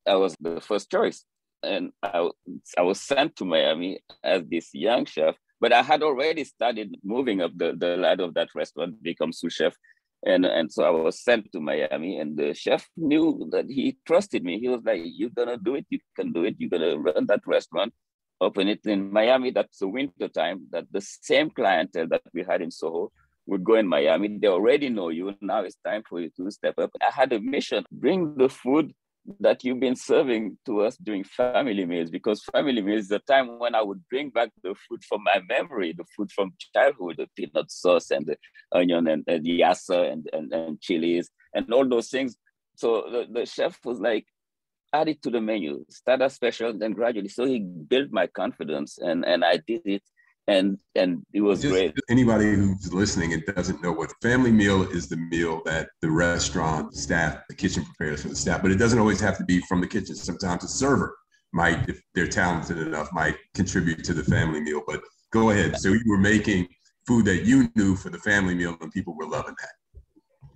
I 0.07 0.17
was 0.17 0.37
the 0.41 0.61
first 0.61 0.91
choice 0.91 1.25
and 1.62 1.93
I, 2.03 2.29
I 2.77 2.83
was 2.83 3.01
sent 3.01 3.37
to 3.37 3.45
Miami 3.45 4.01
as 4.23 4.43
this 4.51 4.71
young 4.73 5.05
chef, 5.05 5.37
but 5.61 5.73
I 5.73 5.83
had 5.83 6.03
already 6.03 6.44
started 6.44 6.97
moving 7.03 7.40
up 7.40 7.53
the, 7.57 7.75
the 7.77 7.97
ladder 7.97 8.25
of 8.25 8.35
that 8.35 8.49
restaurant, 8.55 9.03
become 9.03 9.33
sous 9.33 9.53
chef. 9.53 9.75
And, 10.25 10.44
and 10.44 10.71
so 10.73 10.85
I 10.85 10.90
was 10.90 11.23
sent 11.23 11.53
to 11.53 11.61
Miami, 11.61 12.18
and 12.18 12.37
the 12.37 12.53
chef 12.53 12.88
knew 12.97 13.49
that 13.53 13.66
he 13.66 13.97
trusted 14.05 14.42
me. 14.42 14.59
He 14.59 14.68
was 14.68 14.83
like, 14.85 15.01
You're 15.05 15.31
gonna 15.31 15.59
do 15.59 15.77
it, 15.77 15.87
you 15.90 16.01
can 16.16 16.33
do 16.33 16.44
it, 16.44 16.57
you're 16.59 16.71
gonna 16.71 16.99
run 16.99 17.27
that 17.27 17.47
restaurant, 17.47 17.92
open 18.40 18.66
it 18.68 18.81
in 18.85 19.12
Miami. 19.12 19.53
That's 19.53 19.79
the 19.79 19.88
winter 19.88 20.29
time, 20.29 20.66
that 20.71 20.87
the 20.90 21.01
same 21.01 21.51
clientele 21.51 22.09
that 22.09 22.23
we 22.35 22.42
had 22.42 22.62
in 22.62 22.71
Soho 22.73 23.12
would 23.47 23.64
go 23.64 23.75
in 23.75 23.87
Miami. 23.87 24.38
They 24.38 24.49
already 24.49 24.88
know 24.88 25.09
you. 25.09 25.35
Now 25.40 25.62
it's 25.62 25.79
time 25.85 26.03
for 26.09 26.21
you 26.21 26.31
to 26.37 26.51
step 26.51 26.79
up. 26.79 26.90
I 27.01 27.11
had 27.12 27.33
a 27.33 27.40
mission 27.40 27.85
bring 27.90 28.37
the 28.37 28.49
food 28.49 28.92
that 29.41 29.62
you've 29.64 29.81
been 29.81 29.97
serving 29.97 30.59
to 30.67 30.83
us 30.83 30.97
during 30.97 31.25
family 31.25 31.85
meals 31.85 32.11
because 32.11 32.43
family 32.53 32.81
meals 32.81 33.03
is 33.03 33.09
the 33.09 33.19
time 33.21 33.59
when 33.59 33.75
I 33.75 33.83
would 33.83 34.03
bring 34.09 34.31
back 34.31 34.51
the 34.62 34.75
food 34.88 35.03
from 35.05 35.23
my 35.23 35.41
memory, 35.49 35.95
the 35.97 36.05
food 36.17 36.31
from 36.33 36.53
childhood, 36.75 37.17
the 37.19 37.29
peanut 37.37 37.71
sauce 37.71 38.11
and 38.11 38.27
the 38.27 38.37
onion 38.73 39.07
and, 39.09 39.25
and 39.27 39.45
the 39.45 39.61
yassa 39.61 40.11
and, 40.12 40.29
and, 40.33 40.53
and 40.53 40.81
chilies 40.81 41.31
and 41.55 41.73
all 41.73 41.88
those 41.88 42.09
things. 42.09 42.37
So 42.77 43.05
the, 43.11 43.27
the 43.31 43.47
chef 43.47 43.79
was 43.85 44.01
like, 44.01 44.27
add 44.95 45.09
it 45.09 45.23
to 45.23 45.31
the 45.31 45.41
menu, 45.41 45.85
start 45.91 46.23
a 46.23 46.31
special, 46.31 46.73
then 46.77 46.93
gradually. 46.93 47.29
So 47.29 47.45
he 47.45 47.61
built 47.61 48.11
my 48.11 48.27
confidence 48.27 48.99
and, 48.99 49.25
and 49.25 49.45
I 49.45 49.59
did 49.67 49.83
it 49.85 50.03
and 50.48 50.78
and 50.94 51.24
it 51.32 51.42
was 51.42 51.62
Just 51.62 51.74
great. 51.74 51.94
Anybody 52.08 52.54
who's 52.54 52.92
listening 52.92 53.34
and 53.34 53.44
doesn't 53.44 53.82
know 53.82 53.92
what 53.92 54.12
family 54.22 54.50
meal 54.50 54.82
is 54.90 55.08
the 55.08 55.16
meal 55.16 55.62
that 55.66 55.90
the 56.00 56.11
restaurant 56.11 56.94
staff, 56.96 57.42
the 57.48 57.54
kitchen 57.54 57.84
prepares 57.84 58.22
for 58.22 58.28
the 58.28 58.37
staff, 58.37 58.62
but 58.62 58.70
it 58.70 58.76
doesn't 58.76 58.98
always 58.98 59.20
have 59.20 59.37
to 59.38 59.44
be 59.44 59.61
from 59.61 59.80
the 59.80 59.87
kitchen. 59.87 60.16
Sometimes 60.16 60.64
a 60.64 60.68
server 60.68 61.14
might, 61.52 61.88
if 61.88 62.02
they're 62.14 62.26
talented 62.26 62.78
enough, 62.78 63.12
might 63.12 63.37
contribute 63.54 64.02
to 64.04 64.14
the 64.14 64.24
family 64.24 64.61
meal. 64.61 64.82
But 64.87 65.02
go 65.32 65.50
ahead. 65.50 65.78
So 65.78 65.90
you 65.90 66.02
were 66.06 66.18
making 66.18 66.68
food 67.06 67.26
that 67.26 67.44
you 67.44 67.70
knew 67.76 67.94
for 67.94 68.08
the 68.08 68.18
family 68.18 68.54
meal, 68.54 68.76
and 68.80 68.90
people 68.90 69.14
were 69.14 69.26
loving 69.26 69.54
that. 69.61 70.00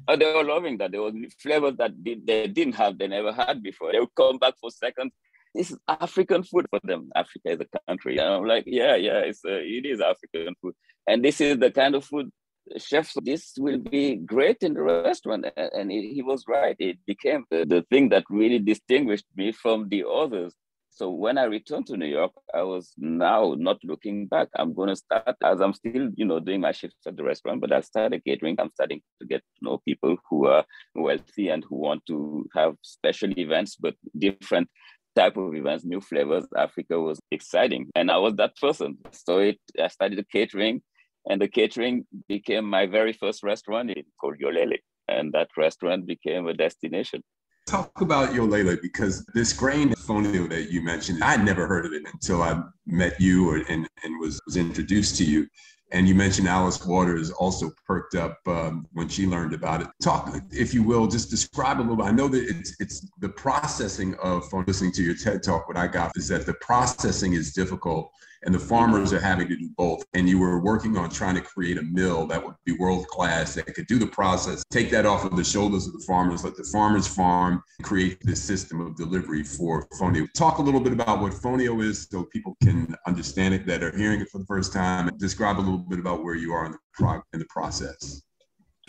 Oh, 0.09 0.17
they 0.17 0.25
were 0.25 0.43
loving 0.43 0.79
that. 0.79 0.91
There 0.91 1.03
was 1.03 1.15
flavors 1.39 1.77
that 1.77 1.93
they 2.03 2.49
didn't 2.49 2.75
have, 2.75 2.99
they 2.99 3.09
never 3.09 3.33
had 3.33 3.63
before. 3.63 3.93
They 3.93 4.01
would 4.01 4.15
come 4.17 4.39
back 4.39 4.55
for 4.61 4.71
seconds 4.71 5.13
this 5.55 5.71
is 5.71 5.79
African 5.89 6.43
food 6.43 6.67
for 6.71 6.81
them. 6.83 7.11
Africa 7.15 7.51
is 7.51 7.61
a 7.61 7.79
country. 7.89 8.19
And 8.19 8.29
I'm 8.29 8.45
like, 8.47 8.65
yeah, 8.67 8.97
yeah, 8.97 9.19
it's 9.19 9.45
uh, 9.45 9.51
it 9.53 9.87
is 9.87 10.01
African 10.01 10.55
food. 10.61 10.75
And 11.07 11.25
this 11.25 11.41
is 11.41 11.59
the 11.59 11.71
kind 11.71 11.95
of 11.95 12.05
food 12.05 12.31
chefs, 12.79 13.15
this 13.23 13.53
will 13.59 13.79
be 13.79 14.17
great 14.17 14.59
in 14.63 14.75
the 14.75 14.83
restaurant. 14.83 15.47
And 15.57 15.91
he 15.91 16.23
was 16.23 16.45
right. 16.49 16.77
It 16.79 16.99
became 17.07 17.45
the, 17.51 17.85
thing 17.91 18.09
that 18.11 18.25
really 18.31 18.59
distinguished 18.59 19.27
me 19.37 19.53
from 19.53 19.89
the 19.89 20.05
others. 20.09 20.55
So 20.95 21.11
when 21.11 21.39
I 21.39 21.45
returned 21.45 21.87
to 21.87 21.97
New 21.97 22.07
York, 22.07 22.33
I 22.53 22.63
was 22.63 22.93
now 22.99 23.55
not 23.57 23.79
looking 23.83 24.27
back. 24.27 24.49
I'm 24.55 24.75
going 24.75 24.91
to 24.91 24.97
start 24.97 25.37
as 25.43 25.61
I'm 25.63 25.73
still, 25.73 26.11
you 26.17 26.27
know, 26.27 26.39
doing 26.39 26.61
my 26.61 26.73
shifts 26.73 27.07
at 27.07 27.17
the 27.17 27.25
restaurant, 27.25 27.63
but 27.63 27.73
I 27.73 27.81
started 27.81 28.23
catering. 28.27 28.57
I'm 28.59 28.69
starting 28.69 29.01
to 29.21 29.27
get 29.27 29.41
to 29.41 29.65
know 29.65 29.81
people 29.87 30.17
who 30.29 30.47
are 30.49 30.67
wealthy 30.95 31.49
and 31.49 31.65
who 31.65 31.77
want 31.77 32.03
to 32.09 32.47
have 32.55 32.75
special 32.83 33.31
events, 33.39 33.77
but 33.77 33.95
different 34.19 34.69
type 35.15 35.37
of 35.37 35.55
events, 35.55 35.85
new 35.85 36.01
flavors, 36.01 36.47
Africa 36.57 37.01
was 37.01 37.19
exciting. 37.31 37.89
And 37.95 38.11
I 38.11 38.19
was 38.19 38.35
that 38.37 38.57
person. 38.57 38.99
So 39.13 39.39
it, 39.39 39.59
I 39.81 39.89
started 39.89 40.25
catering, 40.31 40.83
and 41.27 41.41
the 41.41 41.49
catering 41.49 42.07
became 42.29 42.65
my 42.65 42.87
very 42.87 43.13
first 43.13 43.43
restaurant 43.43 43.93
called 44.21 44.37
Yolélé. 44.43 44.79
And 45.09 45.33
that 45.33 45.51
restaurant 45.57 46.07
became 46.07 46.47
a 46.47 46.55
destination. 46.55 47.23
Talk 47.67 48.01
about 48.01 48.35
your 48.35 48.47
Yolélé 48.47 48.81
because 48.83 49.25
this 49.35 49.53
grain 49.53 49.91
fonio 49.91 50.49
that 50.49 50.71
you 50.71 50.83
mentioned, 50.83 51.23
I'd 51.23 51.45
never 51.45 51.67
heard 51.67 51.87
of 51.87 51.93
it 51.93 52.03
until 52.13 52.43
I 52.43 52.61
met 52.87 53.21
you 53.21 53.49
or, 53.49 53.57
and, 53.69 53.89
and 54.03 54.21
was, 54.21 54.41
was 54.47 54.57
introduced 54.57 55.17
to 55.19 55.25
you. 55.25 55.47
And 55.93 56.09
you 56.09 56.15
mentioned 56.15 56.49
Alice 56.49 56.85
Waters 56.85 57.31
also 57.31 57.71
perked 57.87 58.15
up 58.15 58.39
um, 58.47 58.87
when 58.93 59.09
she 59.09 59.27
learned 59.27 59.53
about 59.53 59.83
it. 59.83 59.89
Talk, 60.03 60.35
if 60.51 60.73
you 60.73 60.83
will, 60.83 61.07
just 61.07 61.29
describe 61.29 61.79
a 61.79 61.83
little. 61.83 61.97
bit. 61.97 62.07
I 62.07 62.13
know 62.13 62.29
that 62.29 62.43
it's 62.49 62.75
it's 62.81 63.07
the 63.19 63.29
processing 63.29 64.15
of 64.23 64.49
from 64.49 64.65
listening 64.67 64.93
to 64.93 65.03
your 65.03 65.15
TED 65.15 65.43
talk. 65.43 65.69
What 65.69 65.77
I 65.77 65.87
got 65.87 66.17
is 66.17 66.29
that 66.29 66.47
the 66.47 66.55
processing 66.55 67.35
is 67.35 67.53
difficult 67.53 68.11
and 68.45 68.55
the 68.55 68.59
farmers 68.59 69.13
are 69.13 69.21
having 69.21 69.49
to 69.49 69.57
do 69.57 69.69
both. 69.77 70.05
And 70.15 70.29
you 70.29 70.39
were 70.39 70.61
working 70.61 70.97
on 70.97 71.11
trying 71.11 71.35
to 71.37 71.41
create 71.41 71.79
a 71.79 71.83
mill 71.83 72.27
that 72.27 72.45
would 72.45 72.55
be 72.65 72.73
world 72.73 73.07
class 73.09 73.55
that 73.55 73.67
could 73.75 73.87
do 73.87 73.99
the 73.99 74.07
process, 74.07 74.65
take 74.71 74.91
that 74.91 75.07
off 75.07 75.25
of 75.25 75.37
the 75.37 75.45
shoulders 75.45 75.87
of 75.87 75.93
the 75.93 76.05
farmers, 76.07 76.45
let 76.45 76.57
the 76.57 76.65
farmers 76.65 77.07
farm, 77.07 77.63
create 77.83 78.19
this 78.23 78.43
system 78.43 78.81
of 78.81 78.97
delivery 78.97 79.45
for 79.45 79.87
Fonio. 80.01 80.27
Talk 80.33 80.59
a 80.59 80.63
little 80.63 80.81
bit 80.81 80.93
about 80.93 81.21
what 81.21 81.33
Fonio 81.33 81.83
is 81.83 82.09
so 82.11 82.25
people 82.25 82.57
can 82.63 82.97
understand 83.07 83.55
it 83.55 83.67
that 83.67 83.83
are 83.83 83.97
hearing 83.97 84.21
it 84.21 84.29
for 84.29 84.39
the 84.39 84.47
first 84.47 84.73
time. 84.73 85.11
Describe 85.19 85.59
a 85.59 85.61
little 85.61 85.79
bit 85.79 85.99
about 85.99 86.25
where 86.25 86.35
you 86.35 86.53
are 86.53 86.67
in 86.67 86.73
the, 86.73 86.79
pro- 86.95 87.23
in 87.33 87.39
the 87.39 87.47
process. 87.49 88.23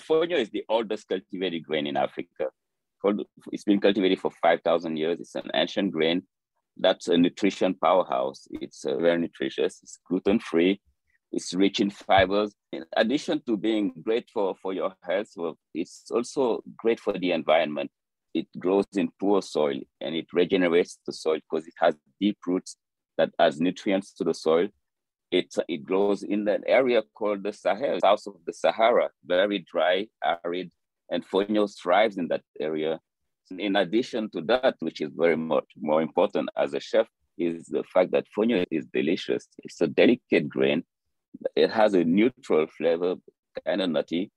Fonio 0.01 0.37
is 0.37 0.49
the 0.49 0.63
oldest 0.69 1.07
cultivated 1.07 1.63
grain 1.63 1.87
in 1.87 1.97
Africa. 1.97 2.49
It's 3.51 3.65
been 3.65 3.81
cultivated 3.81 4.19
for 4.19 4.31
5,000 4.41 4.97
years. 4.97 5.19
It's 5.19 5.35
an 5.35 5.51
ancient 5.53 5.91
grain 5.91 6.23
that's 6.77 7.07
a 7.07 7.17
nutrition 7.17 7.75
powerhouse. 7.75 8.47
It's 8.51 8.85
uh, 8.85 8.97
very 8.97 9.19
nutritious, 9.19 9.79
it's 9.83 9.99
gluten 10.07 10.39
free, 10.39 10.81
it's 11.31 11.53
rich 11.53 11.79
in 11.79 11.89
fibers. 11.89 12.53
In 12.71 12.85
addition 12.95 13.41
to 13.47 13.57
being 13.57 13.93
great 14.03 14.29
for, 14.33 14.55
for 14.61 14.73
your 14.73 14.93
health, 15.03 15.29
well, 15.35 15.57
it's 15.73 16.05
also 16.11 16.63
great 16.77 16.99
for 16.99 17.13
the 17.13 17.31
environment. 17.31 17.91
It 18.33 18.47
grows 18.57 18.85
in 18.95 19.09
poor 19.19 19.41
soil 19.41 19.79
and 20.01 20.15
it 20.15 20.27
regenerates 20.33 20.97
the 21.05 21.13
soil 21.13 21.39
because 21.49 21.67
it 21.67 21.75
has 21.77 21.95
deep 22.19 22.37
roots 22.47 22.77
that 23.17 23.29
adds 23.39 23.61
nutrients 23.61 24.13
to 24.13 24.23
the 24.23 24.33
soil. 24.33 24.67
It, 25.31 25.53
it 25.67 25.83
grows 25.83 26.23
in 26.23 26.47
an 26.47 26.63
area 26.67 27.01
called 27.15 27.43
the 27.43 27.53
Sahel, 27.53 27.99
south 28.01 28.27
of 28.27 28.35
the 28.45 28.53
Sahara, 28.53 29.09
very 29.25 29.65
dry, 29.71 30.07
arid, 30.23 30.71
and 31.09 31.27
Fonio 31.27 31.67
thrives 31.81 32.17
in 32.17 32.27
that 32.27 32.41
area 32.59 32.99
in 33.59 33.75
addition 33.75 34.29
to 34.31 34.41
that, 34.43 34.75
which 34.79 35.01
is 35.01 35.11
very 35.15 35.37
much 35.37 35.65
more 35.79 36.01
important 36.01 36.49
as 36.57 36.73
a 36.73 36.79
chef, 36.79 37.07
is 37.37 37.65
the 37.65 37.83
fact 37.83 38.11
that 38.11 38.25
fonio 38.37 38.63
is 38.69 38.85
delicious. 38.93 39.47
It's 39.63 39.81
a 39.81 39.87
delicate 39.87 40.47
grain. 40.47 40.83
It 41.55 41.71
has 41.71 41.93
a 41.93 42.03
neutral 42.03 42.67
flavor, 42.67 43.15
kind 43.65 43.81
of 43.81 43.89
nutty. 43.89 44.31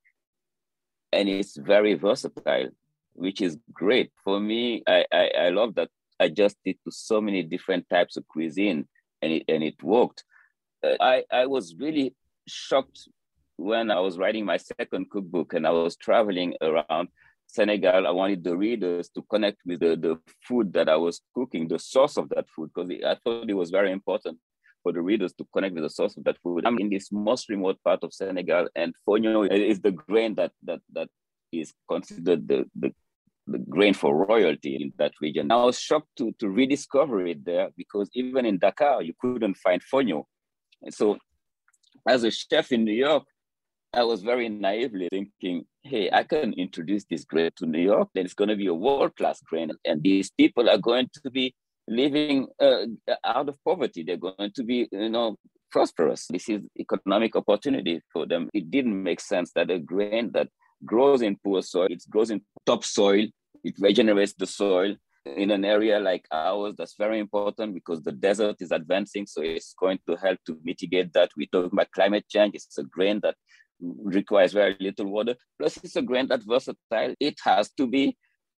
and 1.12 1.28
it's 1.28 1.56
very 1.56 1.94
versatile, 1.94 2.68
which 3.14 3.40
is 3.40 3.58
great. 3.72 4.10
For 4.24 4.40
me, 4.40 4.82
I, 4.86 5.04
I, 5.12 5.30
I 5.38 5.48
love 5.50 5.74
that 5.76 5.90
I 6.20 6.24
adjusted 6.24 6.76
to 6.84 6.90
so 6.90 7.20
many 7.20 7.42
different 7.42 7.88
types 7.88 8.16
of 8.16 8.26
cuisine 8.28 8.86
and 9.22 9.32
it, 9.32 9.44
and 9.48 9.62
it 9.62 9.82
worked. 9.82 10.24
Uh, 10.84 10.96
I, 11.00 11.24
I 11.32 11.46
was 11.46 11.74
really 11.78 12.14
shocked 12.46 13.08
when 13.56 13.90
I 13.90 14.00
was 14.00 14.18
writing 14.18 14.44
my 14.44 14.58
second 14.58 15.10
cookbook 15.10 15.54
and 15.54 15.66
I 15.66 15.70
was 15.70 15.96
traveling 15.96 16.54
around 16.60 17.08
Senegal. 17.47 18.07
I 18.07 18.11
wanted 18.11 18.44
the 18.44 18.57
readers 18.57 19.09
to 19.11 19.22
connect 19.30 19.59
with 19.64 19.80
the, 19.80 19.97
the 19.97 20.18
food 20.47 20.72
that 20.74 20.88
I 20.88 20.97
was 20.97 21.20
cooking, 21.34 21.68
the 21.68 21.78
source 21.78 22.16
of 22.16 22.28
that 22.30 22.47
food, 22.55 22.70
because 22.74 22.90
I 23.05 23.16
thought 23.22 23.49
it 23.49 23.55
was 23.55 23.70
very 23.70 23.92
important 23.92 24.38
for 24.82 24.92
the 24.92 25.03
readers 25.03 25.32
to 25.34 25.47
connect 25.53 25.74
with 25.74 25.84
the 25.84 25.90
source 25.90 26.16
of 26.16 26.24
that 26.24 26.38
food. 26.42 26.66
I'm 26.66 26.78
in 26.78 26.90
this 26.90 27.11
most 27.11 27.49
remote 27.49 27.78
part 27.82 28.05
of 28.05 28.12
Senegal, 28.12 28.68
and 28.74 28.94
fonio 29.07 29.51
is 29.51 29.80
the 29.80 29.90
grain 29.92 30.34
that 30.36 30.53
that 30.64 30.80
that 30.92 31.09
is 31.53 31.72
considered 31.88 32.47
the, 32.47 32.64
the 32.74 32.92
the 33.47 33.59
grain 33.59 33.94
for 33.94 34.26
royalty 34.26 34.76
in 34.76 34.92
that 34.99 35.12
region. 35.20 35.51
I 35.51 35.57
was 35.57 35.78
shocked 35.78 36.11
to, 36.18 36.32
to 36.40 36.49
rediscover 36.49 37.26
it 37.26 37.44
there 37.44 37.70
because 37.76 38.11
even 38.12 38.44
in 38.44 38.59
Dakar, 38.59 39.03
you 39.03 39.14
couldn't 39.20 39.57
find 39.57 39.80
fonio. 39.92 40.24
And 40.82 40.92
so 40.92 41.16
as 42.09 42.24
a 42.24 42.30
chef 42.30 42.72
in 42.72 42.84
New 42.84 42.92
York, 42.92 43.24
I 43.97 44.05
was 44.05 44.22
very 44.22 44.49
naively 44.51 45.09
thinking, 45.11 45.64
hey, 45.82 46.11
I 46.12 46.22
can 46.22 46.53
introduce 46.53 47.05
this 47.05 47.24
grain 47.24 47.51
to 47.57 47.66
New 47.66 47.80
York, 47.80 48.11
then 48.14 48.26
it's 48.26 48.34
going 48.34 48.51
to 48.51 48.57
be 48.57 48.66
a 48.66 48.74
world-class 48.74 49.40
grain. 49.40 49.70
And 49.86 50.03
these 50.03 50.30
people 50.30 50.68
are 50.68 50.78
going 50.78 51.09
to 51.24 51.30
be 51.30 51.55
living 51.88 52.47
uh, 52.61 52.86
out 53.24 53.49
of 53.49 53.57
poverty. 53.64 54.03
They're 54.03 54.18
going 54.18 54.53
to 54.55 54.62
be, 54.62 54.86
you 54.92 55.09
know, 55.09 55.36
prosperous. 55.70 56.26
This 56.28 56.49
is 56.49 56.61
economic 56.78 57.36
opportunity 57.36 58.03
for 58.12 58.26
them. 58.26 58.51
It 58.53 58.70
didn't 58.70 59.03
make 59.03 59.20
sense 59.20 59.53
that 59.55 59.70
a 59.70 59.78
grain 59.78 60.30
that 60.34 60.49
grows 60.84 61.22
in 61.22 61.36
poor 61.42 61.62
soil, 61.62 61.88
it 61.88 62.03
grows 62.11 62.30
in 62.30 62.42
topsoil, 62.66 63.26
it 63.64 63.74
regenerates 63.80 64.34
the 64.34 64.47
soil, 64.47 64.94
in 65.26 65.51
an 65.51 65.64
area 65.64 65.99
like 65.99 66.26
ours, 66.30 66.74
that's 66.78 66.94
very 66.97 67.18
important 67.18 67.74
because 67.74 68.03
the 68.03 68.12
desert 68.12 68.57
is 68.61 68.70
advancing. 68.70 69.26
So 69.26 69.42
it's 69.42 69.74
going 69.78 69.99
to 70.07 70.16
help 70.16 70.38
to 70.47 70.59
mitigate 70.62 71.12
that. 71.14 71.30
We 71.36 71.47
talk 71.47 71.72
about 71.72 71.90
climate 71.90 72.26
change. 72.28 72.55
It's 72.55 72.78
a 72.78 72.84
grain 72.84 73.20
that 73.22 73.34
requires 73.80 74.52
very 74.52 74.76
little 74.80 75.06
water. 75.06 75.34
Plus, 75.58 75.76
it's 75.78 75.96
a 75.96 76.02
grain 76.02 76.26
that's 76.28 76.44
versatile. 76.44 77.14
It 77.20 77.36
has 77.44 77.70
to 77.72 77.86
be 77.86 78.16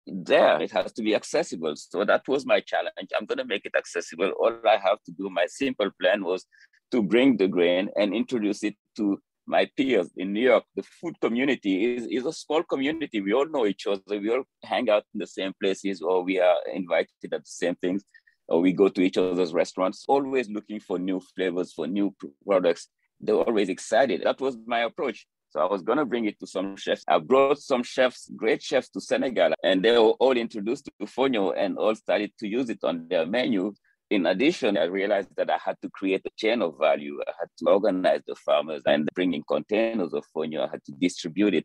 there. 0.07 0.61
It 0.61 0.71
has 0.73 0.93
to 0.93 1.03
be 1.03 1.15
accessible. 1.15 1.75
So 1.77 2.05
that 2.05 2.23
was 2.29 2.47
my 2.47 2.61
challenge. 2.61 3.11
I'm 3.19 3.27
going 3.27 3.39
to 3.39 3.45
make 3.45 3.65
it 3.65 3.75
accessible. 3.77 4.31
All 4.39 4.55
I 4.67 4.77
have 4.77 5.03
to 5.05 5.13
do, 5.13 5.31
my 5.31 5.47
simple 5.47 5.91
plan 6.01 6.25
was 6.25 6.45
to 6.93 7.03
bring 7.03 7.37
the 7.37 7.49
grain 7.49 7.89
and 7.97 8.15
introduce 8.15 8.63
it 8.63 8.77
to 8.97 9.19
my 9.47 9.69
peers 9.77 10.11
in 10.17 10.33
New 10.33 10.43
York, 10.43 10.65
the 10.75 10.83
food 10.83 11.15
community 11.21 11.95
is, 11.95 12.07
is 12.07 12.27
a 12.27 12.33
small 12.33 12.63
community. 12.65 13.21
We 13.21 13.33
all 13.33 13.49
know 13.49 13.67
each 13.67 13.87
other. 13.87 14.03
We 14.09 14.31
all 14.31 14.43
hang 14.65 14.91
out 14.91 15.05
in 15.15 15.21
the 15.21 15.27
same 15.27 15.53
places, 15.61 16.03
or 16.03 16.23
we 16.23 16.41
are 16.41 16.57
invited 16.73 17.09
at 17.25 17.31
the 17.31 17.41
same 17.45 17.77
things, 17.77 18.03
or 18.49 18.61
we 18.61 18.73
go 18.73 18.89
to 18.89 19.01
each 19.01 19.17
other's 19.17 19.53
restaurants, 19.53 20.05
always 20.09 20.51
looking 20.51 20.81
for 20.81 20.99
new 20.99 21.21
flavors, 21.35 21.73
for 21.73 21.87
new 21.87 22.15
products. 22.45 22.89
They're 23.21 23.35
always 23.35 23.69
excited. 23.69 24.23
That 24.25 24.41
was 24.41 24.57
my 24.67 24.81
approach. 24.81 25.27
So 25.51 25.61
I 25.61 25.71
was 25.71 25.83
going 25.83 25.99
to 25.99 26.05
bring 26.05 26.27
it 26.27 26.39
to 26.41 26.47
some 26.47 26.77
chefs. 26.77 27.05
I 27.09 27.19
brought 27.19 27.59
some 27.59 27.83
chefs, 27.83 28.31
great 28.37 28.63
chefs 28.63 28.91
to 28.91 29.01
Senegal, 29.01 29.55
and 29.63 29.83
they 29.83 29.93
were 29.93 30.15
all 30.21 30.37
introduced 30.37 30.87
to 30.87 31.07
fonio 31.07 31.55
and 31.57 31.79
all 31.79 31.95
started 31.95 32.33
to 32.41 32.49
use 32.49 32.69
it 32.69 32.81
on 32.83 33.07
their 33.09 33.27
menu 33.27 33.73
in 34.11 34.27
addition, 34.27 34.77
I 34.77 34.85
realized 34.85 35.31
that 35.37 35.51
I 35.51 35.59
had 35.63 35.77
to 35.83 35.91
create 35.91 36.23
a 36.25 36.31
chain 36.37 36.63
of 36.63 36.79
value. 36.79 37.19
I 37.27 37.33
had 37.41 37.49
to 37.59 37.71
organize 37.71 38.21
the 38.27 38.37
farmers 38.37 38.83
and 38.87 39.09
bring 39.15 39.35
in 39.35 39.43
containers 39.43 40.15
of 40.15 40.25
fonio. 40.35 40.67
I 40.67 40.71
had 40.71 40.85
to 40.85 40.93
distribute 40.93 41.55
it. 41.55 41.65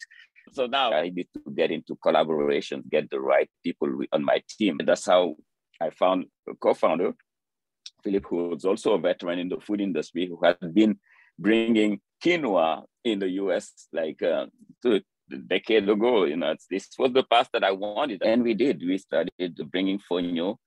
So 0.53 0.65
now 0.65 0.91
I 0.91 1.09
need 1.09 1.27
to 1.35 1.51
get 1.53 1.69
into 1.69 1.95
collaboration, 2.01 2.83
get 2.89 3.09
the 3.11 3.19
right 3.19 3.49
people 3.63 3.89
on 4.11 4.25
my 4.25 4.41
team. 4.49 4.77
And 4.79 4.89
that's 4.89 5.05
how 5.05 5.35
I 5.79 5.91
found 5.91 6.25
a 6.49 6.55
co-founder, 6.55 7.13
Philip, 8.03 8.25
who 8.27 8.49
was 8.49 8.65
also 8.65 8.93
a 8.93 8.99
veteran 8.99 9.37
in 9.37 9.49
the 9.49 9.59
food 9.59 9.81
industry, 9.81 10.27
who 10.27 10.39
had 10.43 10.57
been 10.73 10.99
bringing 11.41 11.99
quinoa 12.23 12.83
in 13.03 13.19
the 13.19 13.29
US 13.41 13.87
like 13.91 14.21
uh, 14.21 14.45
decade 15.47 15.89
ago. 15.89 16.25
You 16.25 16.37
know, 16.37 16.55
this 16.69 16.89
was 16.97 17.11
the 17.13 17.23
path 17.23 17.49
that 17.53 17.63
I 17.63 17.71
wanted, 17.71 18.21
and 18.23 18.43
we 18.43 18.53
did. 18.53 18.81
We 18.81 18.97
started 18.97 19.55
bringing 19.71 19.99
fonio 19.99 20.57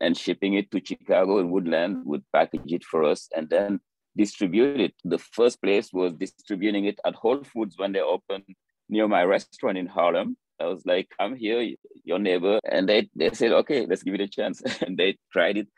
and 0.00 0.16
shipping 0.16 0.54
it 0.54 0.70
to 0.70 0.80
Chicago 0.84 1.38
and 1.38 1.50
Woodland 1.50 2.02
would 2.04 2.22
package 2.32 2.72
it 2.72 2.84
for 2.84 3.04
us 3.04 3.28
and 3.36 3.48
then 3.50 3.80
distribute 4.16 4.80
it. 4.80 4.94
The 5.04 5.18
first 5.18 5.60
place 5.62 5.92
was 5.92 6.12
distributing 6.14 6.84
it 6.84 6.98
at 7.04 7.14
Whole 7.14 7.42
Foods 7.42 7.76
when 7.76 7.92
they 7.92 8.00
opened 8.00 8.44
near 8.88 9.08
my 9.08 9.24
restaurant 9.24 9.78
in 9.78 9.86
Harlem. 9.86 10.36
I 10.60 10.66
was 10.66 10.84
like, 10.84 11.08
I'm 11.18 11.34
here, 11.36 11.74
your 12.04 12.18
neighbor. 12.18 12.60
And 12.70 12.88
they, 12.88 13.08
they 13.16 13.30
said, 13.30 13.52
okay, 13.52 13.86
let's 13.86 14.02
give 14.02 14.14
it 14.14 14.20
a 14.20 14.28
chance. 14.28 14.60
and 14.82 14.96
they 14.96 15.16
tried 15.32 15.56
it. 15.56 15.68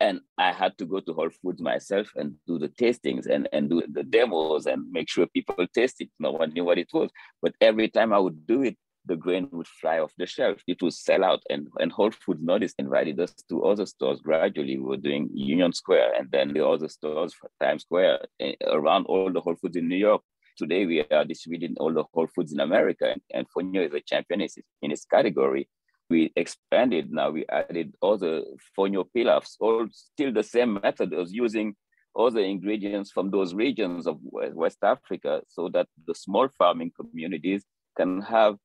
And 0.00 0.20
I 0.38 0.52
had 0.52 0.78
to 0.78 0.86
go 0.86 1.00
to 1.00 1.12
Whole 1.12 1.30
Foods 1.42 1.60
myself 1.60 2.08
and 2.16 2.34
do 2.46 2.58
the 2.58 2.68
tastings 2.68 3.26
and, 3.26 3.48
and 3.52 3.68
do 3.68 3.82
the 3.92 4.02
demos 4.02 4.66
and 4.66 4.90
make 4.90 5.10
sure 5.10 5.26
people 5.26 5.66
taste 5.74 6.00
it. 6.00 6.08
No 6.18 6.32
one 6.32 6.52
knew 6.54 6.64
what 6.64 6.78
it 6.78 6.88
was. 6.92 7.10
But 7.42 7.54
every 7.60 7.88
time 7.88 8.12
I 8.14 8.18
would 8.18 8.46
do 8.46 8.62
it, 8.62 8.76
the 9.04 9.16
grain 9.16 9.48
would 9.52 9.66
fly 9.66 9.98
off 9.98 10.12
the 10.16 10.26
shelf. 10.26 10.62
It 10.66 10.80
would 10.82 10.94
sell 10.94 11.22
out. 11.22 11.42
And, 11.50 11.68
and 11.78 11.92
Whole 11.92 12.10
Foods 12.10 12.42
noticed 12.42 12.76
and 12.78 12.86
invited 12.86 13.20
us 13.20 13.34
to 13.50 13.64
other 13.64 13.84
stores 13.84 14.20
gradually. 14.20 14.78
We 14.78 14.84
were 14.84 14.96
doing 14.96 15.28
Union 15.34 15.72
Square 15.72 16.14
and 16.18 16.30
then 16.30 16.54
the 16.54 16.66
other 16.66 16.88
stores, 16.88 17.34
Times 17.60 17.82
Square, 17.82 18.20
eh, 18.40 18.54
around 18.66 19.04
all 19.06 19.30
the 19.32 19.40
Whole 19.40 19.56
Foods 19.56 19.76
in 19.76 19.88
New 19.88 19.96
York. 19.96 20.22
Today, 20.56 20.84
we 20.84 21.02
are 21.10 21.24
distributing 21.24 21.74
all 21.78 21.92
the 21.92 22.04
Whole 22.12 22.26
Foods 22.34 22.52
in 22.52 22.60
America, 22.60 23.10
and, 23.10 23.22
and 23.32 23.46
Fonio 23.48 23.86
is 23.86 23.94
a 23.94 24.00
champion 24.00 24.42
in 24.42 24.90
its 24.90 25.06
category. 25.06 25.68
We 26.10 26.32
expanded 26.34 27.12
now, 27.12 27.30
we 27.30 27.46
added 27.48 27.94
other 28.02 28.42
Fonio 28.76 29.06
pilafs, 29.16 29.54
all 29.60 29.86
still 29.92 30.32
the 30.32 30.42
same 30.42 30.80
method 30.82 31.12
of 31.12 31.28
using 31.30 31.76
other 32.18 32.40
ingredients 32.40 33.12
from 33.12 33.30
those 33.30 33.54
regions 33.54 34.08
of 34.08 34.18
West 34.22 34.78
Africa 34.82 35.42
so 35.48 35.68
that 35.72 35.86
the 36.06 36.14
small 36.14 36.48
farming 36.58 36.90
communities 36.98 37.64
can 37.96 38.20
have 38.22 38.56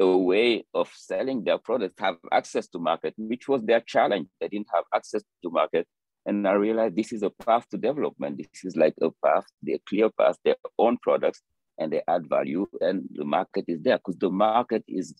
a 0.00 0.16
way 0.16 0.64
of 0.74 0.90
selling 0.94 1.44
their 1.44 1.58
products, 1.58 1.94
have 1.98 2.16
access 2.32 2.68
to 2.68 2.78
market, 2.78 3.14
which 3.16 3.48
was 3.48 3.62
their 3.62 3.80
challenge. 3.80 4.28
They 4.40 4.48
didn't 4.48 4.68
have 4.74 4.84
access 4.94 5.22
to 5.42 5.50
market. 5.50 5.86
And 6.26 6.46
I 6.46 6.52
realized 6.52 6.96
this 6.96 7.12
is 7.12 7.22
a 7.22 7.30
path 7.30 7.68
to 7.70 7.78
development. 7.78 8.38
This 8.38 8.64
is 8.64 8.76
like 8.76 8.94
a 9.02 9.10
path, 9.24 9.44
their 9.62 9.78
clear 9.88 10.08
path, 10.10 10.36
their 10.44 10.56
own 10.78 10.98
products, 11.02 11.40
and 11.78 11.92
they 11.92 12.02
add 12.06 12.28
value. 12.28 12.66
And 12.80 13.02
the 13.12 13.24
market 13.24 13.64
is 13.66 13.80
there 13.82 13.98
because 13.98 14.18
the 14.18 14.30
market 14.30 14.84
is 14.86 15.14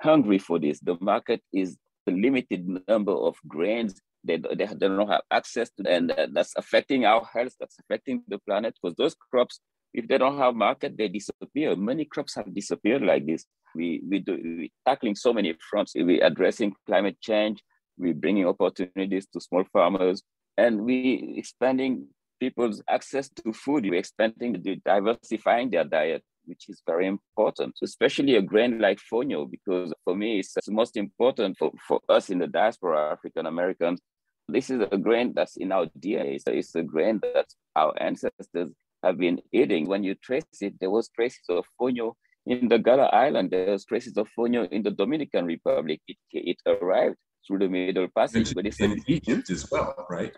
hungry 0.00 0.38
for 0.38 0.58
this. 0.58 0.80
The 0.80 0.96
market 1.00 1.42
is 1.52 1.76
the 2.06 2.12
limited 2.12 2.66
number 2.88 3.12
of 3.12 3.36
grains 3.46 4.00
they, 4.24 4.36
they, 4.36 4.66
don't 4.66 5.08
have 5.08 5.22
access 5.30 5.70
to, 5.70 5.88
and 5.88 6.10
uh, 6.10 6.26
that's 6.32 6.52
affecting 6.56 7.04
our 7.04 7.24
health, 7.24 7.54
that's 7.60 7.78
affecting 7.78 8.24
the 8.26 8.38
planet 8.40 8.74
because 8.82 8.96
those 8.96 9.14
crops 9.14 9.60
if 9.94 10.06
they 10.06 10.18
don't 10.18 10.38
have 10.38 10.54
market, 10.54 10.96
they 10.96 11.08
disappear. 11.08 11.74
Many 11.74 12.04
crops 12.04 12.34
have 12.34 12.54
disappeared 12.54 13.02
like 13.02 13.26
this. 13.26 13.44
We 13.74 14.02
we 14.08 14.20
do 14.20 14.34
we 14.34 14.72
tackling 14.86 15.14
so 15.14 15.32
many 15.32 15.54
fronts. 15.70 15.92
We're 15.94 16.24
addressing 16.24 16.74
climate 16.86 17.20
change. 17.20 17.62
we're 17.96 18.14
bringing 18.14 18.46
opportunities 18.46 19.26
to 19.32 19.40
small 19.40 19.64
farmers, 19.72 20.22
and 20.56 20.82
we 20.82 21.34
expanding 21.36 22.06
people's 22.38 22.82
access 22.88 23.28
to 23.28 23.52
food. 23.52 23.84
We're 23.84 23.98
expanding, 23.98 24.62
diversifying 24.84 25.70
their 25.70 25.84
diet, 25.84 26.22
which 26.48 26.68
is 26.68 26.82
very 26.86 27.06
important, 27.06 27.74
especially 27.82 28.36
a 28.36 28.42
grain 28.42 28.78
like 28.80 28.98
fonio, 29.12 29.48
because 29.48 29.92
for 30.04 30.16
me, 30.16 30.40
it's 30.40 30.54
the 30.54 30.72
most 30.72 30.96
important 30.96 31.56
for, 31.58 31.70
for 31.86 32.00
us 32.08 32.30
in 32.30 32.38
the 32.38 32.46
diaspora, 32.46 33.12
African 33.12 33.46
Americans. 33.46 34.00
This 34.48 34.70
is 34.70 34.80
a 34.90 34.96
grain 34.96 35.34
that's 35.34 35.56
in 35.56 35.70
our 35.72 35.86
DNA. 36.00 36.40
A, 36.46 36.56
it's 36.56 36.74
a 36.74 36.82
grain 36.82 37.20
that 37.22 37.46
our 37.76 37.92
ancestors 38.00 38.72
have 39.02 39.18
been 39.18 39.40
eating. 39.52 39.86
When 39.86 40.02
you 40.02 40.14
trace 40.14 40.44
it, 40.60 40.74
there 40.80 40.90
was 40.90 41.10
traces 41.10 41.44
of 41.50 41.66
fonio 41.78 42.14
in 42.46 42.68
the 42.68 42.78
Gullah 42.78 43.10
Island. 43.12 43.50
There 43.50 43.72
was 43.72 43.84
traces 43.84 44.16
of 44.16 44.28
fonio 44.36 44.66
in 44.70 44.82
the 44.82 44.90
Dominican 44.90 45.44
Republic. 45.44 46.00
It, 46.08 46.16
it 46.32 46.56
arrived 46.66 47.16
through 47.48 47.58
the 47.60 47.68
Middle 47.68 48.08
Passage, 48.08 48.54
but 48.54 48.66
it's 48.66 48.80
in 48.80 49.02
Egypt 49.06 49.48
as 49.50 49.68
well, 49.70 50.06
right? 50.10 50.36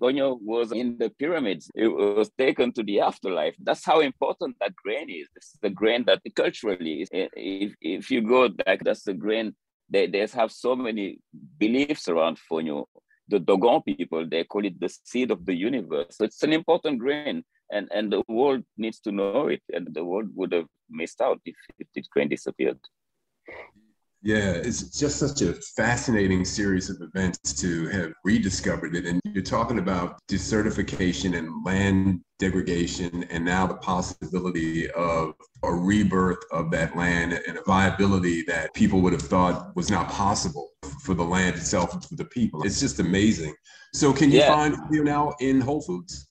Fonio 0.00 0.38
was 0.40 0.70
in 0.70 0.98
the 0.98 1.10
pyramids. 1.10 1.70
It 1.74 1.88
was 1.88 2.30
taken 2.38 2.72
to 2.74 2.82
the 2.82 3.00
afterlife. 3.00 3.56
That's 3.58 3.84
how 3.84 4.00
important 4.00 4.56
that 4.60 4.76
grain 4.76 5.08
is. 5.10 5.28
It's 5.34 5.58
the 5.62 5.70
grain 5.70 6.04
that 6.04 6.20
culturally 6.36 7.02
is. 7.02 7.08
Eh, 7.12 7.28
if, 7.34 7.74
if 7.80 8.10
you 8.10 8.20
go 8.20 8.50
back, 8.50 8.84
that's 8.84 9.02
the 9.02 9.14
grain. 9.14 9.56
They, 9.88 10.06
they 10.06 10.26
have 10.34 10.52
so 10.52 10.76
many 10.76 11.20
beliefs 11.58 12.08
around 12.08 12.38
fonio. 12.50 12.84
The 13.28 13.40
Dogon 13.40 13.82
people, 13.82 14.28
they 14.28 14.44
call 14.44 14.64
it 14.64 14.78
the 14.78 14.94
seed 15.04 15.30
of 15.30 15.46
the 15.46 15.54
universe. 15.54 16.16
So 16.18 16.24
it's 16.24 16.42
an 16.42 16.52
important 16.52 17.00
grain 17.00 17.42
and 17.72 17.88
and 17.92 18.12
the 18.12 18.22
world 18.28 18.62
needs 18.76 19.00
to 19.00 19.10
know 19.10 19.48
it 19.48 19.62
and 19.72 19.88
the 19.92 20.04
world 20.04 20.28
would 20.34 20.52
have 20.52 20.66
missed 20.88 21.20
out 21.20 21.40
if, 21.44 21.56
if 21.80 21.88
this 21.94 22.06
grain 22.06 22.28
disappeared 22.28 22.78
Yeah, 24.26 24.54
it's 24.54 24.98
just 24.98 25.20
such 25.20 25.40
a 25.42 25.52
fascinating 25.76 26.44
series 26.44 26.90
of 26.90 27.00
events 27.00 27.54
to 27.60 27.86
have 27.90 28.12
rediscovered 28.24 28.96
it. 28.96 29.06
And 29.06 29.20
you're 29.24 29.44
talking 29.44 29.78
about 29.78 30.18
desertification 30.26 31.38
and 31.38 31.64
land 31.64 32.22
degradation, 32.40 33.22
and 33.30 33.44
now 33.44 33.68
the 33.68 33.76
possibility 33.76 34.90
of 34.90 35.34
a 35.62 35.72
rebirth 35.72 36.40
of 36.50 36.72
that 36.72 36.96
land 36.96 37.40
and 37.46 37.56
a 37.56 37.62
viability 37.62 38.42
that 38.48 38.74
people 38.74 39.00
would 39.00 39.12
have 39.12 39.22
thought 39.22 39.70
was 39.76 39.92
not 39.92 40.08
possible 40.08 40.70
for 41.04 41.14
the 41.14 41.22
land 41.22 41.54
itself 41.54 41.94
and 41.94 42.04
for 42.04 42.16
the 42.16 42.24
people. 42.24 42.64
It's 42.64 42.80
just 42.80 42.98
amazing. 42.98 43.54
So, 43.94 44.12
can 44.12 44.32
you 44.32 44.40
yeah. 44.40 44.52
find 44.52 44.76
you 44.90 45.04
now 45.04 45.36
in 45.38 45.60
Whole 45.60 45.82
Foods? 45.82 46.25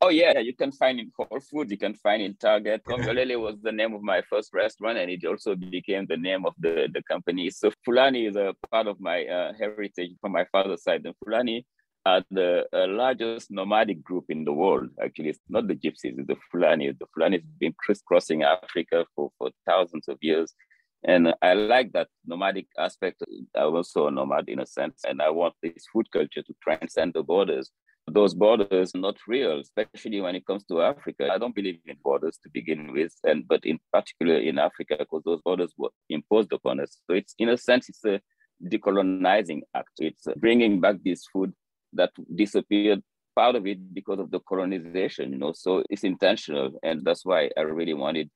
Oh 0.00 0.10
yeah, 0.10 0.38
you 0.38 0.54
can 0.54 0.70
find 0.70 1.00
in 1.00 1.10
Whole 1.16 1.40
Foods, 1.40 1.72
you 1.72 1.76
can 1.76 1.94
find 1.94 2.22
in 2.22 2.36
Target. 2.36 2.84
Kongolele 2.84 3.40
was 3.40 3.56
the 3.60 3.72
name 3.72 3.94
of 3.94 4.02
my 4.02 4.22
first 4.30 4.54
restaurant, 4.54 4.96
and 4.96 5.10
it 5.10 5.24
also 5.24 5.56
became 5.56 6.06
the 6.06 6.16
name 6.16 6.46
of 6.46 6.54
the, 6.60 6.88
the 6.94 7.02
company. 7.02 7.50
So 7.50 7.72
Fulani 7.84 8.26
is 8.26 8.36
a 8.36 8.54
part 8.70 8.86
of 8.86 9.00
my 9.00 9.24
uh, 9.24 9.54
heritage 9.58 10.12
from 10.20 10.32
my 10.32 10.44
father's 10.52 10.84
side. 10.84 11.04
And 11.04 11.16
Fulani 11.24 11.66
are 12.06 12.22
the 12.30 12.64
uh, 12.72 12.86
largest 12.86 13.50
nomadic 13.50 14.00
group 14.04 14.26
in 14.28 14.44
the 14.44 14.52
world. 14.52 14.88
Actually, 15.02 15.30
it's 15.30 15.40
not 15.48 15.66
the 15.66 15.74
Gypsies, 15.74 16.16
it's 16.16 16.28
the 16.28 16.36
Fulani. 16.52 16.92
The 16.92 17.06
Fulani 17.12 17.38
has 17.38 17.46
been 17.58 17.74
crisscrossing 17.76 18.44
Africa 18.44 19.04
for, 19.16 19.32
for 19.36 19.50
thousands 19.66 20.06
of 20.06 20.18
years. 20.20 20.54
And 21.02 21.34
I 21.42 21.54
like 21.54 21.90
that 21.92 22.08
nomadic 22.24 22.66
aspect. 22.78 23.24
I'm 23.56 23.74
also 23.74 24.06
a 24.06 24.10
nomad 24.12 24.48
in 24.48 24.60
a 24.60 24.66
sense, 24.66 25.02
and 25.08 25.20
I 25.20 25.30
want 25.30 25.54
this 25.60 25.86
food 25.92 26.06
culture 26.12 26.42
to 26.42 26.54
transcend 26.62 27.14
the 27.14 27.24
borders 27.24 27.72
those 28.12 28.34
borders 28.34 28.92
not 28.94 29.16
real, 29.26 29.60
especially 29.60 30.20
when 30.20 30.34
it 30.34 30.46
comes 30.46 30.64
to 30.64 30.82
Africa. 30.82 31.28
I 31.32 31.38
don't 31.38 31.54
believe 31.54 31.80
in 31.86 31.96
borders 32.02 32.38
to 32.42 32.50
begin 32.50 32.92
with, 32.92 33.12
and 33.24 33.46
but 33.46 33.64
in 33.64 33.78
particular 33.92 34.38
in 34.38 34.58
Africa, 34.58 34.96
because 34.98 35.22
those 35.24 35.40
borders 35.42 35.72
were 35.76 35.90
imposed 36.08 36.52
upon 36.52 36.80
us. 36.80 36.98
So 37.06 37.14
it's 37.14 37.34
in 37.38 37.48
a 37.48 37.56
sense, 37.56 37.88
it's 37.88 38.04
a 38.04 38.20
decolonizing 38.64 39.62
act. 39.74 39.92
It's 39.98 40.26
bringing 40.36 40.80
back 40.80 40.96
this 41.04 41.24
food 41.32 41.52
that 41.94 42.10
disappeared. 42.34 43.02
Part 43.36 43.54
of 43.54 43.66
it 43.68 43.94
because 43.94 44.18
of 44.18 44.32
the 44.32 44.40
colonization, 44.40 45.32
you 45.32 45.38
know. 45.38 45.52
So 45.52 45.84
it's 45.88 46.04
intentional, 46.04 46.72
and 46.82 47.04
that's 47.04 47.24
why 47.24 47.50
I 47.56 47.60
really 47.60 47.94
wanted 47.94 48.30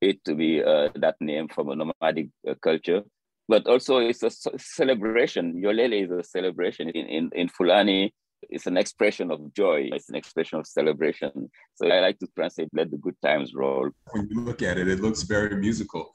it 0.00 0.22
to 0.26 0.34
be 0.34 0.62
uh, 0.62 0.90
that 0.96 1.16
name 1.20 1.48
from 1.48 1.70
a 1.70 1.76
nomadic 1.76 2.28
uh, 2.48 2.54
culture 2.60 3.02
but 3.48 3.66
also 3.66 3.98
it's 3.98 4.22
a 4.22 4.30
celebration. 4.58 5.60
Yolélé 5.62 6.04
is 6.04 6.10
a 6.10 6.22
celebration 6.22 6.88
in, 6.88 7.06
in, 7.06 7.30
in 7.34 7.48
Fulani 7.48 8.14
it's 8.50 8.66
an 8.66 8.76
expression 8.76 9.30
of 9.30 9.52
joy. 9.54 9.88
It's 9.92 10.08
an 10.08 10.16
expression 10.16 10.58
of 10.58 10.66
celebration. 10.66 11.50
So 11.74 11.88
I 11.88 12.00
like 12.00 12.18
to 12.20 12.26
translate 12.34 12.68
"Let 12.72 12.90
the 12.90 12.98
good 12.98 13.16
times 13.22 13.54
roll." 13.54 13.90
When 14.10 14.28
you 14.28 14.40
look 14.40 14.62
at 14.62 14.78
it, 14.78 14.88
it 14.88 15.00
looks 15.00 15.22
very 15.22 15.56
musical. 15.56 16.10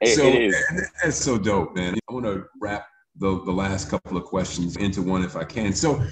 It, 0.00 0.16
so 0.16 0.26
it 0.26 0.54
that's 1.02 1.16
so 1.16 1.38
dope, 1.38 1.74
man. 1.74 1.96
I 2.08 2.12
want 2.12 2.26
to 2.26 2.44
wrap 2.60 2.86
the, 3.18 3.42
the 3.44 3.52
last 3.52 3.88
couple 3.88 4.16
of 4.16 4.24
questions 4.24 4.76
into 4.76 5.02
one 5.02 5.24
if 5.24 5.36
I 5.36 5.44
can. 5.44 5.72
So 5.72 6.04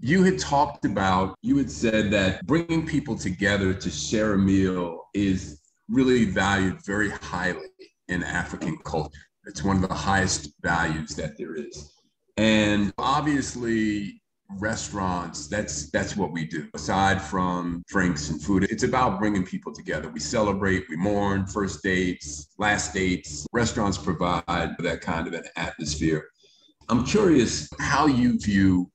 you 0.00 0.22
had 0.24 0.38
talked 0.38 0.84
about, 0.84 1.36
you 1.42 1.56
had 1.56 1.70
said 1.70 2.10
that 2.10 2.44
bringing 2.46 2.86
people 2.86 3.16
together 3.16 3.72
to 3.72 3.90
share 3.90 4.34
a 4.34 4.38
meal 4.38 5.04
is 5.14 5.60
really 5.88 6.24
valued 6.24 6.84
very 6.84 7.10
highly 7.10 7.68
in 8.08 8.22
African 8.22 8.76
culture. 8.84 9.20
It's 9.46 9.62
one 9.62 9.82
of 9.82 9.88
the 9.88 9.94
highest 9.94 10.52
values 10.62 11.14
that 11.16 11.38
there 11.38 11.54
is. 11.54 11.92
And 12.36 12.92
obviously, 12.98 14.20
restaurants 14.58 15.48
that's 15.48 15.90
that's 15.90 16.16
what 16.16 16.32
we 16.32 16.44
do. 16.44 16.68
Aside 16.74 17.20
from 17.20 17.82
drinks 17.88 18.30
and 18.30 18.40
food 18.40 18.64
it's 18.64 18.82
about 18.82 19.18
bringing 19.18 19.44
people 19.44 19.72
together. 19.72 20.08
We 20.08 20.20
celebrate 20.20 20.84
we 20.88 20.96
mourn 20.96 21.46
first 21.46 21.82
dates 21.82 22.48
last 22.58 22.92
dates. 22.94 23.46
Restaurants 23.52 23.98
provide 23.98 24.44
that 24.78 25.00
kind 25.00 25.26
of 25.26 25.34
an 25.34 25.44
atmosphere. 25.56 26.28
I'm 26.88 27.04
curious 27.04 27.68
how 27.80 28.06
you 28.06 28.38
view 28.38 28.90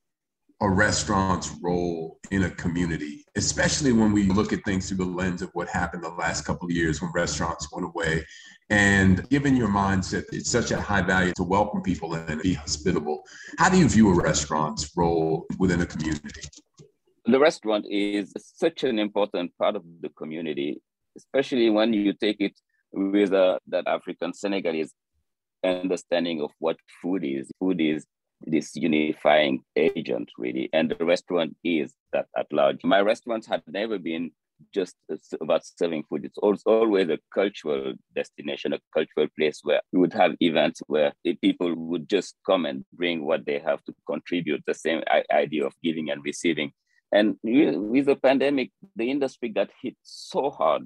a 0.62 0.68
restaurant's 0.68 1.50
role 1.62 2.18
in 2.30 2.42
a 2.42 2.50
community, 2.50 3.24
especially 3.34 3.92
when 3.92 4.12
we 4.12 4.24
look 4.24 4.52
at 4.52 4.62
things 4.64 4.88
through 4.88 4.98
the 4.98 5.04
lens 5.04 5.40
of 5.40 5.50
what 5.54 5.68
happened 5.68 6.04
the 6.04 6.08
last 6.08 6.44
couple 6.44 6.66
of 6.66 6.70
years 6.70 7.00
when 7.00 7.10
restaurants 7.12 7.68
went 7.72 7.86
away. 7.86 8.24
And 8.68 9.26
given 9.30 9.56
your 9.56 9.68
mindset, 9.68 10.24
it's 10.32 10.50
such 10.50 10.70
a 10.70 10.80
high 10.80 11.00
value 11.00 11.32
to 11.36 11.44
welcome 11.44 11.82
people 11.82 12.14
and 12.14 12.42
be 12.42 12.54
hospitable. 12.54 13.22
How 13.58 13.70
do 13.70 13.78
you 13.78 13.88
view 13.88 14.10
a 14.10 14.22
restaurant's 14.22 14.90
role 14.96 15.46
within 15.58 15.80
a 15.80 15.86
community? 15.86 16.42
The 17.24 17.38
restaurant 17.38 17.86
is 17.88 18.32
such 18.36 18.84
an 18.84 18.98
important 18.98 19.56
part 19.58 19.76
of 19.76 19.82
the 20.00 20.10
community, 20.10 20.80
especially 21.16 21.70
when 21.70 21.94
you 21.94 22.12
take 22.12 22.40
it 22.40 22.52
with 22.92 23.32
uh, 23.32 23.58
that 23.68 23.86
African 23.86 24.34
Senegalese 24.34 24.92
understanding 25.64 26.42
of 26.42 26.50
what 26.58 26.76
food 27.00 27.24
is. 27.24 27.50
Food 27.58 27.80
is 27.80 28.06
this 28.42 28.74
unifying 28.74 29.62
agent 29.76 30.30
really. 30.38 30.68
And 30.72 30.90
the 30.90 31.04
restaurant 31.04 31.56
is 31.64 31.94
that 32.12 32.26
at 32.36 32.46
large. 32.52 32.82
My 32.84 33.00
restaurants 33.00 33.46
had 33.46 33.62
never 33.66 33.98
been 33.98 34.30
just 34.74 34.96
about 35.40 35.62
serving 35.64 36.04
food. 36.04 36.24
It's 36.24 36.62
always 36.66 37.08
a 37.08 37.18
cultural 37.32 37.94
destination 38.14 38.72
a 38.72 38.80
cultural 38.94 39.26
place 39.38 39.60
where 39.62 39.80
we 39.92 40.00
would 40.00 40.12
have 40.12 40.34
events 40.40 40.82
where 40.86 41.12
people 41.40 41.74
would 41.74 42.08
just 42.08 42.36
come 42.44 42.66
and 42.66 42.84
bring 42.92 43.24
what 43.24 43.46
they 43.46 43.58
have 43.58 43.82
to 43.84 43.94
contribute 44.06 44.62
the 44.66 44.74
same 44.74 45.02
idea 45.32 45.66
of 45.66 45.74
giving 45.82 46.10
and 46.10 46.22
receiving. 46.24 46.72
And 47.12 47.36
with 47.42 48.06
the 48.06 48.16
pandemic 48.16 48.70
the 48.96 49.10
industry 49.10 49.48
got 49.48 49.70
hit 49.82 49.96
so 50.02 50.50
hard. 50.50 50.84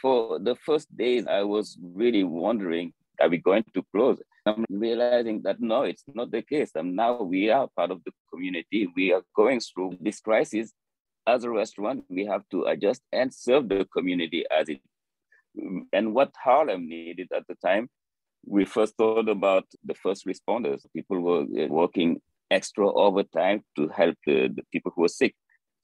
For 0.00 0.38
the 0.38 0.56
first 0.56 0.94
days 0.94 1.26
i 1.26 1.42
was 1.42 1.78
really 1.80 2.24
wondering 2.24 2.92
are 3.20 3.28
we 3.28 3.38
going 3.38 3.64
to 3.74 3.84
close 3.94 4.20
I'm 4.46 4.64
realizing 4.70 5.42
that 5.42 5.60
no, 5.60 5.82
it's 5.82 6.04
not 6.14 6.30
the 6.30 6.40
case. 6.40 6.70
And 6.76 6.94
now 6.94 7.20
we 7.20 7.50
are 7.50 7.68
part 7.76 7.90
of 7.90 8.02
the 8.04 8.12
community. 8.32 8.88
We 8.94 9.12
are 9.12 9.22
going 9.34 9.60
through 9.60 9.98
this 10.00 10.20
crisis. 10.20 10.72
As 11.26 11.42
a 11.42 11.50
restaurant, 11.50 12.04
we 12.08 12.24
have 12.26 12.42
to 12.52 12.64
adjust 12.66 13.02
and 13.12 13.34
serve 13.34 13.68
the 13.68 13.84
community 13.92 14.44
as 14.48 14.68
it. 14.68 14.80
And 15.92 16.14
what 16.14 16.32
Harlem 16.36 16.88
needed 16.88 17.28
at 17.34 17.44
the 17.48 17.56
time, 17.56 17.88
we 18.46 18.64
first 18.64 18.94
thought 18.96 19.28
about 19.28 19.64
the 19.84 19.94
first 19.94 20.24
responders. 20.26 20.82
People 20.94 21.20
were 21.20 21.42
uh, 21.42 21.66
working 21.66 22.20
extra 22.48 22.88
overtime 22.88 23.64
to 23.74 23.88
help 23.88 24.14
the, 24.24 24.48
the 24.54 24.62
people 24.70 24.92
who 24.94 25.02
were 25.02 25.08
sick. 25.08 25.34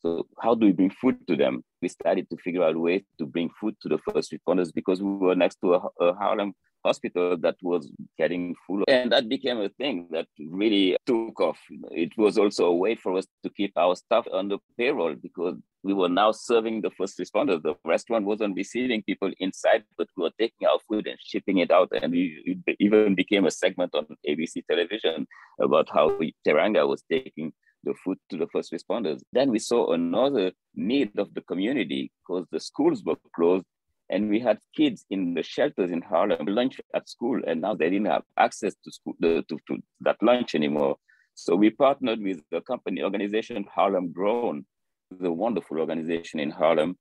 So 0.04 0.26
how 0.40 0.54
do 0.54 0.66
we 0.66 0.72
bring 0.72 0.90
food 0.90 1.16
to 1.28 1.36
them? 1.36 1.62
We 1.80 1.88
started 1.88 2.28
to 2.30 2.36
figure 2.36 2.64
out 2.64 2.76
ways 2.76 3.02
to 3.18 3.26
bring 3.26 3.50
food 3.60 3.76
to 3.82 3.88
the 3.88 3.98
first 3.98 4.32
responders 4.32 4.72
because 4.74 5.00
we 5.00 5.12
were 5.12 5.36
next 5.36 5.58
to 5.62 5.74
a, 5.74 5.88
a 6.00 6.14
Harlem 6.14 6.54
hospital 6.84 7.36
that 7.38 7.56
was 7.62 7.90
getting 8.18 8.54
full. 8.66 8.82
And 8.88 9.12
that 9.12 9.28
became 9.28 9.58
a 9.60 9.68
thing 9.68 10.08
that 10.10 10.26
really 10.50 10.96
took 11.06 11.40
off. 11.40 11.58
It 11.90 12.12
was 12.16 12.38
also 12.38 12.66
a 12.66 12.74
way 12.74 12.94
for 12.96 13.16
us 13.16 13.26
to 13.44 13.50
keep 13.50 13.72
our 13.76 13.94
staff 13.94 14.26
on 14.32 14.48
the 14.48 14.58
payroll 14.76 15.14
because 15.14 15.56
we 15.84 15.94
were 15.94 16.08
now 16.08 16.32
serving 16.32 16.82
the 16.82 16.90
first 16.90 17.18
responders. 17.18 17.62
The 17.62 17.74
restaurant 17.84 18.24
wasn't 18.24 18.56
receiving 18.56 19.02
people 19.02 19.30
inside, 19.38 19.84
but 19.96 20.08
we 20.16 20.24
were 20.24 20.32
taking 20.38 20.66
our 20.66 20.78
food 20.88 21.06
and 21.06 21.18
shipping 21.20 21.58
it 21.58 21.70
out. 21.70 21.90
And 21.92 22.12
we, 22.12 22.42
it 22.66 22.76
even 22.80 23.14
became 23.14 23.46
a 23.46 23.50
segment 23.50 23.94
on 23.94 24.06
ABC 24.28 24.64
television 24.68 25.26
about 25.60 25.88
how 25.92 26.18
Teranga 26.46 26.88
was 26.88 27.02
taking 27.10 27.52
the 27.84 27.94
food 28.04 28.18
to 28.30 28.36
the 28.36 28.46
first 28.48 28.72
responders. 28.72 29.20
Then 29.32 29.50
we 29.50 29.58
saw 29.58 29.92
another 29.92 30.52
need 30.74 31.18
of 31.18 31.34
the 31.34 31.42
community 31.42 32.12
because 32.20 32.46
the 32.50 32.60
schools 32.60 33.02
were 33.04 33.16
closed 33.34 33.66
and 34.10 34.28
we 34.28 34.40
had 34.40 34.58
kids 34.76 35.06
in 35.10 35.34
the 35.34 35.42
shelters 35.42 35.90
in 35.90 36.02
Harlem 36.02 36.46
lunch 36.46 36.80
at 36.94 37.08
school, 37.08 37.40
and 37.46 37.62
now 37.62 37.74
they 37.74 37.88
didn't 37.88 38.08
have 38.08 38.24
access 38.36 38.74
to 38.84 38.92
school 38.92 39.14
to, 39.22 39.42
to, 39.42 39.58
to 39.68 39.78
that 40.00 40.22
lunch 40.22 40.54
anymore. 40.54 40.96
So 41.34 41.56
we 41.56 41.70
partnered 41.70 42.20
with 42.20 42.42
the 42.50 42.60
company 42.60 43.02
organization 43.02 43.64
Harlem 43.74 44.12
Grown, 44.12 44.66
the 45.10 45.32
wonderful 45.32 45.78
organization 45.78 46.40
in 46.40 46.50
Harlem. 46.50 46.98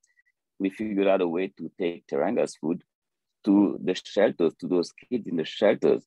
We 0.59 0.69
figured 0.69 1.07
out 1.07 1.21
a 1.21 1.27
way 1.27 1.51
to 1.57 1.69
take 1.77 2.07
Teranga's 2.07 2.55
food 2.55 2.81
to 3.43 3.77
the 3.83 3.95
shelters, 3.95 4.53
to 4.61 4.67
those 4.67 4.91
kids 5.09 5.27
in 5.27 5.35
the 5.35 5.45
shelters. 5.45 6.05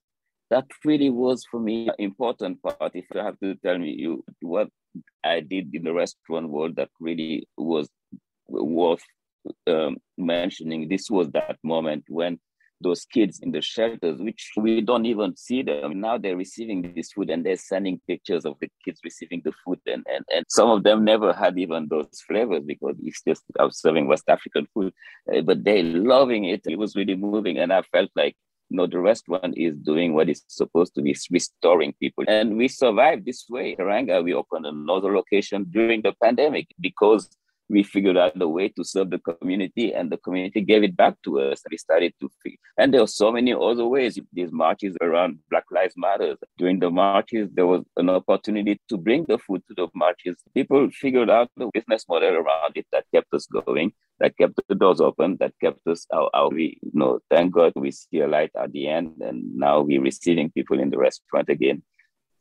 That 0.50 0.66
really 0.84 1.10
was 1.10 1.44
for 1.50 1.60
me 1.60 1.88
an 1.88 1.94
important 1.98 2.62
part. 2.62 2.92
If 2.94 3.06
you 3.14 3.20
have 3.20 3.38
to 3.40 3.54
tell 3.56 3.78
me 3.78 3.90
you 3.90 4.24
what 4.40 4.68
I 5.24 5.40
did 5.40 5.74
in 5.74 5.84
the 5.84 5.92
restaurant 5.92 6.48
world 6.48 6.76
that 6.76 6.90
really 7.00 7.48
was 7.56 7.88
worth 8.48 9.02
um, 9.66 9.96
mentioning, 10.18 10.88
this 10.88 11.10
was 11.10 11.30
that 11.30 11.58
moment 11.62 12.04
when 12.08 12.38
those 12.80 13.04
kids 13.06 13.40
in 13.40 13.50
the 13.50 13.62
shelters, 13.62 14.20
which 14.20 14.52
we 14.56 14.80
don't 14.80 15.06
even 15.06 15.36
see 15.36 15.62
them 15.62 16.00
now, 16.00 16.18
they're 16.18 16.36
receiving 16.36 16.92
this 16.94 17.12
food 17.12 17.30
and 17.30 17.44
they're 17.44 17.56
sending 17.56 18.00
pictures 18.06 18.44
of 18.44 18.56
the 18.60 18.68
kids 18.84 19.00
receiving 19.02 19.40
the 19.44 19.52
food, 19.64 19.80
and 19.86 20.04
and, 20.12 20.24
and 20.32 20.44
some 20.48 20.70
of 20.70 20.82
them 20.82 21.04
never 21.04 21.32
had 21.32 21.58
even 21.58 21.88
those 21.88 22.22
flavors 22.26 22.62
because 22.64 22.96
it's 23.02 23.22
just 23.26 23.42
I 23.58 23.64
was 23.64 23.80
serving 23.80 24.06
West 24.06 24.28
African 24.28 24.66
food, 24.74 24.92
uh, 25.34 25.40
but 25.40 25.64
they're 25.64 25.82
loving 25.82 26.44
it. 26.44 26.62
It 26.66 26.78
was 26.78 26.94
really 26.94 27.16
moving, 27.16 27.58
and 27.58 27.72
I 27.72 27.82
felt 27.82 28.10
like 28.14 28.36
know, 28.70 28.86
the 28.86 28.98
restaurant 28.98 29.54
is 29.56 29.76
doing 29.76 30.14
what 30.14 30.28
it's 30.28 30.44
supposed 30.48 30.94
to 30.94 31.02
be, 31.02 31.16
restoring 31.30 31.94
people. 32.00 32.24
And 32.28 32.56
we 32.56 32.68
survived 32.68 33.24
this 33.24 33.46
way. 33.48 33.76
Teranga, 33.76 34.22
we 34.22 34.34
opened 34.34 34.66
another 34.66 35.14
location 35.14 35.66
during 35.70 36.02
the 36.02 36.14
pandemic 36.22 36.68
because 36.80 37.28
we 37.68 37.82
figured 37.82 38.16
out 38.16 38.40
a 38.40 38.48
way 38.48 38.68
to 38.68 38.84
serve 38.84 39.10
the 39.10 39.18
community 39.18 39.94
and 39.94 40.10
the 40.10 40.16
community 40.18 40.60
gave 40.60 40.82
it 40.82 40.96
back 40.96 41.14
to 41.24 41.40
us. 41.40 41.62
We 41.70 41.78
started 41.78 42.12
to 42.20 42.30
figure, 42.42 42.58
and 42.78 42.92
there 42.92 43.00
were 43.00 43.06
so 43.06 43.32
many 43.32 43.52
other 43.54 43.86
ways. 43.86 44.18
These 44.32 44.52
marches 44.52 44.96
around 45.00 45.38
Black 45.50 45.64
Lives 45.70 45.94
Matter. 45.96 46.36
During 46.58 46.78
the 46.78 46.90
marches, 46.90 47.48
there 47.52 47.66
was 47.66 47.82
an 47.96 48.10
opportunity 48.10 48.80
to 48.88 48.96
bring 48.96 49.24
the 49.24 49.38
food 49.38 49.62
to 49.68 49.74
the 49.74 49.88
marches. 49.94 50.36
People 50.54 50.88
figured 50.90 51.30
out 51.30 51.50
the 51.56 51.70
business 51.72 52.04
model 52.08 52.34
around 52.34 52.76
it 52.76 52.86
that 52.92 53.04
kept 53.14 53.32
us 53.32 53.46
going, 53.46 53.92
that 54.20 54.36
kept 54.36 54.54
the 54.68 54.74
doors 54.74 55.00
open, 55.00 55.36
that 55.40 55.52
kept 55.60 55.86
us 55.86 56.06
out. 56.12 56.30
out. 56.34 56.52
We, 56.52 56.78
you 56.82 56.92
know, 56.92 57.20
thank 57.30 57.54
God 57.54 57.72
we 57.76 57.90
see 57.90 58.20
a 58.20 58.28
light 58.28 58.50
at 58.60 58.72
the 58.72 58.88
end, 58.88 59.20
and 59.20 59.56
now 59.56 59.80
we're 59.80 60.02
receiving 60.02 60.50
people 60.50 60.80
in 60.80 60.90
the 60.90 60.98
restaurant 60.98 61.48
again 61.48 61.82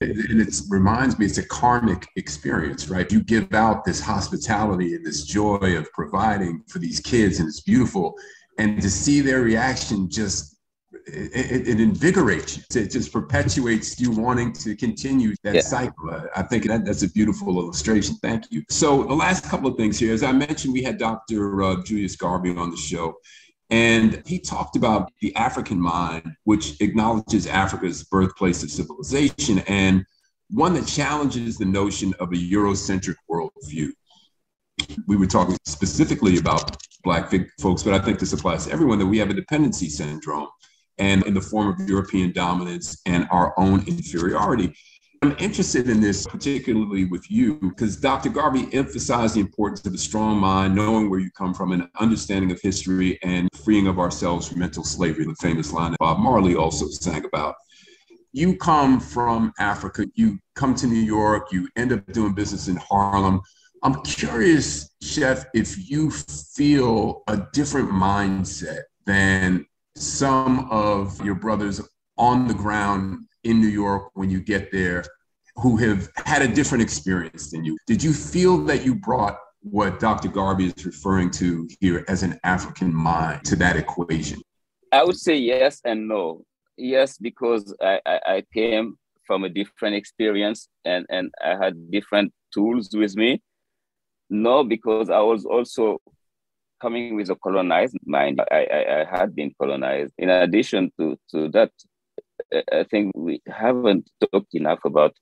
and 0.10 0.42
it 0.42 0.54
reminds 0.70 1.18
me 1.18 1.26
it's 1.26 1.38
a 1.38 1.48
karmic 1.48 2.08
experience 2.16 2.90
right? 2.90 3.12
You 3.12 3.22
give 3.24 3.54
out 3.54 3.86
this 3.86 4.00
hospitality 4.00 4.96
and 4.96 5.06
this 5.06 5.24
joy 5.26 5.78
of 5.78 5.92
providing 5.94 6.64
for 6.68 6.80
these 6.80 7.00
kids 7.00 7.40
and 7.40 7.48
it's 7.48 7.62
beautiful. 7.62 8.16
And 8.60 8.82
to 8.82 8.90
see 8.90 9.22
their 9.22 9.42
reaction 9.42 10.10
just 10.10 10.54
it, 11.06 11.68
it, 11.68 11.80
invigorates 11.82 12.58
you. 12.58 12.82
It 12.82 12.92
just 12.92 13.12
perpetuates 13.12 14.00
you 14.00 14.12
wanting 14.12 14.54
to 14.54 14.76
continue 14.76 15.34
that 15.44 15.56
yeah. 15.56 15.62
cycle. 15.62 16.30
I 16.36 16.44
think 16.44 16.66
that, 16.66 16.86
that's 16.86 17.04
a 17.04 17.10
beautiful 17.10 17.60
illustration. 17.60 18.16
Thank 18.22 18.46
you. 18.52 18.64
So 18.70 19.04
the 19.04 19.14
last 19.14 19.44
couple 19.50 19.70
of 19.70 19.76
things 19.76 20.00
here 20.00 20.14
as 20.14 20.24
i 20.24 20.32
mentioned 20.32 20.74
we 20.74 20.84
had 20.84 20.98
dr 20.98 21.64
uh, 21.64 21.84
julius 21.84 22.16
garvey 22.16 22.56
on 22.56 22.72
the 22.72 22.78
show 22.78 23.16
and 23.70 24.22
he 24.26 24.40
talked 24.40 24.76
about 24.76 25.12
the 25.22 25.36
African 25.36 25.80
mind, 25.80 26.36
which 26.44 26.80
acknowledges 26.82 27.48
Africa's 27.48 28.04
birthplace 28.04 28.64
of 28.64 28.70
civilization 28.70 29.60
and 29.68 30.06
one 30.50 30.74
that 30.76 30.86
challenges 30.86 31.58
the 31.58 31.66
notion 31.66 32.14
of 32.20 32.32
a 32.32 32.36
Eurocentric 32.36 33.16
worldview. 33.30 33.92
We 35.08 35.18
were 35.18 35.28
talking 35.28 35.58
specifically 35.66 36.38
about 36.38 36.78
Black 37.04 37.32
folks, 37.60 37.84
but 37.84 37.94
I 37.94 38.00
think 38.00 38.20
this 38.20 38.34
applies 38.34 38.66
to 38.66 38.72
everyone 38.72 39.00
that 39.00 39.08
we 39.08 39.18
have 39.18 39.30
a 39.30 39.34
dependency 39.34 39.90
syndrome 39.90 40.48
and 40.98 41.26
in 41.26 41.34
the 41.34 41.42
form 41.42 41.70
of 41.70 41.90
European 41.90 42.32
dominance 42.32 43.02
and 43.06 43.28
our 43.32 43.58
own 43.58 43.84
inferiority. 43.88 44.76
I'm 45.24 45.38
interested 45.40 45.88
in 45.88 46.02
this, 46.02 46.28
particularly 46.28 47.06
with 47.06 47.32
you, 47.32 47.56
because 47.56 47.96
Dr. 47.96 48.28
Garvey 48.28 48.68
emphasized 48.74 49.36
the 49.36 49.40
importance 49.40 49.86
of 49.86 49.94
a 49.94 49.98
strong 49.98 50.38
mind, 50.38 50.76
knowing 50.76 51.10
where 51.10 51.22
you 51.22 51.32
come 51.32 51.54
from, 51.54 51.72
and 51.72 51.88
understanding 51.98 52.52
of 52.52 52.60
history 52.60 53.18
and 53.24 53.48
freeing 53.64 53.88
of 53.88 54.00
ourselves 54.00 54.50
from 54.50 54.60
mental 54.60 54.84
slavery, 54.84 55.24
the 55.24 55.34
famous 55.36 55.72
line 55.72 55.92
that 55.92 56.00
Bob 56.00 56.20
Marley 56.20 56.56
also 56.56 56.88
sang 56.88 57.24
about. 57.24 57.56
You 58.34 58.58
come 58.58 59.00
from 59.00 59.54
Africa, 59.60 60.06
you 60.14 60.40
come 60.56 60.76
to 60.76 60.88
New 60.88 61.00
York, 61.00 61.54
you 61.54 61.70
end 61.78 61.94
up 61.94 62.06
doing 62.08 62.34
business 62.34 62.68
in 62.68 62.76
Harlem. 62.76 63.40
I'm 63.82 64.02
curious, 64.02 64.90
Chef, 65.02 65.46
if 65.54 65.90
you 65.90 66.12
feel 66.12 67.24
a 67.30 67.48
different 67.54 67.90
mindset 67.90 68.82
than 69.06 69.66
some 69.96 70.70
of 70.70 71.24
your 71.24 71.36
brothers 71.36 71.80
on 72.18 72.50
the 72.50 72.54
ground 72.54 73.26
in 73.44 73.60
New 73.60 73.68
York 73.68 74.12
when 74.14 74.30
you 74.30 74.42
get 74.42 74.72
there 74.72 75.04
who 75.56 75.78
have 75.78 76.10
had 76.26 76.42
a 76.42 76.48
different 76.48 76.82
experience 76.82 77.52
than 77.52 77.64
you. 77.64 77.78
Did 77.86 78.02
you 78.02 78.14
feel 78.14 78.58
that 78.66 78.84
you 78.84 78.96
brought 78.96 79.38
what 79.62 80.00
Dr. 80.00 80.28
Garvey 80.28 80.68
is 80.68 80.86
referring 80.86 81.30
to 81.32 81.68
here 81.80 82.04
as 82.08 82.24
an 82.24 82.40
African 82.44 82.94
mind 82.94 83.46
to 83.46 83.56
that 83.58 83.76
equation? 83.76 84.42
I 84.92 85.04
would 85.04 85.18
say 85.18 85.36
yes 85.36 85.82
and 85.86 86.08
no. 86.08 86.44
Yes, 86.78 87.18
because 87.18 87.74
I, 87.82 88.00
I, 88.06 88.20
I 88.28 88.44
came 88.54 88.98
from 89.26 89.44
a 89.44 89.50
different 89.50 89.96
experience 89.96 90.68
and, 90.86 91.06
and 91.10 91.32
I 91.44 91.56
had 91.56 91.92
different 91.92 92.34
tools 92.54 92.90
with 92.94 93.16
me. 93.16 93.42
No, 94.30 94.64
because 94.64 95.10
I 95.10 95.20
was 95.20 95.46
also 95.46 96.00
coming 96.82 97.16
with 97.16 97.30
a 97.30 97.36
colonized 97.36 97.98
mind. 98.06 98.42
I, 98.52 98.68
I, 98.72 99.02
I 99.02 99.20
had 99.20 99.36
been 99.36 99.54
colonized. 99.60 100.14
In 100.18 100.30
addition 100.30 100.92
to, 101.00 101.18
to 101.32 101.50
that, 101.50 101.72
I 102.72 102.84
think 102.90 103.14
we 103.16 103.42
haven't 103.48 104.10
talked 104.32 104.54
enough 104.54 104.80
about 104.86 105.16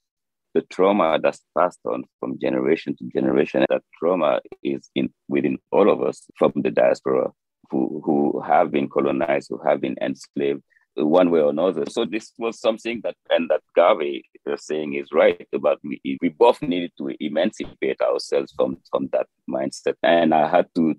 the 0.53 0.61
trauma 0.63 1.19
that's 1.21 1.41
passed 1.57 1.79
on 1.85 2.03
from 2.19 2.39
generation 2.39 2.95
to 2.97 3.05
generation. 3.13 3.65
That 3.69 3.83
trauma 3.97 4.41
is 4.63 4.89
in 4.95 5.13
within 5.27 5.57
all 5.71 5.89
of 5.89 6.01
us 6.01 6.23
from 6.37 6.51
the 6.55 6.71
diaspora 6.71 7.31
who, 7.69 8.01
who 8.03 8.41
have 8.41 8.71
been 8.71 8.89
colonized, 8.89 9.47
who 9.49 9.59
have 9.65 9.81
been 9.81 9.95
enslaved 10.01 10.61
one 10.95 11.31
way 11.31 11.39
or 11.39 11.51
another. 11.51 11.85
So 11.89 12.05
this 12.05 12.33
was 12.37 12.59
something 12.59 12.99
that 13.03 13.15
and 13.29 13.49
that 13.49 13.61
Garvey 13.75 14.25
was 14.45 14.65
saying 14.65 14.95
is 14.95 15.07
right 15.13 15.47
about 15.53 15.79
we, 15.83 16.01
we 16.21 16.29
both 16.29 16.61
needed 16.61 16.91
to 16.97 17.15
emancipate 17.19 18.01
ourselves 18.01 18.53
from, 18.55 18.77
from 18.89 19.07
that 19.13 19.27
mindset. 19.49 19.95
And 20.03 20.33
I 20.33 20.49
had 20.49 20.67
to 20.75 20.95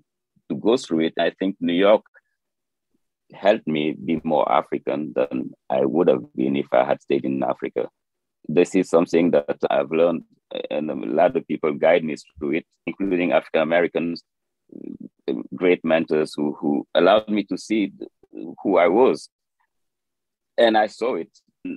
to 0.49 0.55
go 0.55 0.77
through 0.77 1.01
it. 1.01 1.13
I 1.19 1.31
think 1.39 1.55
New 1.59 1.73
York 1.73 2.03
helped 3.33 3.67
me 3.67 3.93
be 3.93 4.21
more 4.23 4.49
African 4.51 5.13
than 5.15 5.51
I 5.69 5.85
would 5.85 6.07
have 6.07 6.33
been 6.35 6.55
if 6.55 6.67
I 6.71 6.83
had 6.83 7.01
stayed 7.01 7.25
in 7.25 7.43
Africa. 7.43 7.89
This 8.47 8.75
is 8.75 8.89
something 8.89 9.31
that 9.31 9.57
I've 9.69 9.91
learned, 9.91 10.23
and 10.69 10.89
a 10.89 10.95
lot 10.95 11.35
of 11.35 11.47
people 11.47 11.73
guide 11.73 12.03
me 12.03 12.15
through 12.37 12.53
it, 12.53 12.65
including 12.85 13.31
African 13.31 13.61
Americans, 13.61 14.23
great 15.55 15.83
mentors 15.83 16.33
who, 16.35 16.53
who 16.59 16.85
allowed 16.93 17.29
me 17.29 17.43
to 17.45 17.57
see 17.57 17.93
who 18.61 18.77
I 18.77 18.87
was. 18.87 19.29
And 20.57 20.77
I 20.77 20.87
saw 20.87 21.15
it. 21.15 21.29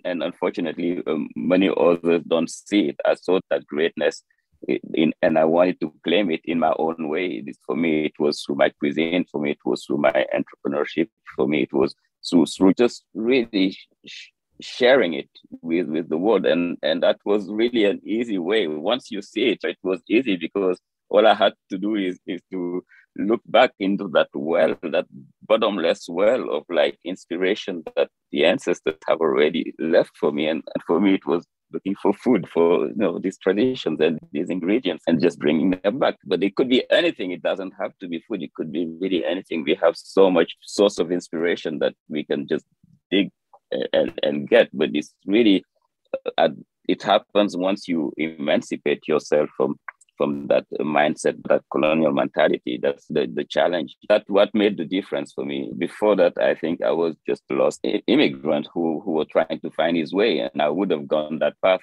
And 0.04 0.22
unfortunately, 0.22 1.00
um, 1.06 1.28
many 1.36 1.70
others 1.74 2.22
don't 2.26 2.50
see 2.50 2.88
it. 2.88 2.96
I 3.04 3.14
saw 3.14 3.38
that 3.50 3.66
greatness 3.66 4.24
in, 4.68 5.12
and 5.22 5.38
I 5.38 5.44
wanted 5.44 5.80
to 5.80 5.92
claim 6.04 6.30
it 6.30 6.42
in 6.44 6.58
my 6.58 6.72
own 6.78 7.08
way. 7.08 7.40
This, 7.40 7.58
For 7.66 7.76
me, 7.76 8.06
it 8.06 8.18
was 8.18 8.42
through 8.42 8.56
my 8.56 8.70
cuisine. 8.70 9.24
For 9.30 9.40
me, 9.40 9.52
it 9.52 9.64
was 9.64 9.84
through 9.84 9.98
my 9.98 10.26
entrepreneurship. 10.34 11.08
For 11.34 11.46
me, 11.46 11.62
it 11.62 11.72
was 11.72 11.94
through, 12.28 12.46
through 12.46 12.74
just 12.74 13.04
really 13.14 13.76
sh- 14.04 14.28
sharing 14.60 15.14
it 15.14 15.30
with, 15.62 15.88
with 15.88 16.08
the 16.08 16.16
world. 16.16 16.46
And, 16.46 16.78
and 16.82 17.02
that 17.02 17.18
was 17.24 17.48
really 17.48 17.84
an 17.84 18.00
easy 18.04 18.38
way. 18.38 18.66
Once 18.66 19.10
you 19.10 19.22
see 19.22 19.50
it, 19.50 19.60
it 19.64 19.78
was 19.82 20.02
easy 20.08 20.36
because 20.36 20.80
all 21.08 21.26
I 21.26 21.34
had 21.34 21.54
to 21.70 21.78
do 21.78 21.94
is, 21.94 22.18
is 22.26 22.40
to 22.50 22.84
look 23.18 23.40
back 23.46 23.72
into 23.78 24.08
that 24.08 24.28
well, 24.34 24.74
that 24.82 25.06
bottomless 25.46 26.06
well 26.08 26.50
of 26.50 26.64
like 26.68 26.98
inspiration 27.04 27.82
that 27.96 28.10
the 28.32 28.44
ancestors 28.44 28.96
have 29.08 29.20
already 29.20 29.74
left 29.78 30.16
for 30.16 30.32
me. 30.32 30.48
And, 30.48 30.62
and 30.74 30.82
for 30.86 31.00
me, 31.00 31.14
it 31.14 31.26
was 31.26 31.46
looking 31.72 31.94
for 32.00 32.12
food 32.12 32.48
for 32.48 32.86
you 32.86 32.94
know 32.96 33.18
these 33.18 33.38
traditions 33.38 34.00
and 34.00 34.18
these 34.32 34.50
ingredients 34.50 35.04
and 35.06 35.20
just 35.20 35.38
bringing 35.38 35.70
them 35.82 35.98
back. 35.98 36.16
But 36.24 36.42
it 36.42 36.56
could 36.56 36.68
be 36.68 36.84
anything. 36.90 37.32
It 37.32 37.42
doesn't 37.42 37.72
have 37.80 37.92
to 38.00 38.08
be 38.08 38.22
food. 38.28 38.42
It 38.42 38.54
could 38.54 38.72
be 38.72 38.86
really 39.00 39.24
anything. 39.24 39.64
We 39.64 39.74
have 39.82 39.96
so 39.96 40.30
much 40.30 40.56
source 40.62 40.98
of 40.98 41.12
inspiration 41.12 41.78
that 41.80 41.94
we 42.08 42.24
can 42.24 42.46
just 42.46 42.64
dig 43.10 43.30
and, 43.92 44.12
and 44.22 44.48
get. 44.48 44.68
But 44.72 44.90
it's 44.92 45.14
really 45.26 45.64
uh, 46.38 46.50
it 46.88 47.02
happens 47.02 47.56
once 47.56 47.88
you 47.88 48.12
emancipate 48.16 49.02
yourself 49.08 49.50
from 49.56 49.76
from 50.16 50.46
that 50.48 50.66
mindset, 50.80 51.36
that 51.48 51.62
colonial 51.70 52.12
mentality. 52.12 52.78
That's 52.82 53.06
the, 53.08 53.26
the 53.32 53.44
challenge. 53.44 53.96
That's 54.08 54.28
what 54.28 54.54
made 54.54 54.76
the 54.76 54.84
difference 54.84 55.32
for 55.32 55.44
me. 55.44 55.72
Before 55.76 56.16
that, 56.16 56.34
I 56.38 56.54
think 56.54 56.82
I 56.82 56.92
was 56.92 57.16
just 57.26 57.42
a 57.50 57.54
lost 57.54 57.80
immigrant 58.06 58.68
who, 58.72 59.00
who 59.04 59.12
was 59.12 59.28
trying 59.28 59.60
to 59.60 59.70
find 59.70 59.96
his 59.96 60.12
way, 60.12 60.40
and 60.40 60.60
I 60.60 60.68
would 60.68 60.90
have 60.90 61.08
gone 61.08 61.38
that 61.40 61.54
path 61.62 61.80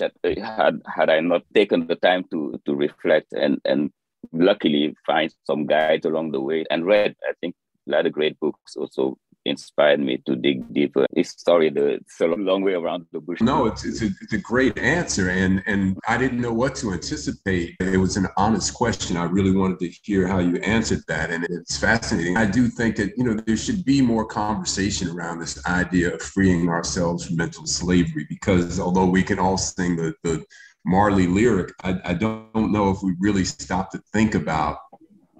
eh, 0.00 0.40
had 0.40 0.80
had 0.86 1.10
I 1.10 1.20
not 1.20 1.42
taken 1.54 1.86
the 1.86 1.96
time 1.96 2.24
to 2.30 2.60
to 2.64 2.74
reflect 2.74 3.32
and 3.32 3.60
and 3.64 3.90
luckily 4.32 4.96
find 5.04 5.32
some 5.44 5.66
guides 5.66 6.06
along 6.06 6.32
the 6.32 6.40
way 6.40 6.64
and 6.70 6.86
read. 6.86 7.14
I 7.28 7.32
think 7.40 7.54
a 7.86 7.92
lot 7.92 8.06
of 8.06 8.12
great 8.12 8.38
books 8.40 8.76
also 8.76 9.18
inspired 9.46 10.00
me 10.00 10.18
to 10.26 10.36
dig 10.36 10.72
deeper. 10.72 11.06
It's 11.12 11.42
sorry, 11.42 11.70
the, 11.70 11.86
it's 11.94 12.20
a 12.20 12.26
long 12.26 12.62
way 12.62 12.74
around 12.74 13.06
the 13.12 13.20
bush. 13.20 13.40
No, 13.40 13.66
it's, 13.66 13.84
it's, 13.84 14.02
a, 14.02 14.06
it's 14.20 14.32
a 14.32 14.38
great 14.38 14.76
answer. 14.78 15.30
And, 15.30 15.62
and 15.66 15.98
I 16.08 16.18
didn't 16.18 16.40
know 16.40 16.52
what 16.52 16.74
to 16.76 16.92
anticipate. 16.92 17.76
It 17.80 17.98
was 17.98 18.16
an 18.16 18.28
honest 18.36 18.74
question. 18.74 19.16
I 19.16 19.24
really 19.24 19.52
wanted 19.52 19.78
to 19.80 19.88
hear 20.02 20.26
how 20.26 20.38
you 20.38 20.56
answered 20.56 21.02
that. 21.08 21.30
And 21.30 21.44
it's 21.44 21.78
fascinating. 21.78 22.36
I 22.36 22.46
do 22.46 22.68
think 22.68 22.96
that, 22.96 23.16
you 23.16 23.24
know, 23.24 23.34
there 23.34 23.56
should 23.56 23.84
be 23.84 24.00
more 24.00 24.24
conversation 24.24 25.08
around 25.08 25.38
this 25.38 25.64
idea 25.66 26.14
of 26.14 26.22
freeing 26.22 26.68
ourselves 26.68 27.26
from 27.26 27.36
mental 27.36 27.66
slavery, 27.66 28.26
because 28.28 28.80
although 28.80 29.06
we 29.06 29.22
can 29.22 29.38
all 29.38 29.58
sing 29.58 29.96
the, 29.96 30.14
the 30.22 30.44
Marley 30.84 31.26
lyric, 31.26 31.72
I, 31.82 32.00
I 32.04 32.14
don't 32.14 32.70
know 32.70 32.90
if 32.90 32.98
we 33.02 33.14
really 33.18 33.44
stop 33.44 33.90
to 33.90 34.02
think 34.12 34.34
about 34.36 34.78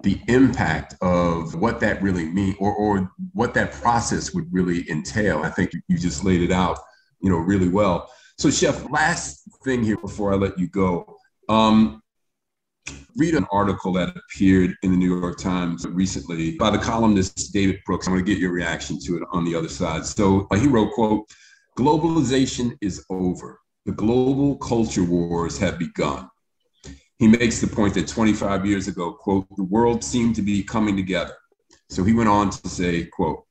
the 0.03 0.19
impact 0.27 0.95
of 1.01 1.55
what 1.55 1.79
that 1.79 2.01
really 2.01 2.25
means 2.25 2.55
or, 2.59 2.73
or 2.73 3.11
what 3.33 3.53
that 3.55 3.71
process 3.71 4.33
would 4.33 4.51
really 4.51 4.89
entail. 4.89 5.43
I 5.43 5.49
think 5.49 5.73
you 5.87 5.97
just 5.97 6.23
laid 6.23 6.41
it 6.41 6.51
out, 6.51 6.79
you 7.19 7.29
know, 7.29 7.37
really 7.37 7.69
well. 7.69 8.11
So, 8.37 8.51
Chef, 8.51 8.89
last 8.91 9.41
thing 9.63 9.83
here 9.83 9.97
before 9.97 10.31
I 10.31 10.35
let 10.35 10.57
you 10.59 10.67
go. 10.67 11.17
Um, 11.49 12.03
read 13.15 13.33
an 13.33 13.47
article 13.51 13.91
that 13.93 14.15
appeared 14.15 14.75
in 14.83 14.91
the 14.91 14.97
New 14.97 15.19
York 15.19 15.39
Times 15.39 15.85
recently 15.87 16.51
by 16.57 16.69
the 16.69 16.77
columnist 16.77 17.51
David 17.51 17.79
Brooks. 17.85 18.07
I'm 18.07 18.13
going 18.13 18.23
to 18.23 18.31
get 18.31 18.39
your 18.39 18.51
reaction 18.51 18.99
to 19.05 19.17
it 19.17 19.23
on 19.31 19.43
the 19.43 19.55
other 19.55 19.69
side. 19.69 20.05
So 20.05 20.47
he 20.55 20.67
wrote, 20.67 20.93
quote, 20.93 21.25
globalization 21.77 22.77
is 22.81 23.03
over. 23.09 23.59
The 23.85 23.91
global 23.93 24.57
culture 24.57 25.03
wars 25.03 25.57
have 25.57 25.79
begun. 25.79 26.29
He 27.19 27.27
makes 27.27 27.59
the 27.59 27.67
point 27.67 27.93
that 27.95 28.07
25 28.07 28.65
years 28.65 28.87
ago, 28.87 29.13
quote, 29.13 29.47
the 29.55 29.63
world 29.63 30.03
seemed 30.03 30.35
to 30.35 30.41
be 30.41 30.63
coming 30.63 30.95
together. 30.95 31.35
So 31.89 32.03
he 32.03 32.13
went 32.13 32.29
on 32.29 32.49
to 32.49 32.69
say, 32.69 33.05
quote, 33.05 33.43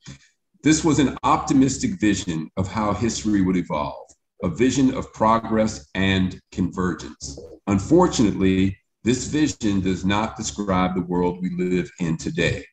this 0.63 0.85
was 0.85 0.99
an 0.99 1.17
optimistic 1.23 2.01
vision 2.01 2.51
of 2.57 2.69
how 2.69 2.93
history 2.93 3.41
would 3.41 3.57
evolve, 3.57 4.09
a 4.43 4.49
vision 4.49 4.95
of 4.95 5.13
progress 5.13 5.89
and 5.95 6.41
convergence. 6.53 7.39
Unfortunately, 7.67 8.77
this 9.05 9.27
vision 9.27 9.81
does 9.81 10.05
not 10.05 10.37
describe 10.37 10.95
the 10.95 11.03
world 11.03 11.41
we 11.41 11.51
live 11.57 11.91
in 12.01 12.17
today. 12.17 12.65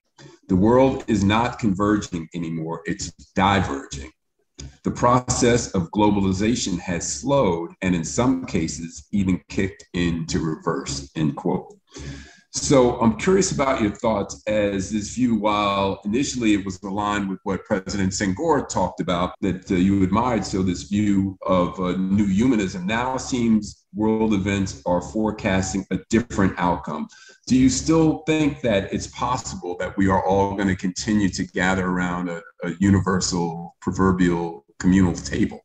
The 0.48 0.56
world 0.56 1.06
is 1.08 1.24
not 1.24 1.60
converging 1.60 2.28
anymore, 2.34 2.82
it's 2.86 3.12
diverging. 3.36 4.12
The 4.84 4.92
process 4.92 5.72
of 5.72 5.92
globalization 5.92 6.80
has 6.80 7.22
slowed 7.22 7.72
and 7.82 7.96
in 7.96 8.04
some 8.04 8.46
cases 8.46 9.08
even 9.12 9.42
kicked 9.50 9.86
into 9.94 10.40
reverse, 10.40 11.10
end 11.16 11.36
quote. 11.36 11.74
So 12.56 13.02
I'm 13.02 13.18
curious 13.18 13.52
about 13.52 13.82
your 13.82 13.90
thoughts 13.96 14.44
as 14.46 14.92
this 14.92 15.16
view, 15.16 15.34
while 15.34 16.00
initially 16.06 16.54
it 16.54 16.64
was 16.64 16.82
aligned 16.84 17.28
with 17.28 17.40
what 17.44 17.66
President 17.66 18.12
Senghor 18.12 18.70
talked 18.70 19.00
about 19.02 19.34
that 19.42 19.72
uh, 19.72 19.76
you 19.76 20.04
admired, 20.04 20.46
so 20.46 20.62
this 20.62 20.84
view 20.84 21.36
of 21.48 21.80
uh, 21.80 21.94
new 21.94 22.28
humanism 22.28 22.86
now 22.86 23.18
seems 23.18 23.86
world 23.96 24.36
events 24.36 24.84
are 24.86 25.02
forecasting 25.02 25.84
a 25.90 25.98
different 26.12 26.54
outcome. 26.60 27.08
Do 27.46 27.58
you 27.58 27.70
still 27.70 28.24
think 28.26 28.62
that 28.62 28.94
it's 28.94 29.08
possible 29.08 29.76
that 29.80 29.98
we 29.98 30.08
are 30.08 30.26
all 30.26 30.56
going 30.56 30.70
to 30.70 30.76
continue 30.76 31.30
to 31.30 31.44
gather 31.44 31.86
around 31.86 32.30
a, 32.30 32.42
a 32.64 32.72
universal 32.80 33.76
proverbial 33.82 34.66
communal 34.80 35.14
table? 35.14 35.60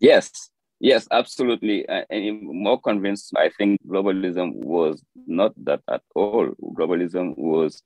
Yes, 0.00 0.50
Yes, 0.84 1.06
absolutely. 1.12 1.88
Uh, 1.88 2.02
and 2.10 2.42
more 2.42 2.80
convinced, 2.80 3.32
I 3.36 3.50
think 3.56 3.80
globalism 3.86 4.52
was 4.54 5.00
not 5.14 5.52
that 5.64 5.80
at 5.88 6.02
all. 6.16 6.48
Globalism 6.76 7.38
was 7.38 7.80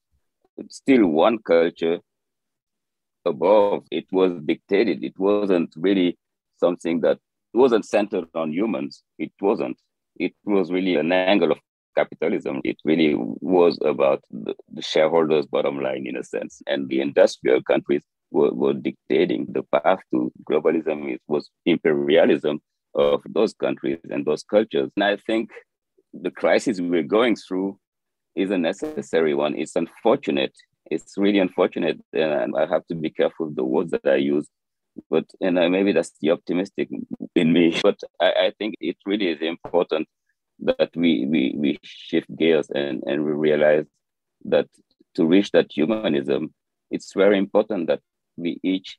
still 0.70 1.06
one 1.06 1.36
culture 1.40 1.98
above. 3.26 3.84
It 3.90 4.06
was 4.10 4.32
dictated. 4.46 5.04
It 5.04 5.18
wasn't 5.18 5.74
really 5.76 6.16
something 6.56 7.02
that 7.02 7.18
wasn't 7.52 7.84
centered 7.84 8.28
on 8.34 8.50
humans. 8.50 9.02
It 9.18 9.32
wasn't. 9.42 9.78
It 10.18 10.32
was 10.46 10.72
really 10.72 10.94
an 10.94 11.12
angle 11.12 11.52
of 11.52 11.58
capitalism. 11.96 12.60
It 12.64 12.76
really 12.84 13.14
was 13.16 13.78
about 13.84 14.22
the, 14.30 14.54
the 14.72 14.82
shareholders' 14.82 15.46
bottom 15.46 15.80
line, 15.80 16.06
in 16.06 16.16
a 16.16 16.24
sense. 16.24 16.62
And 16.66 16.88
the 16.88 17.00
industrial 17.00 17.62
countries 17.62 18.02
were, 18.30 18.52
were 18.52 18.74
dictating 18.74 19.46
the 19.48 19.62
path 19.62 20.00
to 20.12 20.32
globalism. 20.48 21.12
It 21.14 21.22
was 21.26 21.50
imperialism 21.64 22.60
of 22.94 23.22
those 23.28 23.54
countries 23.54 23.98
and 24.10 24.24
those 24.24 24.42
cultures. 24.42 24.90
And 24.96 25.04
I 25.04 25.16
think 25.16 25.50
the 26.12 26.30
crisis 26.30 26.80
we're 26.80 27.02
going 27.02 27.36
through 27.36 27.78
is 28.34 28.50
a 28.50 28.58
necessary 28.58 29.34
one. 29.34 29.54
It's 29.56 29.76
unfortunate. 29.76 30.52
It's 30.90 31.14
really 31.16 31.40
unfortunate, 31.40 31.98
and 32.12 32.54
I 32.56 32.66
have 32.66 32.86
to 32.86 32.94
be 32.94 33.10
careful 33.10 33.50
the 33.50 33.64
words 33.64 33.90
that 33.90 34.06
I 34.06 34.16
use. 34.16 34.46
But 35.10 35.24
and 35.40 35.56
maybe 35.72 35.92
that's 35.92 36.12
the 36.20 36.30
optimistic 36.30 36.88
in 37.34 37.52
me. 37.52 37.80
But 37.82 37.98
I, 38.20 38.30
I 38.46 38.52
think 38.58 38.76
it 38.80 38.96
really 39.04 39.28
is 39.28 39.40
important 39.40 40.06
that 40.60 40.90
we 40.94 41.26
we, 41.26 41.54
we 41.56 41.78
shift 41.82 42.34
gears 42.36 42.68
and, 42.70 43.02
and 43.06 43.24
we 43.24 43.32
realize 43.32 43.86
that 44.44 44.68
to 45.14 45.26
reach 45.26 45.50
that 45.52 45.70
humanism, 45.72 46.52
it's 46.90 47.12
very 47.14 47.38
important 47.38 47.88
that 47.88 48.00
we 48.36 48.60
each 48.62 48.98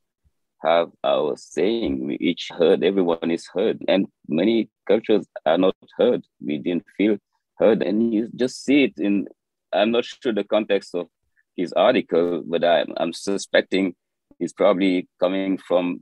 have 0.63 0.89
our 1.03 1.35
saying. 1.37 2.05
We 2.05 2.17
each 2.17 2.49
heard, 2.57 2.83
everyone 2.83 3.31
is 3.31 3.47
heard. 3.53 3.83
And 3.87 4.07
many 4.27 4.69
cultures 4.87 5.25
are 5.45 5.57
not 5.57 5.75
heard. 5.97 6.25
We 6.43 6.57
didn't 6.57 6.85
feel 6.97 7.17
heard. 7.57 7.83
And 7.83 8.13
you 8.13 8.29
just 8.35 8.63
see 8.63 8.85
it 8.85 8.93
in, 8.97 9.27
I'm 9.71 9.91
not 9.91 10.05
sure 10.05 10.33
the 10.33 10.43
context 10.43 10.95
of 10.95 11.07
his 11.55 11.73
article, 11.73 12.43
but 12.45 12.63
I'm, 12.63 12.93
I'm 12.97 13.13
suspecting 13.13 13.95
he's 14.39 14.53
probably 14.53 15.07
coming 15.19 15.57
from 15.57 15.99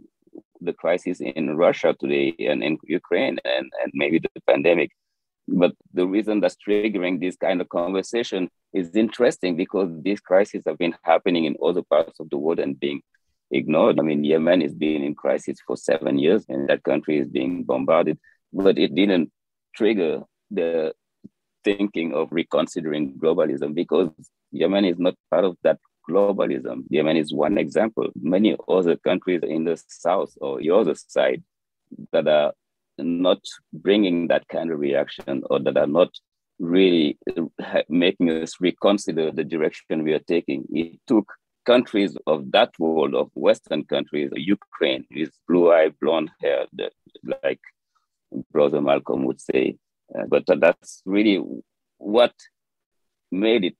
the 0.61 0.73
crisis 0.73 1.19
in 1.19 1.57
Russia 1.57 1.95
today 1.99 2.33
and 2.39 2.63
in 2.63 2.77
Ukraine 2.85 3.37
and, 3.43 3.71
and 3.83 3.91
maybe 3.93 4.19
the 4.19 4.41
pandemic. 4.47 4.91
But 5.47 5.73
the 5.93 6.07
reason 6.07 6.39
that's 6.39 6.55
triggering 6.55 7.19
this 7.19 7.35
kind 7.35 7.61
of 7.61 7.69
conversation 7.69 8.49
is 8.73 8.95
interesting 8.95 9.55
because 9.55 9.89
these 10.01 10.19
crises 10.19 10.63
have 10.65 10.77
been 10.77 10.95
happening 11.03 11.45
in 11.45 11.55
other 11.63 11.83
parts 11.83 12.19
of 12.19 12.29
the 12.29 12.37
world 12.37 12.59
and 12.59 12.79
being 12.79 13.01
ignored. 13.51 13.99
I 13.99 14.03
mean, 14.03 14.23
Yemen 14.23 14.61
is 14.61 14.73
being 14.73 15.03
in 15.03 15.13
crisis 15.13 15.57
for 15.65 15.77
seven 15.77 16.17
years 16.17 16.45
and 16.49 16.67
that 16.69 16.83
country 16.83 17.19
is 17.19 17.27
being 17.27 17.63
bombarded, 17.63 18.17
but 18.51 18.77
it 18.79 18.95
didn't 18.95 19.31
trigger 19.75 20.23
the 20.49 20.93
thinking 21.63 22.13
of 22.13 22.29
reconsidering 22.31 23.13
globalism 23.13 23.73
because 23.75 24.09
Yemen 24.51 24.85
is 24.85 24.97
not 24.97 25.15
part 25.29 25.45
of 25.45 25.57
that 25.63 25.79
globalism. 26.09 26.83
Yemen 26.89 27.17
is 27.17 27.33
one 27.33 27.57
example. 27.57 28.09
Many 28.15 28.55
other 28.67 28.95
countries 28.95 29.41
in 29.43 29.63
the 29.65 29.81
south 29.87 30.33
or 30.41 30.59
the 30.59 30.71
other 30.71 30.95
side 30.95 31.43
that 32.11 32.27
are 32.27 32.53
not 32.97 33.39
bringing 33.73 34.27
that 34.27 34.47
kind 34.47 34.71
of 34.71 34.79
reaction 34.79 35.43
or 35.49 35.59
that 35.59 35.77
are 35.77 35.87
not 35.87 36.09
really 36.59 37.17
making 37.89 38.29
us 38.29 38.55
reconsider 38.59 39.31
the 39.31 39.43
direction 39.43 40.03
we 40.03 40.13
are 40.13 40.19
taking. 40.27 40.65
It 40.71 40.99
took 41.07 41.31
countries 41.65 42.15
of 42.27 42.51
that 42.51 42.71
world 42.79 43.15
of 43.15 43.31
Western 43.33 43.83
countries, 43.85 44.31
Ukraine 44.35 45.05
with 45.13 45.31
blue-eyed, 45.47 45.95
blonde 45.99 46.31
hair, 46.41 46.65
like 47.43 47.59
Brother 48.51 48.81
Malcolm 48.81 49.25
would 49.25 49.41
say. 49.41 49.77
Uh, 50.13 50.25
but 50.27 50.43
that's 50.59 51.01
really 51.05 51.43
what 51.97 52.33
made 53.31 53.65
it 53.65 53.77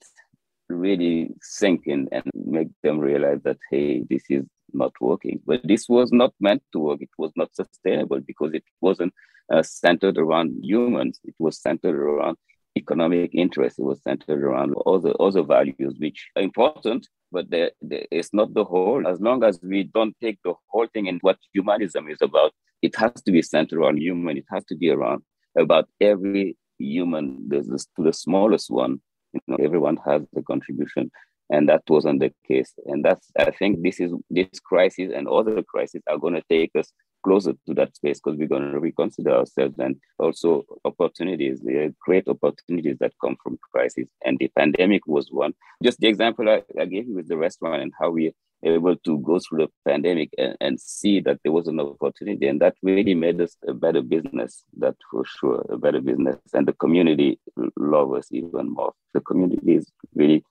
really 0.68 1.30
sink 1.42 1.84
in 1.86 2.10
and 2.12 2.24
make 2.34 2.70
them 2.84 2.98
realize 2.98 3.40
that 3.44 3.58
hey, 3.70 4.04
this 4.10 4.24
is 4.30 4.44
not 4.74 4.94
working. 5.02 5.40
But 5.46 5.62
this 5.64 5.88
was 5.90 6.12
not 6.12 6.34
meant 6.40 6.64
to 6.74 6.80
work. 6.80 7.02
It 7.02 7.10
was 7.18 7.32
not 7.36 7.56
sustainable 7.56 8.20
because 8.20 8.54
it 8.54 8.64
wasn't 8.82 9.14
uh, 9.52 9.64
centered 9.64 10.18
around 10.18 10.54
humans. 10.62 11.20
It 11.24 11.36
was 11.40 11.62
centered 11.62 11.96
around 11.96 12.38
economic 12.78 13.34
interest. 13.34 13.80
It 13.80 13.84
was 13.84 14.02
centered 14.04 14.44
around 14.44 14.76
other 14.86 15.14
other 15.20 15.44
values 15.44 15.96
which 15.98 16.30
are 16.36 16.42
important, 16.42 17.08
but 17.32 17.50
the, 17.50 17.72
the, 17.82 18.06
it's 18.12 18.34
not 18.34 18.54
the 18.54 18.66
whole. 18.66 19.08
As 19.08 19.20
long 19.22 19.44
as 19.44 19.60
we 19.64 19.84
don't 19.84 20.16
take 20.22 20.40
the 20.44 20.54
whole 20.68 20.88
thing 20.94 21.08
and 21.08 21.20
what 21.22 21.38
humanism 21.54 22.10
is 22.10 22.22
about, 22.22 22.52
it 22.82 22.96
has 22.96 23.14
to 23.24 23.32
be 23.32 23.42
centered 23.42 23.84
on 23.84 23.98
human. 23.98 24.38
It 24.38 24.46
has 24.52 24.66
to 24.66 24.76
be 24.76 24.90
around 24.90 25.24
about 25.58 25.88
every 26.02 26.58
human, 26.78 27.48
the, 27.48 27.62
the, 27.62 28.04
the 28.04 28.14
smallest 28.14 28.70
one. 28.70 29.02
You 29.34 29.42
know, 29.48 29.58
everyone 29.60 29.98
has 30.06 30.22
a 30.36 30.42
contribution, 30.42 31.12
and 31.50 31.70
that 31.70 31.84
wasn't 31.88 32.20
the 32.20 32.32
case. 32.48 32.74
And 32.86 33.04
that's 33.04 33.30
I 33.38 33.52
think 33.52 33.84
this 33.84 34.00
is 34.00 34.14
this 34.30 34.60
crisis 34.60 35.12
and 35.16 35.28
other 35.28 35.62
crises 35.64 36.02
are 36.10 36.18
going 36.18 36.34
to 36.34 36.44
take 36.50 36.72
us 36.76 36.92
closer 37.24 37.54
to 37.66 37.74
that 37.74 37.96
space 37.96 38.20
because 38.24 38.38
we're 38.38 38.48
going 38.48 38.72
to 38.72 38.80
reconsider 38.80 39.32
ourselves 39.32 39.76
and 39.80 39.96
also 40.20 40.64
opportunities, 40.86 41.60
the 41.60 41.94
great 42.00 42.28
opportunities 42.28 42.98
that 43.00 43.14
come 43.20 43.36
from 43.42 43.58
crisis. 43.74 44.08
And 44.24 44.38
the 44.38 44.50
pandemic 44.56 45.08
was 45.08 45.30
one. 45.32 45.54
Just 45.84 46.00
the 46.00 46.08
example 46.08 46.48
I, 46.50 46.62
I 46.80 46.86
gave 46.86 47.08
you 47.08 47.16
with 47.16 47.28
the 47.28 47.38
restaurant 47.38 47.82
and 47.82 47.92
how 48.00 48.12
we 48.12 48.34
able 48.64 48.96
to 48.96 49.20
go 49.20 49.40
through 49.40 49.60
the 49.60 49.70
pandemic 49.86 50.30
and, 50.38 50.56
and 50.60 50.80
see 50.80 51.20
that 51.20 51.40
there 51.44 51.52
was 51.52 51.68
an 51.68 51.80
opportunity 51.80 52.48
and 52.48 52.62
that 52.62 52.76
really 52.82 53.14
made 53.14 53.40
us 53.40 53.58
a 53.68 53.74
better 53.74 54.02
business 54.02 54.64
that 54.78 54.96
for 55.12 55.24
sure 55.26 55.66
a 55.70 55.78
better 55.78 56.02
business 56.02 56.38
and 56.54 56.68
the 56.68 56.74
community 56.74 57.40
love 57.78 58.14
us 58.14 58.28
even 58.32 58.74
more 58.74 58.94
the 59.14 59.22
community 59.22 59.76
is 59.76 59.92
really 60.16 60.44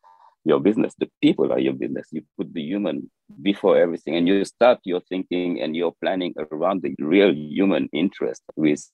your 0.45 0.61
business. 0.61 0.95
The 0.99 1.11
people 1.23 1.53
are 1.53 1.59
your 1.59 1.73
business. 1.73 2.09
You 2.11 2.23
put 2.37 2.53
the 2.53 2.63
human 2.63 3.11
before 3.43 3.79
everything 3.79 4.17
and 4.17 4.29
you 4.29 4.45
start 4.45 4.79
your 4.85 5.01
thinking 5.09 5.61
and 5.63 5.75
your 5.75 5.93
planning 6.01 6.35
around 6.53 6.83
the 6.83 6.95
real 6.99 7.33
human 7.35 7.89
interest 7.93 8.43
with 8.57 8.85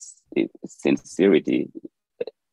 sincerity. 0.66 1.68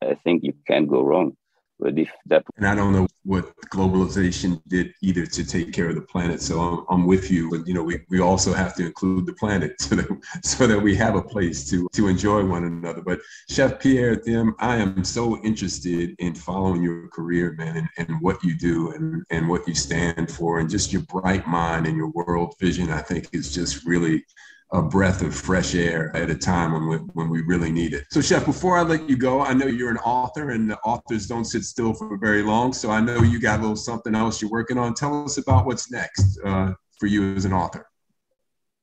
I 0.02 0.16
think 0.16 0.44
you 0.44 0.54
can't 0.66 0.88
go 0.88 1.04
wrong. 1.04 1.38
But 1.80 1.98
if 1.98 2.10
that 2.26 2.44
and 2.58 2.66
I 2.66 2.74
don't 2.74 2.92
know 2.92 3.08
what 3.24 3.56
globalization 3.68 4.62
did 4.68 4.94
either 5.02 5.26
to 5.26 5.46
take 5.46 5.74
care 5.74 5.90
of 5.90 5.96
the 5.96 6.02
planet. 6.02 6.42
So 6.42 6.60
I'm, 6.60 6.86
I'm 6.90 7.06
with 7.06 7.30
you, 7.30 7.52
but 7.52 7.68
you 7.68 7.74
know 7.74 7.84
we, 7.84 8.00
we 8.10 8.20
also 8.20 8.54
have 8.54 8.76
to 8.76 8.86
include 8.86 9.26
the 9.28 9.34
planet 9.34 9.80
so 9.82 9.96
that 9.96 10.08
so 10.44 10.66
that 10.66 10.80
we 10.80 10.96
have 10.96 11.16
a 11.16 11.22
place 11.22 11.70
to 11.70 11.88
to 11.94 12.08
enjoy 12.08 12.44
one 12.46 12.64
another. 12.64 13.02
But 13.02 13.20
Chef 13.50 13.80
Pierre 13.80 14.16
Thiam, 14.16 14.54
I 14.60 14.78
am 14.78 15.04
so 15.04 15.40
interested 15.44 16.16
in 16.18 16.34
following 16.34 16.82
your 16.82 17.10
career, 17.10 17.54
man, 17.58 17.78
and, 17.78 17.90
and 17.98 18.22
what 18.22 18.44
you 18.44 18.58
do 18.58 18.92
and, 18.92 19.24
and 19.30 19.48
what 19.48 19.68
you 19.68 19.76
stand 19.76 20.32
for, 20.32 20.60
and 20.60 20.70
just 20.70 20.92
your 20.92 21.04
bright 21.04 21.48
mind 21.48 21.86
and 21.86 21.96
your 21.96 22.10
world 22.10 22.56
vision. 22.60 22.90
I 22.90 23.02
think 23.02 23.30
is 23.34 23.54
just 23.54 23.86
really 23.86 24.24
a 24.72 24.82
breath 24.82 25.22
of 25.22 25.34
fresh 25.34 25.76
air 25.76 26.16
at 26.16 26.30
a 26.30 26.36
time 26.36 26.74
when 26.74 26.88
we, 26.88 26.98
when 27.14 27.30
we 27.30 27.42
really 27.42 27.72
need 27.72 27.94
it. 27.94 28.06
So, 28.12 28.22
Chef, 28.22 28.46
before 28.46 28.78
I 28.78 28.82
let 28.82 29.10
you 29.10 29.16
go, 29.16 29.42
I 29.42 29.54
know 29.54 29.66
you're 29.66 29.90
an 29.90 29.98
author 30.00 30.52
and 30.52 30.70
the 30.70 30.78
authors 30.80 31.28
don't 31.28 31.46
sit 31.46 31.64
still 31.64 31.94
for 31.94 32.18
very 32.18 32.44
long. 32.44 32.74
So, 32.74 32.92
I 32.92 33.00
know 33.00 33.22
you 33.22 33.40
got 33.40 33.60
a 33.60 33.62
little 33.62 33.78
something 33.78 34.14
else 34.14 34.42
you're 34.42 34.52
working 34.52 34.78
on. 34.78 34.94
Tell 34.94 35.24
us 35.24 35.38
about 35.38 35.66
what's 35.66 35.90
next 35.90 36.40
uh, 36.44 36.74
for 37.00 37.08
you 37.08 37.36
as 37.36 37.46
an 37.46 37.54
author. 37.54 37.88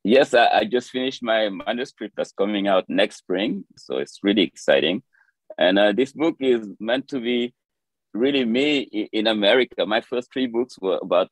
Yes, 0.04 0.32
I, 0.32 0.48
I, 0.48 0.64
just 0.64 0.90
finished 0.90 1.22
my 1.22 1.48
manuscript 1.48 2.14
that's 2.16 2.32
coming 2.32 2.66
out 2.66 2.84
next 2.88 3.16
spring. 3.16 3.64
So, 3.76 3.98
it's 3.98 4.20
really 4.22 4.42
exciting. 4.42 5.02
And 5.58 5.78
uh, 5.78 5.92
this 5.92 6.12
book 6.12 6.36
is 6.40 6.66
meant 6.80 7.08
to 7.08 7.20
be 7.20 7.54
really 8.14 8.46
me 8.46 9.08
in 9.12 9.26
America. 9.26 9.84
My 9.84 10.00
first 10.00 10.32
three 10.32 10.46
books 10.46 10.78
were 10.80 10.98
about 11.02 11.28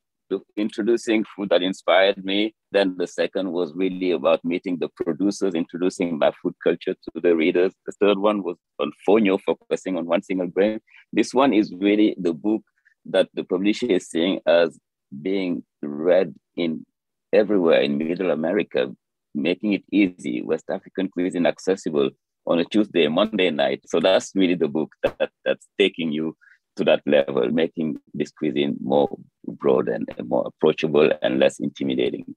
introducing 0.57 1.25
food 1.35 1.49
that 1.49 1.61
inspired 1.61 2.23
me. 2.23 2.55
Then 2.71 2.95
the 2.97 3.07
second 3.07 3.51
was 3.51 3.73
really 3.75 4.11
about 4.11 4.43
meeting 4.43 4.77
the 4.79 4.89
producers, 4.95 5.53
introducing 5.53 6.17
my 6.17 6.31
food 6.41 6.55
culture 6.63 6.93
to 6.93 7.21
the 7.21 7.35
readers. 7.35 7.73
The 7.85 7.93
third 7.99 8.17
one 8.17 8.43
was 8.43 8.57
on 8.79 8.91
Fonio, 9.07 9.39
focusing 9.41 9.97
on 9.97 10.05
one 10.05 10.23
single 10.23 10.47
grain. 10.47 10.79
This 11.11 11.33
one 11.33 11.53
is 11.53 11.73
really 11.79 12.15
the 12.19 12.33
book 12.33 12.63
that 13.05 13.29
the 13.33 13.43
publisher 13.43 13.87
is 13.87 14.09
seeing 14.09 14.39
as 14.47 14.79
being 15.21 15.63
read 15.81 16.33
in 16.55 16.85
everywhere 17.31 17.81
in 17.81 17.97
Middle 17.97 18.31
America, 18.31 18.91
making 19.35 19.73
it 19.73 19.83
easy, 19.91 20.41
West 20.41 20.65
African 20.69 21.09
cuisine 21.09 21.45
accessible 21.45 22.09
on 22.45 22.59
a 22.59 22.65
Tuesday, 22.65 23.07
Monday 23.07 23.49
night. 23.49 23.81
So 23.87 23.99
that's 23.99 24.31
really 24.35 24.55
the 24.55 24.67
book 24.67 24.91
that, 25.03 25.31
that's 25.45 25.67
taking 25.77 26.11
you 26.11 26.35
to 26.77 26.83
that 26.85 27.01
level, 27.05 27.49
making 27.49 27.99
this 28.13 28.31
cuisine 28.31 28.77
more 28.81 29.09
broad 29.47 29.87
and 29.89 30.09
more 30.25 30.47
approachable 30.47 31.11
and 31.21 31.39
less 31.39 31.59
intimidating. 31.59 32.35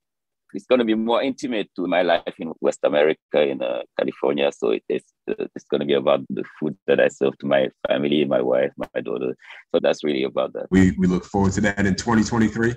It's 0.55 0.67
going 0.67 0.79
to 0.79 0.85
be 0.85 0.95
more 0.95 1.23
intimate 1.23 1.69
to 1.77 1.87
my 1.87 2.03
life 2.03 2.35
in 2.39 2.53
West 2.61 2.81
America, 2.85 3.43
in 3.43 3.61
uh, 3.63 3.83
California. 3.99 4.51
So 4.53 4.71
it 4.71 4.85
is, 4.89 5.03
uh, 5.29 5.45
it's 5.55 5.67
going 5.67 5.81
to 5.81 5.87
be 5.87 5.95
about 5.95 6.21
the 6.31 6.45
food 6.59 6.77
that 6.87 7.01
I 7.01 7.09
serve 7.09 7.37
to 7.39 7.47
my 7.47 7.69
family, 7.89 8.25
my 8.25 8.41
wife, 8.41 8.73
my 8.77 9.01
daughter. 9.01 9.37
So 9.75 9.81
that's 9.83 10.05
really 10.05 10.23
about 10.23 10.53
that. 10.55 10.67
We, 10.71 10.93
we 10.93 11.09
look 11.09 11.25
forward 11.25 11.53
to 11.55 11.61
that 11.63 11.85
in 11.85 11.95
2023. 11.95 12.73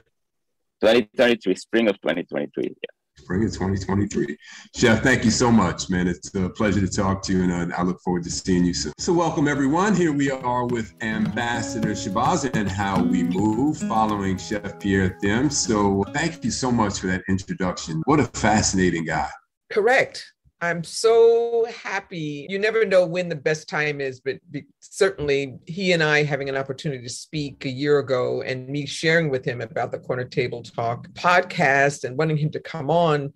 2023, 0.82 1.56
spring 1.56 1.88
of 1.90 2.02
2023. 2.02 2.64
Yeah. 2.64 2.72
Spring 3.20 3.44
of 3.44 3.52
2023. 3.52 4.38
Chef, 4.76 5.04
thank 5.04 5.26
you 5.26 5.32
so 5.32 5.52
much, 5.52 5.90
man. 5.90 6.08
It's 6.08 6.34
a 6.36 6.50
pleasure 6.50 6.80
to 6.80 6.88
talk 6.88 7.22
to 7.24 7.34
you, 7.34 7.44
and 7.44 7.74
uh, 7.74 7.76
I 7.78 7.84
look 7.84 8.00
forward 8.02 8.24
to 8.24 8.32
seeing 8.32 8.66
you 8.66 8.74
soon. 8.74 8.94
So, 8.98 9.14
welcome 9.14 9.48
everyone. 9.48 9.96
Here 9.96 10.14
we 10.14 10.32
are 10.32 10.66
with 10.66 10.94
Ambassador 11.02 11.92
Shabazz 11.92 12.56
and 12.56 12.70
how 12.70 13.04
we 13.04 13.24
move 13.24 13.78
following 13.78 14.38
Chef 14.38 14.80
Pierre 14.80 15.18
Thiam. 15.22 15.52
So, 15.52 16.04
thank 16.14 16.44
you 16.44 16.52
so 16.52 16.72
much 16.72 17.00
for 17.00 17.08
that 17.08 17.24
introduction. 17.28 18.02
What 18.06 18.20
a 18.20 18.26
fascinating 18.26 19.06
guy. 19.06 19.30
Correct. 19.70 20.26
I'm 20.62 20.84
so 20.84 21.66
happy. 21.66 22.46
You 22.50 22.60
never 22.60 22.86
know 22.86 23.06
when 23.06 23.30
the 23.30 23.36
best 23.36 23.70
time 23.70 24.02
is, 24.02 24.20
but 24.20 24.40
be, 24.52 24.66
certainly 24.80 25.58
he 25.66 25.94
and 25.94 26.04
I 26.04 26.24
having 26.24 26.50
an 26.50 26.58
opportunity 26.58 27.02
to 27.02 27.10
speak 27.10 27.64
a 27.64 27.70
year 27.70 28.00
ago 28.00 28.42
and 28.42 28.68
me 28.68 28.86
sharing 28.86 29.30
with 29.30 29.46
him 29.46 29.62
about 29.62 29.92
the 29.92 30.00
Corner 30.00 30.26
Table 30.26 30.62
Talk 30.62 31.08
podcast 31.14 32.04
and 32.04 32.18
wanting 32.18 32.38
him 32.38 32.52
to 32.52 32.60
come 32.60 32.92
on. 32.92 33.32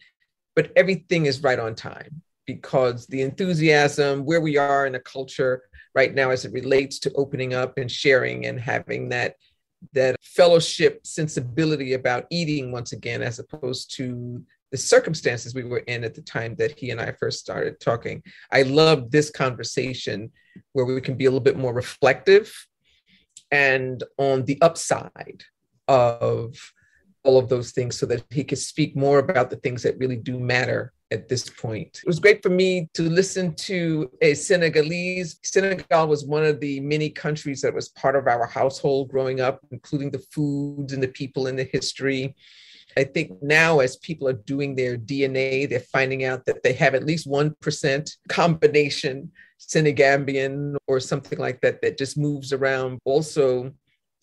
But 0.55 0.71
everything 0.75 1.25
is 1.25 1.41
right 1.41 1.59
on 1.59 1.75
time 1.75 2.21
because 2.45 3.07
the 3.07 3.21
enthusiasm, 3.21 4.25
where 4.25 4.41
we 4.41 4.57
are 4.57 4.85
in 4.85 4.95
a 4.95 4.99
culture 4.99 5.63
right 5.95 6.13
now 6.13 6.29
as 6.29 6.43
it 6.43 6.51
relates 6.51 6.99
to 6.99 7.13
opening 7.13 7.53
up 7.53 7.77
and 7.77 7.89
sharing 7.89 8.45
and 8.47 8.59
having 8.59 9.09
that 9.09 9.35
that 9.91 10.15
fellowship 10.21 11.05
sensibility 11.05 11.93
about 11.93 12.25
eating 12.29 12.71
once 12.71 12.93
again 12.93 13.21
as 13.21 13.39
opposed 13.39 13.93
to 13.93 14.41
the 14.73 14.77
circumstances 14.77 15.53
we 15.53 15.63
were 15.63 15.83
in 15.85 16.03
at 16.03 16.15
the 16.15 16.21
time 16.23 16.55
that 16.55 16.77
he 16.79 16.89
and 16.89 16.99
I 16.99 17.11
first 17.11 17.39
started 17.39 17.79
talking. 17.79 18.23
I 18.51 18.63
love 18.63 19.11
this 19.11 19.29
conversation 19.29 20.31
where 20.71 20.83
we 20.83 20.99
can 20.99 21.15
be 21.15 21.25
a 21.25 21.29
little 21.29 21.39
bit 21.39 21.59
more 21.59 21.73
reflective 21.73 22.51
and 23.51 24.03
on 24.17 24.45
the 24.45 24.59
upside 24.63 25.43
of 25.87 26.55
all 27.23 27.37
of 27.37 27.49
those 27.49 27.69
things 27.69 27.99
so 27.99 28.07
that 28.07 28.25
he 28.31 28.43
could 28.43 28.57
speak 28.57 28.95
more 28.95 29.19
about 29.19 29.51
the 29.51 29.57
things 29.57 29.83
that 29.83 29.99
really 29.99 30.17
do 30.17 30.39
matter 30.39 30.91
at 31.11 31.29
this 31.29 31.47
point. 31.47 32.01
It 32.03 32.07
was 32.07 32.19
great 32.19 32.41
for 32.41 32.49
me 32.49 32.89
to 32.95 33.03
listen 33.03 33.53
to 33.53 34.09
a 34.23 34.33
Senegalese. 34.33 35.37
Senegal 35.43 36.07
was 36.07 36.25
one 36.25 36.43
of 36.43 36.59
the 36.59 36.79
many 36.79 37.11
countries 37.11 37.61
that 37.61 37.75
was 37.75 37.89
part 37.89 38.15
of 38.15 38.25
our 38.25 38.47
household 38.47 39.09
growing 39.09 39.39
up, 39.39 39.59
including 39.69 40.09
the 40.09 40.25
foods 40.31 40.93
and 40.93 41.03
the 41.03 41.09
people 41.09 41.45
and 41.45 41.59
the 41.59 41.69
history. 41.71 42.35
I 42.97 43.03
think 43.03 43.41
now, 43.41 43.79
as 43.79 43.97
people 43.97 44.27
are 44.27 44.33
doing 44.33 44.75
their 44.75 44.97
DNA, 44.97 45.69
they're 45.69 45.79
finding 45.79 46.23
out 46.23 46.45
that 46.45 46.63
they 46.63 46.73
have 46.73 46.95
at 46.95 47.05
least 47.05 47.27
1% 47.27 48.11
combination 48.29 49.31
Senegambian 49.59 50.75
or 50.87 50.99
something 50.99 51.39
like 51.39 51.61
that 51.61 51.81
that 51.81 51.97
just 51.97 52.17
moves 52.17 52.53
around. 52.53 52.99
Also, 53.05 53.71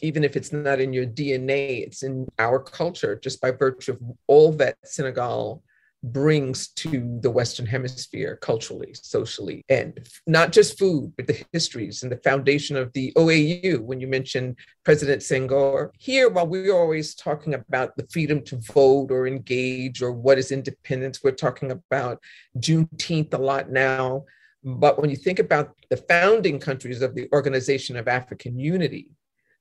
even 0.03 0.25
if 0.25 0.37
it's 0.37 0.53
not 0.53 0.81
in 0.81 0.93
your 0.93 1.07
DNA, 1.07 1.87
it's 1.87 2.03
in 2.03 2.27
our 2.39 2.59
culture 2.59 3.17
just 3.17 3.41
by 3.41 3.51
virtue 3.51 3.93
of 3.93 4.01
all 4.27 4.53
that 4.53 4.77
Senegal 4.85 5.63
brings 6.03 6.69
to 6.69 7.19
the 7.23 7.31
Western 7.31 7.67
Hemisphere 7.67 8.39
culturally, 8.41 8.95
socially, 8.95 9.65
and 9.69 10.07
not 10.27 10.53
just 10.53 10.79
food, 10.79 11.13
but 11.17 11.27
the 11.27 11.45
histories 11.53 12.03
and 12.03 12.11
the 12.11 12.17
foundation 12.19 12.77
of 12.77 12.93
the 12.93 13.13
OAU. 13.17 13.81
When 13.81 14.01
you 14.01 14.07
mentioned 14.07 14.57
President 14.85 15.23
Senghor, 15.23 15.91
here, 15.99 16.29
while 16.29 16.47
we're 16.47 16.75
always 16.75 17.15
talking 17.15 17.55
about 17.55 17.97
the 17.97 18.07
freedom 18.11 18.43
to 18.45 18.57
vote 18.73 19.11
or 19.11 19.27
engage 19.27 20.03
or 20.03 20.13
what 20.13 20.39
is 20.39 20.53
independence, 20.53 21.23
we're 21.23 21.33
talking 21.33 21.71
about 21.71 22.21
Juneteenth 22.59 23.35
a 23.35 23.39
lot 23.39 23.71
now. 23.71 24.25
But 24.63 25.01
when 25.01 25.11
you 25.11 25.17
think 25.17 25.39
about 25.39 25.75
the 25.89 25.97
founding 25.97 26.59
countries 26.59 27.03
of 27.03 27.15
the 27.15 27.29
Organization 27.33 27.97
of 27.97 28.09
African 28.09 28.59
Unity, 28.59 29.09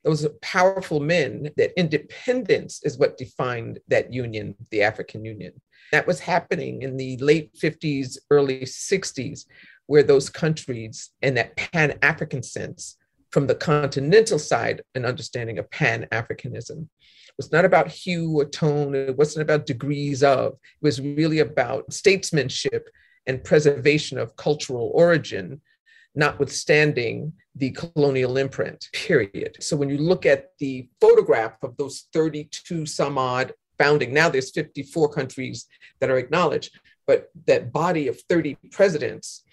those 0.03 0.27
powerful 0.41 0.99
men 0.99 1.49
that 1.57 1.77
independence 1.77 2.81
is 2.83 2.97
what 2.97 3.17
defined 3.17 3.79
that 3.87 4.13
union, 4.13 4.55
the 4.71 4.83
African 4.83 5.25
Union. 5.25 5.53
That 5.91 6.07
was 6.07 6.19
happening 6.19 6.81
in 6.83 6.97
the 6.97 7.17
late 7.17 7.53
50s, 7.55 8.17
early 8.29 8.61
60s, 8.61 9.45
where 9.87 10.03
those 10.03 10.29
countries, 10.29 11.09
in 11.21 11.33
that 11.33 11.55
Pan 11.55 11.97
African 12.01 12.43
sense, 12.43 12.95
from 13.31 13.47
the 13.47 13.55
continental 13.55 14.39
side, 14.39 14.81
an 14.95 15.05
understanding 15.05 15.59
of 15.59 15.69
Pan 15.69 16.07
Africanism. 16.11 16.87
was 17.37 17.51
not 17.51 17.65
about 17.65 17.87
hue 17.87 18.39
or 18.39 18.45
tone, 18.45 18.95
it 18.95 19.17
wasn't 19.17 19.41
about 19.41 19.65
degrees 19.65 20.23
of, 20.23 20.53
it 20.53 20.59
was 20.81 21.01
really 21.01 21.39
about 21.39 21.93
statesmanship 21.93 22.89
and 23.27 23.43
preservation 23.43 24.17
of 24.17 24.35
cultural 24.35 24.91
origin, 24.93 25.61
notwithstanding 26.15 27.33
the 27.55 27.71
colonial 27.71 28.37
imprint, 28.37 28.87
period. 28.93 29.57
So 29.61 29.75
when 29.75 29.89
you 29.89 29.97
look 29.97 30.25
at 30.25 30.51
the 30.59 30.89
photograph 30.99 31.53
of 31.61 31.77
those 31.77 32.07
32 32.13 32.85
some 32.85 33.17
odd 33.17 33.53
founding. 33.79 34.13
Now 34.13 34.29
there's 34.29 34.51
54 34.51 35.09
countries 35.09 35.65
that 35.99 36.11
are 36.11 36.17
acknowledged, 36.17 36.77
but 37.07 37.29
that 37.47 37.71
body 37.71 38.07
of 38.07 38.21
30 38.29 38.57
presidents, 38.71 39.43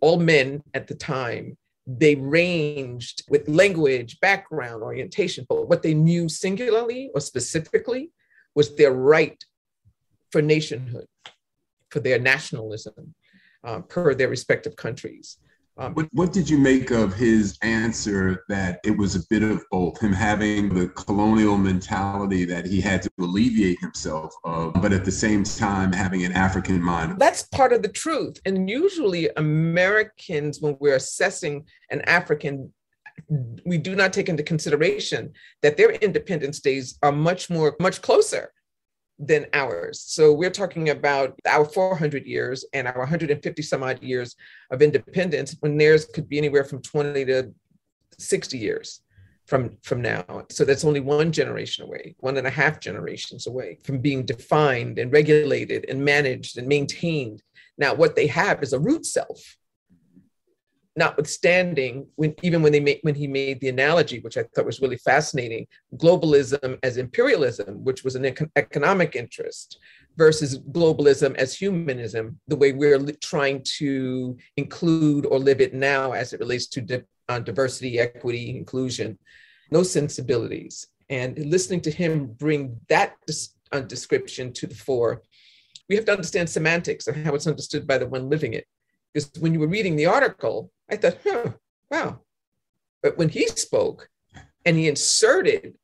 all 0.00 0.20
men 0.20 0.62
at 0.74 0.86
the 0.86 0.94
time, 0.94 1.56
they 1.84 2.14
ranged 2.14 3.24
with 3.28 3.48
language, 3.48 4.20
background, 4.20 4.84
orientation, 4.84 5.44
but 5.48 5.68
what 5.68 5.82
they 5.82 5.94
knew 5.94 6.28
singularly 6.28 7.10
or 7.12 7.20
specifically 7.20 8.12
was 8.54 8.76
their 8.76 8.92
right 8.92 9.44
for 10.30 10.40
nationhood, 10.40 11.06
for 11.90 11.98
their 11.98 12.20
nationalism, 12.20 13.14
uh, 13.64 13.80
per 13.80 14.14
their 14.14 14.28
respective 14.28 14.76
countries. 14.76 15.38
Um, 15.78 15.94
what, 15.94 16.08
what 16.12 16.32
did 16.32 16.50
you 16.50 16.58
make 16.58 16.90
of 16.90 17.14
his 17.14 17.56
answer 17.62 18.44
that 18.48 18.80
it 18.84 18.96
was 18.96 19.16
a 19.16 19.26
bit 19.30 19.42
of 19.42 19.64
both, 19.70 19.98
him 20.00 20.12
having 20.12 20.68
the 20.68 20.88
colonial 20.88 21.56
mentality 21.56 22.44
that 22.44 22.66
he 22.66 22.80
had 22.80 23.00
to 23.02 23.10
alleviate 23.18 23.78
himself 23.80 24.34
of, 24.44 24.74
but 24.74 24.92
at 24.92 25.04
the 25.06 25.10
same 25.10 25.44
time 25.44 25.90
having 25.90 26.24
an 26.24 26.32
African 26.32 26.80
mind? 26.80 27.18
That's 27.18 27.44
part 27.44 27.72
of 27.72 27.80
the 27.80 27.88
truth. 27.88 28.38
And 28.44 28.68
usually, 28.68 29.30
Americans, 29.38 30.60
when 30.60 30.76
we're 30.78 30.96
assessing 30.96 31.64
an 31.90 32.02
African, 32.02 32.70
we 33.64 33.78
do 33.78 33.96
not 33.96 34.12
take 34.12 34.28
into 34.28 34.42
consideration 34.42 35.32
that 35.62 35.78
their 35.78 35.92
independence 35.92 36.60
days 36.60 36.98
are 37.02 37.12
much 37.12 37.48
more, 37.48 37.76
much 37.80 38.02
closer 38.02 38.52
than 39.22 39.46
ours. 39.52 40.02
So 40.04 40.32
we're 40.32 40.50
talking 40.50 40.90
about 40.90 41.38
our 41.48 41.64
400 41.64 42.26
years 42.26 42.64
and 42.72 42.88
our 42.88 42.98
150 42.98 43.62
some 43.62 43.82
odd 43.84 44.02
years 44.02 44.34
of 44.70 44.82
independence 44.82 45.56
when 45.60 45.78
theirs 45.78 46.04
could 46.04 46.28
be 46.28 46.38
anywhere 46.38 46.64
from 46.64 46.82
20 46.82 47.24
to 47.26 47.54
60 48.18 48.58
years 48.58 49.00
from 49.46 49.76
from 49.82 50.02
now. 50.02 50.24
So 50.50 50.64
that's 50.64 50.84
only 50.84 51.00
one 51.00 51.30
generation 51.30 51.84
away, 51.84 52.16
one 52.18 52.36
and 52.36 52.46
a 52.46 52.50
half 52.50 52.80
generations 52.80 53.46
away 53.46 53.78
from 53.84 54.00
being 54.00 54.24
defined 54.24 54.98
and 54.98 55.12
regulated 55.12 55.86
and 55.88 56.04
managed 56.04 56.58
and 56.58 56.66
maintained. 56.66 57.42
Now 57.78 57.94
what 57.94 58.16
they 58.16 58.26
have 58.26 58.62
is 58.62 58.72
a 58.72 58.80
root 58.80 59.06
self 59.06 59.56
notwithstanding 60.96 62.06
when 62.16 62.34
even 62.42 62.62
when 62.62 62.72
they 62.72 62.80
made 62.80 62.98
when 63.02 63.14
he 63.14 63.26
made 63.26 63.58
the 63.60 63.68
analogy 63.68 64.20
which 64.20 64.36
i 64.36 64.42
thought 64.42 64.66
was 64.66 64.80
really 64.80 64.98
fascinating 64.98 65.66
globalism 65.96 66.78
as 66.82 66.98
imperialism 66.98 67.82
which 67.82 68.04
was 68.04 68.14
an 68.14 68.24
econ- 68.24 68.50
economic 68.56 69.16
interest 69.16 69.78
versus 70.16 70.58
globalism 70.58 71.34
as 71.36 71.54
humanism 71.54 72.38
the 72.48 72.56
way 72.56 72.72
we're 72.72 72.98
li- 72.98 73.16
trying 73.22 73.62
to 73.62 74.36
include 74.58 75.24
or 75.24 75.38
live 75.38 75.62
it 75.62 75.72
now 75.72 76.12
as 76.12 76.34
it 76.34 76.40
relates 76.40 76.66
to 76.66 76.82
di- 76.82 77.02
uh, 77.30 77.38
diversity 77.38 77.98
equity 77.98 78.50
inclusion 78.50 79.18
no 79.72 79.82
sensibilities. 79.82 80.86
And 81.08 81.36
listening 81.38 81.80
to 81.82 81.90
him 81.90 82.26
bring 82.26 82.78
that 82.88 83.14
dis- 83.26 83.54
uh, 83.72 83.80
description 83.80 84.52
to 84.52 84.66
the 84.66 84.74
fore 84.74 85.22
we 85.88 85.96
have 85.96 86.04
to 86.06 86.12
understand 86.12 86.48
semantics 86.48 87.06
and 87.06 87.26
how 87.26 87.34
it's 87.34 87.46
understood 87.46 87.86
by 87.86 87.98
the 87.98 88.06
one 88.06 88.30
living 88.30 88.54
it. 88.54 88.66
Because 89.12 89.30
when 89.40 89.52
you 89.52 89.60
were 89.60 89.66
reading 89.66 89.96
the 89.96 90.06
article 90.06 90.70
I 90.92 90.96
thought, 90.96 91.18
huh, 91.24 91.52
wow. 91.90 92.20
But 93.02 93.16
when 93.16 93.30
he 93.30 93.46
spoke 93.48 94.08
and 94.66 94.76
he 94.76 94.88
inserted 94.88 95.74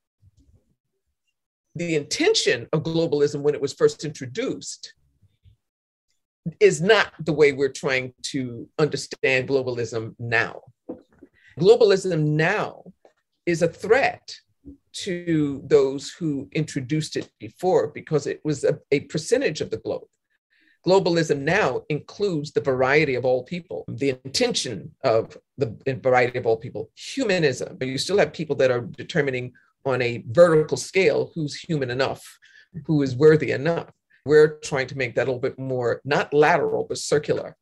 the 1.75 1.95
intention 1.95 2.69
of 2.73 2.83
globalism 2.83 3.41
when 3.41 3.55
it 3.55 3.61
was 3.61 3.73
first 3.73 4.05
introduced, 4.05 4.93
is 6.61 6.81
not 6.81 7.13
the 7.25 7.33
way 7.33 7.53
we're 7.53 7.73
trying 7.73 8.13
to 8.23 8.69
understand 8.79 9.49
globalism 9.49 10.15
now. 10.19 10.61
Globalism 11.59 12.23
now 12.23 12.85
is 13.47 13.63
a 13.63 13.69
threat 13.69 14.35
to 14.93 15.63
those 15.65 16.11
who 16.11 16.49
introduced 16.53 17.17
it 17.17 17.31
before 17.39 17.89
because 17.89 18.27
it 18.27 18.41
was 18.45 18.65
a, 18.65 18.79
a, 18.91 19.01
percentage 19.01 19.61
of 19.61 19.71
the 19.71 19.77
globe. 19.79 20.07
Globalism 20.89 21.41
now 21.41 21.82
includes 21.91 22.51
the 22.53 22.62
variety 22.62 23.14
of 23.14 23.26
all 23.26 23.43
people, 23.43 23.84
the 23.89 24.18
intention 24.24 24.91
of 25.05 25.36
the 25.59 25.76
variety 26.03 26.39
of 26.39 26.47
all 26.47 26.57
people, 26.57 26.89
humanism, 26.95 27.76
but 27.78 27.89
you 27.89 27.99
still 27.99 28.16
have 28.16 28.32
people 28.32 28.57
that 28.57 28.70
are 28.70 28.80
determining 28.80 29.53
on 29.84 30.01
a 30.01 30.24
vertical 30.30 30.78
scale 30.78 31.30
who's 31.34 31.55
human 31.55 31.91
enough, 31.91 32.22
who 32.86 33.03
is 33.03 33.14
worthy 33.14 33.51
enough. 33.51 33.91
We're 34.24 34.61
trying 34.61 34.86
to 34.86 34.97
make 34.97 35.14
that 35.16 35.24
a 35.24 35.30
little 35.30 35.41
bit 35.41 35.59
more, 35.59 36.01
not 36.07 36.32
lateral, 36.32 36.86
but 36.89 36.97
circular, 36.97 37.55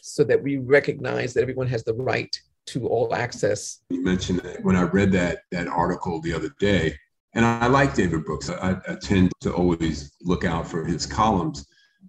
so 0.00 0.24
that 0.24 0.42
we 0.42 0.56
recognize 0.56 1.34
that 1.34 1.42
everyone 1.42 1.68
has 1.68 1.84
the 1.84 1.94
right 1.94 2.36
to 2.66 2.88
all 2.88 3.14
access. 3.14 3.78
You 3.90 4.02
mentioned 4.02 4.40
that 4.40 4.64
when 4.64 4.74
I 4.74 4.82
read 4.82 5.12
that 5.12 5.42
that 5.52 5.68
article 5.68 6.20
the 6.20 6.34
other 6.34 6.50
day, 6.58 6.98
and 7.34 7.44
I 7.44 7.68
like 7.68 7.94
David 7.94 8.24
Brooks. 8.24 8.50
I, 8.50 8.76
I 8.88 8.96
tend 9.00 9.30
to 9.42 9.52
always 9.52 10.16
look 10.20 10.44
out 10.44 10.66
for 10.66 10.84
his 10.84 11.06
columns. 11.06 11.64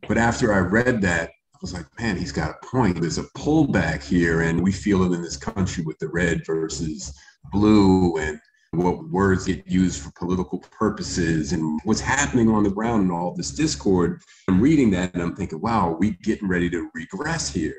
But 0.07 0.17
after 0.17 0.53
I 0.53 0.59
read 0.59 1.01
that, 1.01 1.29
I 1.29 1.57
was 1.61 1.73
like, 1.73 1.85
man, 1.99 2.17
he's 2.17 2.31
got 2.31 2.51
a 2.51 2.65
point. 2.65 2.99
There's 2.99 3.17
a 3.17 3.29
pullback 3.37 4.03
here, 4.03 4.41
and 4.41 4.61
we 4.61 4.71
feel 4.71 5.03
it 5.03 5.15
in 5.15 5.21
this 5.21 5.37
country 5.37 5.83
with 5.83 5.97
the 5.99 6.09
red 6.09 6.45
versus 6.45 7.17
blue, 7.51 8.17
and 8.17 8.39
what 8.73 9.07
words 9.09 9.45
get 9.45 9.67
used 9.67 10.01
for 10.01 10.11
political 10.11 10.59
purposes 10.59 11.53
and 11.53 11.79
what's 11.83 12.01
happening 12.01 12.49
on 12.49 12.63
the 12.63 12.69
ground 12.69 13.03
and 13.03 13.11
all 13.11 13.35
this 13.35 13.51
discord. 13.51 14.21
I'm 14.47 14.59
reading 14.59 14.89
that 14.91 15.13
and 15.13 15.21
I'm 15.21 15.35
thinking, 15.35 15.61
wow, 15.61 15.95
we 15.99 16.11
getting 16.23 16.47
ready 16.47 16.69
to 16.71 16.89
regress 16.93 17.53
here. 17.53 17.75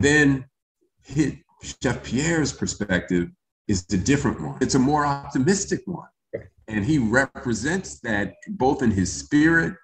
Then 0.00 0.44
hit 1.02 1.36
Chef 1.62 2.02
Pierre's 2.02 2.52
perspective 2.52 3.30
is 3.68 3.86
the 3.86 3.96
different 3.96 4.40
one. 4.40 4.58
It's 4.60 4.74
a 4.74 4.78
more 4.78 5.06
optimistic 5.06 5.82
one. 5.86 6.08
And 6.66 6.84
he 6.84 6.98
represents 6.98 8.00
that 8.00 8.34
both 8.48 8.82
in 8.82 8.90
his 8.90 9.12
spirit, 9.12 9.74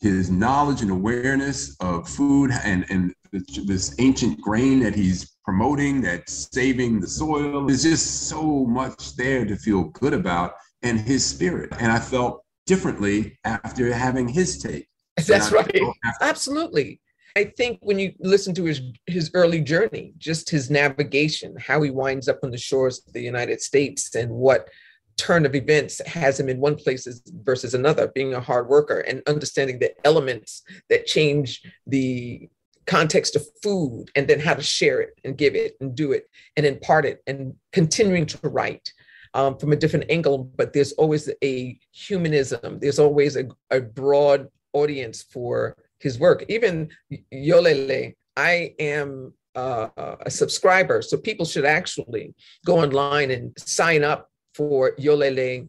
his 0.00 0.30
knowledge 0.30 0.82
and 0.82 0.90
awareness 0.90 1.76
of 1.80 2.08
food 2.08 2.50
and, 2.64 2.84
and 2.90 3.14
this 3.32 3.94
ancient 3.98 4.40
grain 4.40 4.80
that 4.80 4.94
he's 4.94 5.36
promoting, 5.44 6.00
that's 6.00 6.48
saving 6.52 7.00
the 7.00 7.06
soil. 7.06 7.66
There's 7.66 7.82
just 7.82 8.28
so 8.28 8.64
much 8.64 9.16
there 9.16 9.44
to 9.44 9.56
feel 9.56 9.84
good 9.84 10.14
about 10.14 10.54
and 10.82 10.98
his 10.98 11.24
spirit. 11.24 11.72
And 11.78 11.90
I 11.90 11.98
felt 11.98 12.44
differently 12.66 13.38
after 13.44 13.92
having 13.92 14.28
his 14.28 14.58
take. 14.62 14.88
That's 15.26 15.50
right. 15.50 15.80
Absolutely. 16.20 17.00
I 17.36 17.44
think 17.44 17.78
when 17.82 17.98
you 17.98 18.12
listen 18.18 18.54
to 18.54 18.64
his 18.64 18.80
his 19.06 19.30
early 19.34 19.60
journey, 19.60 20.14
just 20.16 20.48
his 20.48 20.70
navigation, 20.70 21.54
how 21.58 21.82
he 21.82 21.90
winds 21.90 22.28
up 22.28 22.40
on 22.42 22.50
the 22.50 22.58
shores 22.58 23.02
of 23.06 23.12
the 23.12 23.20
United 23.20 23.60
States 23.60 24.14
and 24.14 24.30
what 24.30 24.68
turn 25.16 25.46
of 25.46 25.54
events 25.54 26.00
has 26.06 26.38
him 26.38 26.48
in 26.48 26.60
one 26.60 26.76
place 26.76 27.06
versus 27.42 27.74
another, 27.74 28.08
being 28.08 28.34
a 28.34 28.40
hard 28.40 28.68
worker 28.68 29.00
and 29.00 29.22
understanding 29.26 29.78
the 29.78 29.92
elements 30.06 30.62
that 30.88 31.06
change 31.06 31.62
the 31.86 32.48
context 32.86 33.34
of 33.34 33.44
food 33.62 34.06
and 34.14 34.28
then 34.28 34.38
how 34.38 34.54
to 34.54 34.62
share 34.62 35.00
it 35.00 35.18
and 35.24 35.36
give 35.36 35.54
it 35.54 35.76
and 35.80 35.96
do 35.96 36.12
it 36.12 36.28
and 36.56 36.64
impart 36.64 37.04
it 37.04 37.22
and 37.26 37.54
continuing 37.72 38.26
to 38.26 38.38
write 38.48 38.92
um, 39.34 39.56
from 39.58 39.72
a 39.72 39.76
different 39.76 40.06
angle. 40.10 40.44
But 40.56 40.72
there's 40.72 40.92
always 40.92 41.28
a 41.42 41.78
humanism. 41.92 42.78
There's 42.80 42.98
always 42.98 43.36
a, 43.36 43.48
a 43.70 43.80
broad 43.80 44.48
audience 44.72 45.22
for 45.22 45.76
his 45.98 46.18
work. 46.18 46.44
Even 46.48 46.90
Yolélé 47.32 48.14
i 48.36 48.74
am 48.78 49.32
uh, 49.54 49.88
a 50.20 50.30
subscriber. 50.30 51.00
So 51.02 51.16
people 51.16 51.46
should 51.46 51.64
actually 51.64 52.34
go 52.66 52.78
online 52.78 53.30
and 53.30 53.52
sign 53.58 54.04
up 54.04 54.30
for 54.56 54.92
yolele.com 54.96 55.68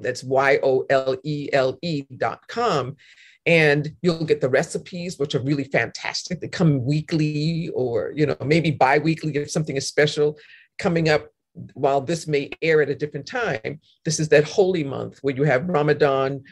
that's 0.00 0.24
y-o-l-e-l-e.com 0.24 0.86
and 3.46 3.92
you'll 4.02 4.24
get 4.24 4.40
the 4.40 4.48
recipes 4.48 5.18
which 5.18 5.36
are 5.36 5.40
really 5.40 5.64
fantastic. 5.64 6.40
They 6.40 6.48
come 6.48 6.84
weekly 6.84 7.70
or 7.74 8.12
you 8.14 8.26
know 8.26 8.36
maybe 8.44 8.72
bi-weekly 8.72 9.36
if 9.36 9.50
something 9.50 9.76
is 9.76 9.86
special 9.86 10.38
coming 10.78 11.08
up 11.08 11.28
while 11.72 12.02
this 12.02 12.26
may 12.26 12.50
air 12.60 12.82
at 12.82 12.90
a 12.90 12.94
different 12.94 13.26
time. 13.26 13.80
This 14.04 14.20
is 14.20 14.28
that 14.28 14.44
holy 14.44 14.84
month 14.84 15.18
where 15.22 15.34
you 15.34 15.44
have 15.44 15.68
ramadan 15.68 16.42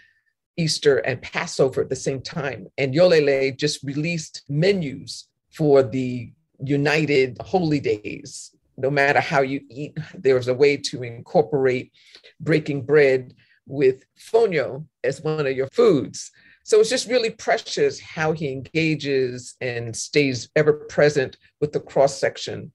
easter 0.57 0.99
and 0.99 1.20
passover 1.20 1.83
at 1.83 1.89
the 1.89 1.97
same 1.97 2.22
time. 2.22 2.68
And 2.79 2.95
Yolélé 2.95 3.57
just 3.57 3.83
released 3.83 4.43
menus 4.49 5.29
for 5.51 5.83
the 5.83 6.33
united 6.62 7.37
holy 7.41 7.81
days 7.81 8.53
no 8.77 8.91
matter 8.91 9.20
how 9.20 9.41
you 9.41 9.61
eat 9.70 9.97
there's 10.14 10.49
a 10.49 10.55
way 10.55 10.77
to 10.77 11.03
incorporate 11.03 11.93
breaking 12.41 12.83
bread 12.83 13.35
with 13.66 14.05
fonio 14.18 14.85
as 15.03 15.22
one 15.22 15.47
of 15.47 15.57
your 15.57 15.68
foods 15.68 16.31
so 16.66 16.81
it's 16.81 16.89
just 16.89 17.09
really 17.09 17.29
precious 17.29 18.01
how 18.01 18.33
he 18.33 18.51
engages 18.51 19.55
and 19.61 19.95
stays 19.95 20.49
ever 20.57 20.72
present 20.72 21.37
with 21.61 21.72
the 21.72 21.81
cross 21.81 22.18
section 22.18 22.72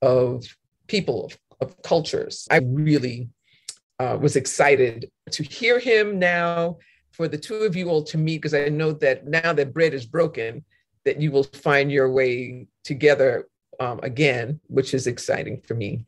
of 0.00 0.44
people, 0.86 1.32
of, 1.60 1.82
cultures. 1.82 2.46
I 2.50 2.60
really 2.64 3.28
uh, 3.98 4.16
was 4.20 4.36
excited 4.36 5.10
to 5.32 5.42
hear 5.42 5.80
him 5.80 6.20
now, 6.20 6.78
for 7.10 7.26
the 7.26 7.38
two 7.38 7.56
of 7.56 7.74
you 7.74 7.88
all 7.88 8.04
to 8.04 8.18
meet, 8.18 8.38
because 8.38 8.54
I 8.54 8.68
know 8.68 8.92
that 8.92 9.26
now 9.26 9.52
that 9.52 9.74
bread 9.74 9.92
is 9.92 10.06
broken, 10.06 10.64
that 11.04 11.20
you 11.20 11.32
will 11.32 11.44
find 11.44 11.90
your 11.90 12.12
way 12.12 12.68
together 12.84 13.48
um, 13.80 14.00
again, 14.02 14.60
which 14.68 14.94
is 14.94 15.06
exciting 15.06 15.60
for 15.60 15.74
me 15.74 16.04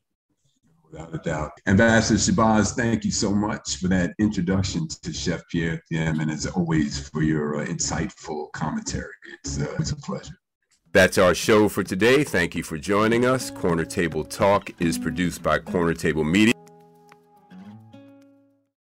without 0.95 1.15
a 1.15 1.19
doubt. 1.19 1.53
Ambassador 1.67 2.19
Shabazz, 2.19 2.75
thank 2.75 3.05
you 3.05 3.11
so 3.11 3.35
much 3.35 3.77
for 3.79 3.89
that 3.89 4.15
introduction 4.19 4.87
to 4.89 5.13
Chef 5.13 5.43
Pierre 5.51 5.83
Thiam, 5.91 6.21
and 6.21 6.31
as 6.31 6.47
always 6.47 7.09
for 7.09 7.23
your 7.23 7.63
uh, 7.63 7.67
insightful 7.67 8.51
commentary. 8.53 9.13
It's, 9.33 9.61
uh, 9.61 9.75
it's 9.79 9.91
a 9.91 9.97
pleasure. 9.97 10.39
That's 10.93 11.19
our 11.19 11.35
show 11.35 11.69
for 11.69 11.83
today. 11.83 12.23
Thank 12.23 12.55
you 12.55 12.63
for 12.63 12.79
joining 12.79 13.27
us. 13.27 13.51
Corner 13.51 13.85
Table 13.85 14.25
Talk 14.25 14.71
is 14.81 14.97
produced 14.97 15.43
by 15.43 15.59
Corner 15.59 15.95
Table 15.95 16.23
Media. 16.23 16.54